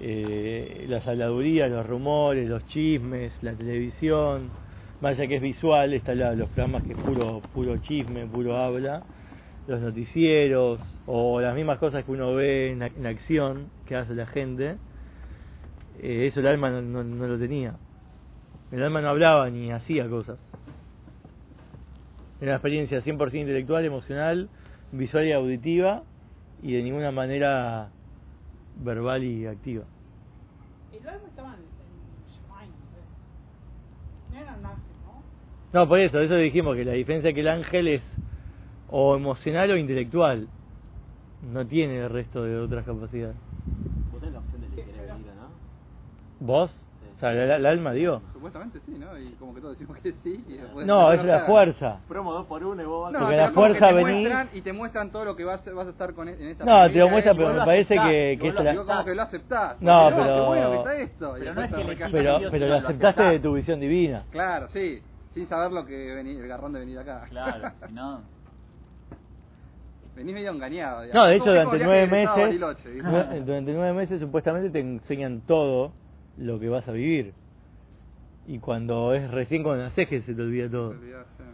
eh, 0.00 0.86
las 0.88 1.06
habladurías, 1.06 1.70
los 1.70 1.86
rumores, 1.86 2.48
los 2.48 2.64
chismes, 2.68 3.32
la 3.42 3.52
televisión, 3.54 4.50
más 5.00 5.12
allá 5.18 5.28
que 5.28 5.36
es 5.36 5.42
visual, 5.42 5.94
está 5.94 6.14
la- 6.14 6.34
los 6.34 6.48
programas 6.50 6.82
que 6.84 6.92
es 6.92 6.98
puro, 6.98 7.42
puro 7.52 7.76
chisme, 7.78 8.26
puro 8.26 8.56
habla, 8.56 9.02
los 9.66 9.80
noticieros, 9.80 10.80
o 11.06 11.40
las 11.40 11.54
mismas 11.54 11.78
cosas 11.78 12.04
que 12.04 12.10
uno 12.10 12.34
ve 12.34 12.70
en, 12.72 12.82
en 12.82 13.06
acción 13.06 13.70
que 13.86 13.96
hace 13.96 14.14
la 14.14 14.26
gente, 14.26 14.76
eh, 15.98 16.28
eso 16.28 16.40
el 16.40 16.46
alma 16.46 16.70
no, 16.70 17.02
no- 17.02 17.26
lo 17.26 17.38
tenía. 17.38 17.74
El 18.70 18.82
alma 18.82 19.00
no 19.00 19.08
hablaba 19.08 19.50
ni 19.50 19.72
hacía 19.72 20.08
cosas. 20.08 20.38
Era 22.40 22.52
una 22.52 22.56
experiencia 22.56 23.02
100% 23.02 23.34
intelectual, 23.40 23.84
emocional, 23.84 24.48
visual 24.92 25.26
y 25.26 25.32
auditiva 25.32 26.04
y 26.62 26.72
de 26.74 26.82
ninguna 26.82 27.10
manera 27.10 27.90
verbal 28.74 29.24
y 29.24 29.46
activa. 29.46 29.84
Alma 30.92 31.28
estaba 31.28 31.54
en, 31.54 31.60
en 31.60 31.90
Shemaim, 32.28 32.70
¿no? 32.92 33.20
No 34.32 34.40
era 34.40 34.56
nazi, 34.56 34.92
¿no? 35.72 35.88
Por 35.88 35.98
eso, 36.00 36.20
eso 36.20 36.34
dijimos 36.36 36.76
que 36.76 36.84
la 36.84 36.92
diferencia 36.92 37.28
es 37.30 37.34
que 37.34 37.40
el 37.40 37.48
ángel 37.48 37.88
es 37.88 38.02
o 38.88 39.16
emocional 39.16 39.70
o 39.70 39.76
intelectual. 39.76 40.48
No 41.52 41.66
tiene 41.66 41.98
el 42.00 42.10
resto 42.10 42.42
de 42.44 42.58
otras 42.58 42.84
capacidades. 42.84 43.36
Vos 44.12 44.20
tenés 44.20 44.34
la 44.34 44.40
opción 44.40 44.60
de 44.60 44.66
elegir 44.66 44.84
querer 44.94 45.08
venir 45.12 45.26
o 45.30 45.34
no. 45.34 46.46
¿Vos? 46.46 46.76
O 47.16 47.20
sea, 47.20 47.32
el 47.32 47.66
alma 47.66 47.92
dio. 47.92 48.22
Supuestamente 48.32 48.78
sí, 48.86 48.92
¿no? 48.98 49.18
Y 49.18 49.32
como 49.38 49.54
que 49.54 49.60
todos 49.60 49.78
decimos 49.78 49.98
que 49.98 50.12
sí. 50.22 50.42
Y 50.48 50.52
después 50.54 50.86
No, 50.86 51.12
es 51.12 51.22
la 51.22 51.40
fuerza. 51.40 52.00
Promo 52.08 52.32
2 52.32 52.46
por 52.46 52.64
1 52.64 52.82
y 52.82 52.86
vos 52.86 53.02
vas 53.04 53.12
No, 53.12 53.18
Porque 53.20 53.36
la 53.36 53.50
fuerza 53.52 53.88
te 53.88 53.94
venís- 53.94 54.20
muestran 54.22 54.48
y 54.54 54.62
te 54.62 54.72
muestran 54.72 55.12
todo 55.12 55.24
lo 55.26 55.36
que 55.36 55.44
vas, 55.44 55.74
vas 55.74 55.86
a 55.86 55.90
estar 55.90 56.14
con 56.14 56.28
e- 56.28 56.32
en 56.32 56.48
esta 56.48 56.64
No, 56.64 56.70
te 56.72 56.78
lo 56.78 56.82
familia, 56.82 57.06
muestra, 57.10 57.32
y 57.32 57.36
pero 57.36 57.48
me 57.48 57.54
lo 57.58 57.64
parece 57.66 57.94
aceptás, 57.94 58.08
que, 58.10 58.38
que 58.40 58.42
vos 58.42 58.48
es 58.48 58.54
lo- 58.54 58.62
la- 58.64 58.70
digo 58.70 58.86
como 58.86 59.04
que 59.04 59.14
lo 59.14 59.22
aceptás. 59.22 59.82
No, 59.82 60.02
Porque, 60.04 60.16
pero- 60.22 60.34
qué 60.34 60.40
bueno 60.48 60.70
que 60.70 60.76
está 60.78 60.94
esto. 60.96 61.36
y 61.36 61.40
Pero 61.40 61.54
no 61.54 61.60
es 61.62 61.70
que 61.70 62.08
Pero, 62.10 62.38
pero 62.50 62.66
lo 62.68 62.74
aceptaste 62.76 63.22
de 63.22 63.40
tu 63.40 63.52
visión 63.52 63.80
divina. 63.80 64.24
Claro, 64.30 64.68
sí. 64.68 65.02
Sin 65.34 65.48
saber 65.48 65.72
lo 65.72 65.86
que 65.86 66.14
vení, 66.14 66.36
el 66.36 66.48
garrón 66.48 66.72
de 66.72 66.80
venir 66.80 66.98
acá. 66.98 67.26
Claro, 67.28 67.70
si 67.86 67.94
no. 67.94 68.22
venís 70.16 70.34
medio 70.34 70.50
engañado. 70.50 71.02
digamos. 71.02 71.14
No, 71.14 71.28
de 71.28 71.36
hecho, 71.36 71.46
durante 71.46 71.78
nueve 71.78 72.06
meses, 72.06 72.60
durante 73.46 73.72
nueve 73.72 73.92
meses 73.92 74.20
supuestamente 74.20 74.70
te 74.70 74.80
enseñan 74.80 75.42
todo 75.42 75.92
lo 76.36 76.58
que 76.58 76.68
vas 76.68 76.86
a 76.88 76.92
vivir. 76.92 77.32
Y 78.46 78.58
cuando 78.58 79.14
es 79.14 79.30
recién 79.30 79.62
cuando 79.62 79.84
nacés 79.84 80.08
que 80.08 80.22
se 80.22 80.34
te 80.34 80.42
olvida 80.42 80.68
todo. 80.68 80.90
Te 80.90 80.96
olvidás, 80.96 81.26
sí. 81.36 81.44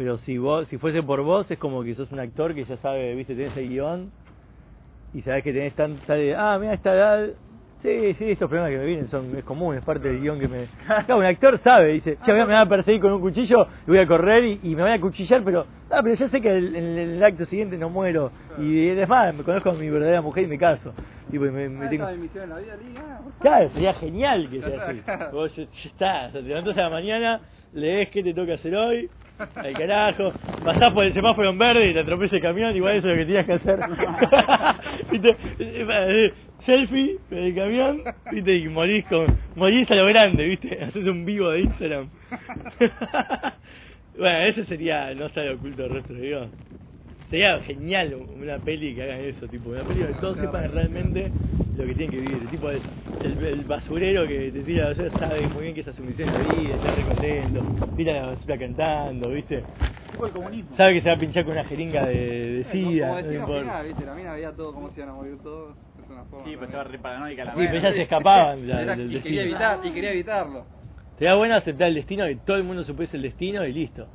Pero 0.00 0.16
si 0.18 0.38
vos, 0.38 0.66
si 0.68 0.78
fuese 0.78 1.02
por 1.02 1.20
vos, 1.22 1.50
es 1.50 1.58
como 1.58 1.82
que 1.82 1.94
sos 1.94 2.10
un 2.10 2.20
actor 2.20 2.54
que 2.54 2.64
ya 2.64 2.78
sabe, 2.78 3.14
viste, 3.14 3.34
tenés 3.34 3.54
el 3.58 3.68
guion 3.68 4.10
y 5.12 5.20
sabés 5.20 5.44
que 5.44 5.52
tenés 5.52 5.74
tan, 5.74 5.98
sale, 6.06 6.34
ah, 6.34 6.56
mira 6.58 6.72
esta 6.72 6.94
edad, 6.94 7.28
sí, 7.82 8.14
sí, 8.14 8.30
estos 8.30 8.48
problemas 8.48 8.70
que 8.72 8.78
me 8.78 8.84
vienen 8.86 9.08
son, 9.08 9.36
es 9.36 9.44
común, 9.44 9.76
es 9.76 9.84
parte 9.84 10.08
del 10.08 10.20
guion 10.20 10.38
que 10.38 10.48
me... 10.48 10.66
Claro, 10.86 11.18
un 11.18 11.24
actor 11.24 11.58
sabe, 11.60 11.92
dice, 11.92 12.18
che, 12.24 12.32
me 12.32 12.44
va 12.44 12.60
a 12.62 12.68
perseguir 12.68 13.00
con 13.00 13.12
un 13.12 13.20
cuchillo, 13.20 13.66
y 13.86 13.90
voy 13.90 13.98
a 13.98 14.06
correr 14.06 14.44
y, 14.44 14.60
y 14.64 14.74
me 14.76 14.82
voy 14.82 14.92
a 14.92 15.00
cuchillar, 15.00 15.42
pero, 15.44 15.66
ah, 15.90 16.00
pero 16.02 16.14
yo 16.14 16.28
sé 16.28 16.40
que 16.40 16.50
el- 16.50 16.74
en 16.76 16.98
el, 16.98 17.22
acto 17.22 17.44
siguiente 17.46 17.76
no 17.76 17.90
muero, 17.90 18.32
y 18.58 18.90
además 18.90 19.34
me 19.34 19.42
conozco 19.44 19.70
a 19.70 19.74
mi 19.74 19.88
verdadera 19.88 20.20
mujer 20.22 20.44
y 20.44 20.46
me 20.48 20.58
caso. 20.58 20.92
Y 21.32 21.38
pues 21.38 21.52
me, 21.52 21.68
me 21.68 21.86
Ah, 21.86 21.88
tengo... 21.90 22.08
es 22.08 22.36
en 22.36 22.50
la 22.50 22.58
vida, 22.58 22.76
Liga. 22.76 23.00
ah. 23.08 23.20
Claro, 23.40 23.68
sería 23.70 23.94
genial 23.94 24.48
que 24.50 24.58
Ya 24.60 24.66
sea 24.68 24.82
así. 24.88 25.02
Vos 25.32 25.54
ya, 25.56 25.64
ya 25.64 25.70
está, 25.88 26.26
o 26.26 26.30
sea, 26.32 26.40
te 26.42 26.48
levantás 26.48 26.76
a 26.76 26.82
la 26.82 26.90
mañana, 26.90 27.40
lees 27.72 28.10
qué 28.10 28.22
te 28.22 28.34
toca 28.34 28.54
hacer 28.54 28.74
hoy, 28.74 29.08
al 29.56 29.72
carajo, 29.74 30.32
pasás 30.64 30.92
por 30.92 31.04
el 31.04 31.14
semáforo 31.14 31.48
en 31.50 31.58
verde 31.58 31.88
y 31.90 31.94
te 31.94 32.00
atropella 32.00 32.36
el 32.36 32.42
camión, 32.42 32.76
igual 32.76 32.96
eso 32.96 33.08
es 33.08 33.16
lo 33.16 33.20
que 33.20 33.26
tenías 33.26 33.46
que 33.46 33.52
hacer. 33.54 33.80
Selfie 36.64 37.18
en 37.30 37.38
el 37.38 37.54
camión, 37.54 38.02
viste, 38.32 38.56
y 38.56 38.68
morís 38.68 39.04
con, 39.06 39.26
morís 39.56 39.90
a 39.90 39.94
lo 39.94 40.06
grande, 40.06 40.44
viste, 40.44 40.78
haces 40.82 41.06
un 41.06 41.24
vivo 41.24 41.50
de 41.50 41.60
Instagram. 41.60 42.08
bueno, 44.18 44.38
eso 44.46 44.64
sería 44.64 45.14
no 45.14 45.26
estar 45.26 45.48
oculto 45.48 45.82
del 45.82 45.92
resto 45.92 46.14
de 46.14 46.20
Dios. 46.20 46.48
Sería 47.30 47.60
genial 47.60 48.14
una 48.14 48.58
peli 48.58 48.94
que 48.94 49.04
hagan 49.04 49.20
eso, 49.20 49.46
tipo, 49.46 49.70
una 49.70 49.84
peli 49.84 50.00
donde 50.00 50.18
todos 50.18 50.36
sepan 50.36 50.72
realmente 50.72 51.30
lo 51.76 51.86
que 51.86 51.94
tienen 51.94 52.10
que 52.10 52.20
vivir. 52.20 52.48
Tipo, 52.50 52.70
el, 52.70 52.80
el, 53.24 53.44
el 53.44 53.60
basurero 53.60 54.26
que 54.26 54.50
te 54.50 54.60
tira 54.62 54.82
la 54.82 54.88
basura 54.90 55.10
sabe 55.10 55.46
muy 55.46 55.62
bien 55.62 55.74
que 55.74 55.82
esa 55.82 55.90
es 55.90 55.96
su 55.96 56.02
misión 56.02 56.26
la 56.26 56.38
vida, 56.40 56.74
está 56.74 56.92
re 56.92 57.02
contento, 57.04 57.88
tira 57.96 58.12
la 58.14 58.26
basura 58.32 58.58
cantando, 58.58 59.30
¿viste? 59.30 59.62
Tipo 60.10 60.26
el 60.26 60.32
comunismo. 60.32 60.76
Sabe 60.76 60.94
que 60.94 61.02
se 61.02 61.08
va 61.08 61.14
a 61.14 61.18
pinchar 61.18 61.44
con 61.44 61.52
una 61.52 61.64
jeringa 61.64 62.06
de, 62.06 62.14
de 62.16 62.64
sida, 62.72 63.08
Como 63.08 63.62
no 63.62 63.84
¿viste? 63.84 64.04
La 64.04 64.14
mina 64.14 64.32
veía 64.34 64.52
todo, 64.52 64.74
cómo 64.74 64.90
se 64.90 64.96
iban 64.96 65.10
a 65.10 65.14
morir 65.14 65.38
todos. 65.40 65.76
Una 66.10 66.24
forma. 66.24 66.44
Sí, 66.44 66.56
pues 66.56 66.60
también. 66.60 66.64
estaba 66.70 66.84
re 66.84 66.98
paranoica 66.98 67.44
la 67.44 67.52
Sí, 67.54 67.58
pero 67.70 67.80
ya 67.80 67.92
se 67.92 68.02
escapaban 68.02 68.64
Era- 68.68 68.96
del 68.96 69.12
y 69.14 69.20
quería 69.20 69.42
destino. 69.42 69.42
evitar, 69.42 69.86
y 69.86 69.90
quería 69.92 70.10
evitarlo. 70.12 70.64
Sería 71.18 71.34
bueno 71.34 71.54
aceptar 71.54 71.88
el 71.88 71.94
destino, 71.94 72.26
que 72.26 72.36
todo 72.36 72.56
el 72.56 72.64
mundo 72.64 72.82
supiese 72.84 73.16
el 73.16 73.22
destino 73.22 73.64
y 73.66 73.72
listo. 73.72 74.06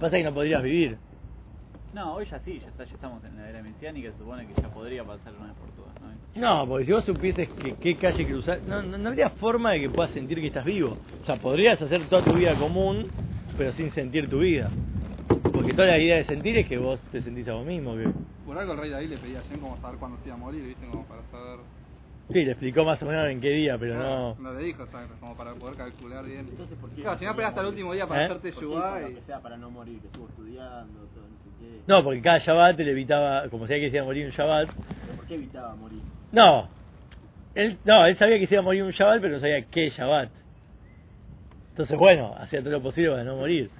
Pasa 0.00 0.16
que 0.16 0.24
no 0.24 0.34
podrías 0.34 0.62
vivir. 0.62 0.98
No, 1.94 2.14
hoy 2.14 2.26
ya 2.26 2.40
sí, 2.40 2.58
ya, 2.60 2.68
está, 2.68 2.84
ya 2.84 2.92
estamos 2.94 3.22
en 3.24 3.36
la 3.36 3.48
era 3.48 3.62
mesiánica, 3.62 4.10
se 4.10 4.18
supone 4.18 4.44
que 4.48 4.60
ya 4.60 4.68
podría 4.68 5.04
pasar 5.04 5.32
una 5.38 5.46
vez 5.46 5.54
por 5.56 5.70
todas, 5.70 5.94
¿no? 6.00 6.40
No, 6.40 6.68
porque 6.68 6.86
si 6.86 6.92
vos 6.92 7.04
supieses 7.04 7.48
que 7.50 7.74
qué 7.76 7.96
calle 7.96 8.26
cruzar, 8.26 8.58
no, 8.66 8.82
no, 8.82 8.98
no 8.98 9.08
habría 9.10 9.30
forma 9.30 9.70
de 9.72 9.80
que 9.82 9.90
puedas 9.90 10.10
sentir 10.10 10.40
que 10.40 10.48
estás 10.48 10.64
vivo. 10.64 10.96
O 11.22 11.24
sea, 11.26 11.36
podrías 11.36 11.80
hacer 11.80 12.08
toda 12.08 12.24
tu 12.24 12.32
vida 12.32 12.56
común, 12.56 13.06
pero 13.56 13.72
sin 13.74 13.92
sentir 13.92 14.28
tu 14.28 14.40
vida. 14.40 14.70
Porque 15.52 15.72
toda 15.72 15.86
la 15.86 15.98
idea 15.98 16.16
de 16.16 16.24
sentir 16.24 16.58
es 16.58 16.66
que 16.66 16.76
vos 16.78 16.98
te 17.12 17.22
sentís 17.22 17.46
a 17.46 17.52
vos 17.52 17.64
mismo. 17.64 17.94
que 17.94 18.06
Por 18.46 18.58
algo 18.58 18.72
el 18.72 18.78
rey 18.78 18.90
David 18.90 19.08
le 19.10 19.16
pedía 19.18 19.38
a 19.38 19.42
Jen 19.42 19.60
como 19.60 19.76
saber 19.80 19.98
cuándo 19.98 20.18
se 20.18 20.26
iba 20.26 20.34
a 20.34 20.38
morir, 20.38 20.62
¿viste? 20.62 20.86
Como 20.86 21.04
para 21.06 21.22
saber. 21.30 21.60
Sí, 22.32 22.42
le 22.42 22.52
explicó 22.52 22.84
más 22.84 23.02
o 23.02 23.06
menos 23.06 23.28
en 23.28 23.40
qué 23.40 23.50
día, 23.50 23.76
pero 23.78 23.96
no... 23.98 24.34
No 24.36 24.54
le 24.54 24.64
dijo, 24.64 24.86
¿sabes? 24.86 25.10
Como 25.20 25.36
para 25.36 25.52
poder 25.54 25.76
calcular 25.76 26.24
bien. 26.24 26.46
Entonces, 26.48 26.78
¿por 26.78 26.88
qué 26.90 27.02
Claro, 27.02 27.12
no 27.12 27.18
si 27.18 27.24
no 27.26 27.30
esperas 27.32 27.48
hasta 27.50 27.60
el 27.60 27.66
último 27.66 27.92
día 27.92 28.06
para 28.06 28.22
¿Eh? 28.22 28.24
hacerte 28.24 28.52
¿Por 28.52 28.60
qué 28.60 28.66
yugar 28.66 29.00
hizo 29.02 29.10
y. 29.10 29.14
que 29.14 29.20
sea 29.22 29.40
para 29.40 29.56
no 29.58 29.70
morir, 29.70 30.00
que 30.00 30.06
estuvo 30.06 30.28
estudiando, 30.28 31.00
todo, 31.14 31.24
no 31.24 31.36
sé 31.44 31.50
qué. 31.60 31.80
No, 31.86 32.02
porque 32.02 32.22
cada 32.22 32.38
Shabbat 32.38 32.78
le 32.78 32.90
evitaba, 32.90 33.48
como 33.50 33.66
sabía 33.66 33.82
que 33.84 33.90
se 33.90 33.96
iba 33.96 34.04
a 34.04 34.06
morir 34.06 34.26
un 34.26 34.32
Shabbat. 34.32 34.68
¿Pero 34.68 35.16
¿Por 35.16 35.26
qué 35.26 35.34
evitaba 35.34 35.74
morir? 35.76 36.00
No, 36.32 36.68
él, 37.54 37.78
no, 37.84 38.06
él 38.06 38.16
sabía 38.18 38.38
que 38.38 38.46
se 38.46 38.54
iba 38.54 38.62
a 38.62 38.64
morir 38.64 38.82
un 38.84 38.90
Shabbat, 38.92 39.20
pero 39.20 39.34
no 39.34 39.40
sabía 39.40 39.62
qué 39.66 39.90
Shabbat. 39.90 40.30
Entonces, 41.70 41.98
bueno, 41.98 42.34
hacía 42.38 42.60
todo 42.60 42.70
lo 42.70 42.82
posible 42.82 43.10
para 43.10 43.24
no 43.24 43.36
morir. 43.36 43.70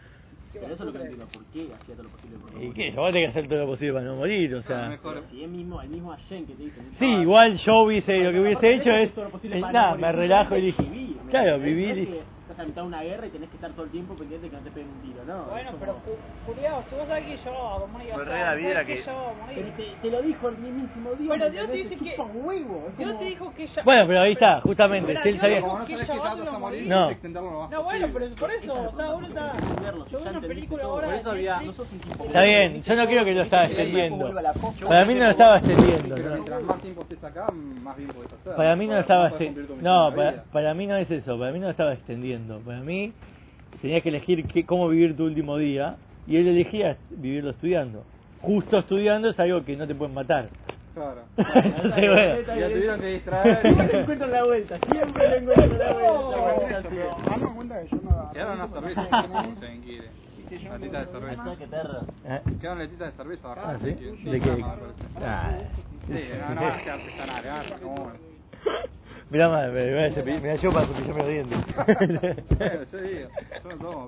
Pero 0.61 0.75
eso 0.75 0.75
es 0.75 0.87
lo 0.87 0.93
que 0.93 0.99
no 0.99 1.05
entiendo, 1.05 1.27
¿por 1.33 1.45
qué 1.47 1.69
hacía 1.75 1.95
todo 1.95 2.05
lo 2.05 2.11
posible 2.11 2.39
por 2.39 2.53
no 2.53 2.63
¿Y 2.63 2.67
morir? 2.69 2.75
qué? 2.75 2.97
Vos 2.97 3.13
tenés 3.13 3.33
que 3.33 3.39
hacer 3.39 3.49
todo 3.49 3.59
lo 3.61 3.67
posible 3.67 3.93
para 3.95 4.05
no 4.07 4.17
morir, 4.17 4.55
o 4.55 4.63
sea... 4.63 4.89
mejor. 4.89 5.23
Si 5.31 5.43
es 5.45 5.49
mismo, 5.51 5.83
el 5.83 5.89
mismo 5.89 6.13
Allen 6.13 6.47
que 6.47 6.55
te 6.55 6.63
dice... 6.63 6.81
Sí, 6.99 7.07
igual 7.07 7.59
yo 7.59 7.79
hubiese, 7.83 8.19
lo 8.19 8.33
que 8.33 8.41
hubiese 8.41 8.75
hecho 8.75 8.91
es, 8.91 9.03
hacer 9.11 9.15
todo 9.15 9.25
lo 9.25 9.31
posible 9.31 9.61
para 9.61 9.73
no 9.73 9.79
nada, 9.79 9.91
morir. 9.91 10.07
me 10.07 10.13
relajo 10.13 10.57
y 10.57 10.61
dije, 10.63 10.83
vivir, 10.83 11.17
¿me 11.25 11.31
claro, 11.31 11.59
vivir 11.59 11.99
y... 11.99 12.21
Estás 12.55 12.67
a 12.67 12.69
mitad 12.69 12.83
de 12.83 12.87
una 12.87 13.03
guerra 13.03 13.27
y 13.27 13.31
tenés 13.31 13.51
que 13.51 13.57
estar 13.57 13.73
todo 13.73 13.85
el 13.85 13.91
tiempo 13.91 14.15
pendiente 14.15 14.49
que 14.49 14.55
no 14.55 14.63
te 14.63 14.71
peguen 14.71 14.91
un 14.93 15.01
tiro, 15.03 15.25
¿no? 15.25 15.47
Bueno, 15.47 15.71
pero 15.81 15.95
como- 15.95 16.05
cu- 16.05 16.55
cuidado, 16.55 16.85
si 16.89 16.95
vos 16.95 17.09
sabés 17.09 17.25
que 17.25 17.37
yo 17.39 17.51
voy 17.53 17.83
a 17.83 17.87
morir 17.91 18.13
acá, 18.13 18.23
re 18.25 18.41
la 18.45 18.55
vida 18.55 18.73
sabés 18.75 18.87
que- 18.87 19.03
yo 19.05 19.35
morir. 19.35 19.57
Pero 19.57 19.73
te, 19.75 19.97
te 20.01 20.11
lo 20.13 20.23
dijo 20.23 20.49
el 20.51 20.59
mismísimo 20.59 21.15
Dios. 21.17 21.35
Pero 21.35 21.45
¿me 21.47 21.51
Dios 21.51 21.67
te 21.67 21.73
dice 21.73 21.97
que- 21.97 22.23
huevo. 22.23 22.91
Dios 22.97 23.09
como- 23.11 23.19
te 23.19 23.25
dijo 23.25 23.55
que 23.55 23.67
ya... 23.67 23.83
Bueno, 23.83 24.07
pero 24.07 24.21
ahí 24.21 24.33
está, 24.35 24.61
justamente, 24.61 25.13
Espera, 25.13 25.23
si 25.25 25.29
él 25.31 25.41
sabía... 25.41 25.61
Como 25.63 25.79
no 25.81 25.87
que 25.87 25.97
ya 25.97 26.07
que 26.07 26.19
vas 26.21 26.47
a 26.47 26.59
morir. 26.61 26.87
No. 26.87 27.11
extenderlo 27.11 27.69
bueno, 27.83 28.09
pero 28.13 28.35
por 28.37 28.51
eso, 28.53 28.73
o 28.73 28.97
sea, 28.97 29.11
uno 29.15 29.27
está... 29.27 29.53
Yo 29.59 30.19
vi 30.19 30.25
ya 30.25 30.31
una 30.31 30.41
película 30.41 30.85
ahora 30.85 31.09
de 31.11 31.17
Está 31.17 32.43
bien, 32.43 32.83
yo 32.85 32.95
no 32.95 33.07
quiero 33.09 33.25
que 33.25 33.35
lo 33.35 33.43
estaba 33.43 33.67
que 33.67 33.73
extendiendo. 33.73 34.33
Para 34.87 35.05
mí 35.05 35.15
no 35.15 35.25
lo 35.25 35.31
estaba 35.31 35.59
extendiendo. 35.59 36.15
Pero 36.15 36.31
mientras 36.31 36.63
más 36.63 36.81
tiempo 36.81 37.03
estés 37.03 37.25
acá, 37.25 37.51
más 37.51 37.97
bien 37.97 38.11
podés 38.11 38.33
hacer. 38.33 38.55
Para 38.55 38.77
mí 38.77 38.87
no 38.87 38.95
lo 38.95 39.01
estaba 39.01 39.29
podés 39.29 39.41
exten- 39.41 39.47
cumplir 39.47 39.67
tu 39.67 39.73
misión 39.75 39.93
no, 39.93 40.15
para 40.53 40.75
mí 40.75 40.87
no 40.87 40.97
es 40.97 41.11
eso, 41.11 41.37
para 41.39 41.51
mí 41.53 41.59
no 41.59 41.65
lo 41.65 41.71
estaba 41.73 41.93
extendiendo. 41.95 42.44
Para 42.47 42.81
mí 42.81 43.13
tenías 43.81 44.03
que 44.03 44.09
elegir 44.11 44.47
qué, 44.47 44.65
cómo 44.65 44.89
vivir 44.89 45.17
tu 45.17 45.25
último 45.25 45.57
día 45.57 45.97
y 46.27 46.37
él 46.37 46.47
elegía 46.47 46.97
vivirlo 47.11 47.51
estudiando. 47.51 48.05
Justo 48.41 48.79
estudiando 48.79 49.31
es 49.31 49.39
algo 49.39 49.65
que 49.65 49.77
no 49.77 49.87
te 49.87 49.95
pueden 49.95 50.15
matar. 50.15 50.49
Claro. 50.95 51.23
Entonces, 51.37 52.11
bueno. 52.11 52.41
Ya 52.57 52.69
tuvieron 52.69 53.01
que 53.01 53.07
distraer. 53.07 53.63
Siempre 53.63 53.87
le 53.87 54.01
encuentro 54.01 54.27
la 54.29 54.45
vuelta, 54.45 54.79
siempre 54.91 55.29
le 55.29 55.37
encuentro 55.39 55.79
la 55.79 55.93
vuelta. 55.93 56.83
Dame 57.31 57.55
cuenta 57.55 57.81
que 57.81 57.89
yo 57.89 57.97
no... 58.03 58.33
Quedaron 58.33 58.55
unas 58.55 58.71
cervezas. 58.71 59.09
Se 59.61 59.81
quiere. 59.81 60.25
Latitas 60.69 61.07
de 61.07 61.13
cerveza. 61.13 61.43
Ay, 61.45 61.57
qué 61.59 61.67
perro. 61.67 62.01
¿Eh? 62.27 62.41
Quedaron 62.61 62.79
letitas 62.79 63.11
de 63.11 63.17
cerveza 63.17 63.53
abajo. 63.53 63.71
Ah, 63.71 63.79
¿sí? 63.83 64.31
¿De 64.31 64.41
qué? 64.41 64.65
Ah. 65.17 65.51
Sí, 66.07 66.21
no, 66.39 66.55
no 66.55 66.61
van 66.61 66.79
Mirá, 69.35 69.49
madre, 69.49 69.91
mirá, 69.91 70.09
yo, 70.11 70.25
mirá 70.25 70.55
yo 70.55 70.73
para 70.73 70.87
cepillarme 70.87 71.19
los 71.19 71.29
dientes. 71.29 71.59
bueno, 73.65 74.07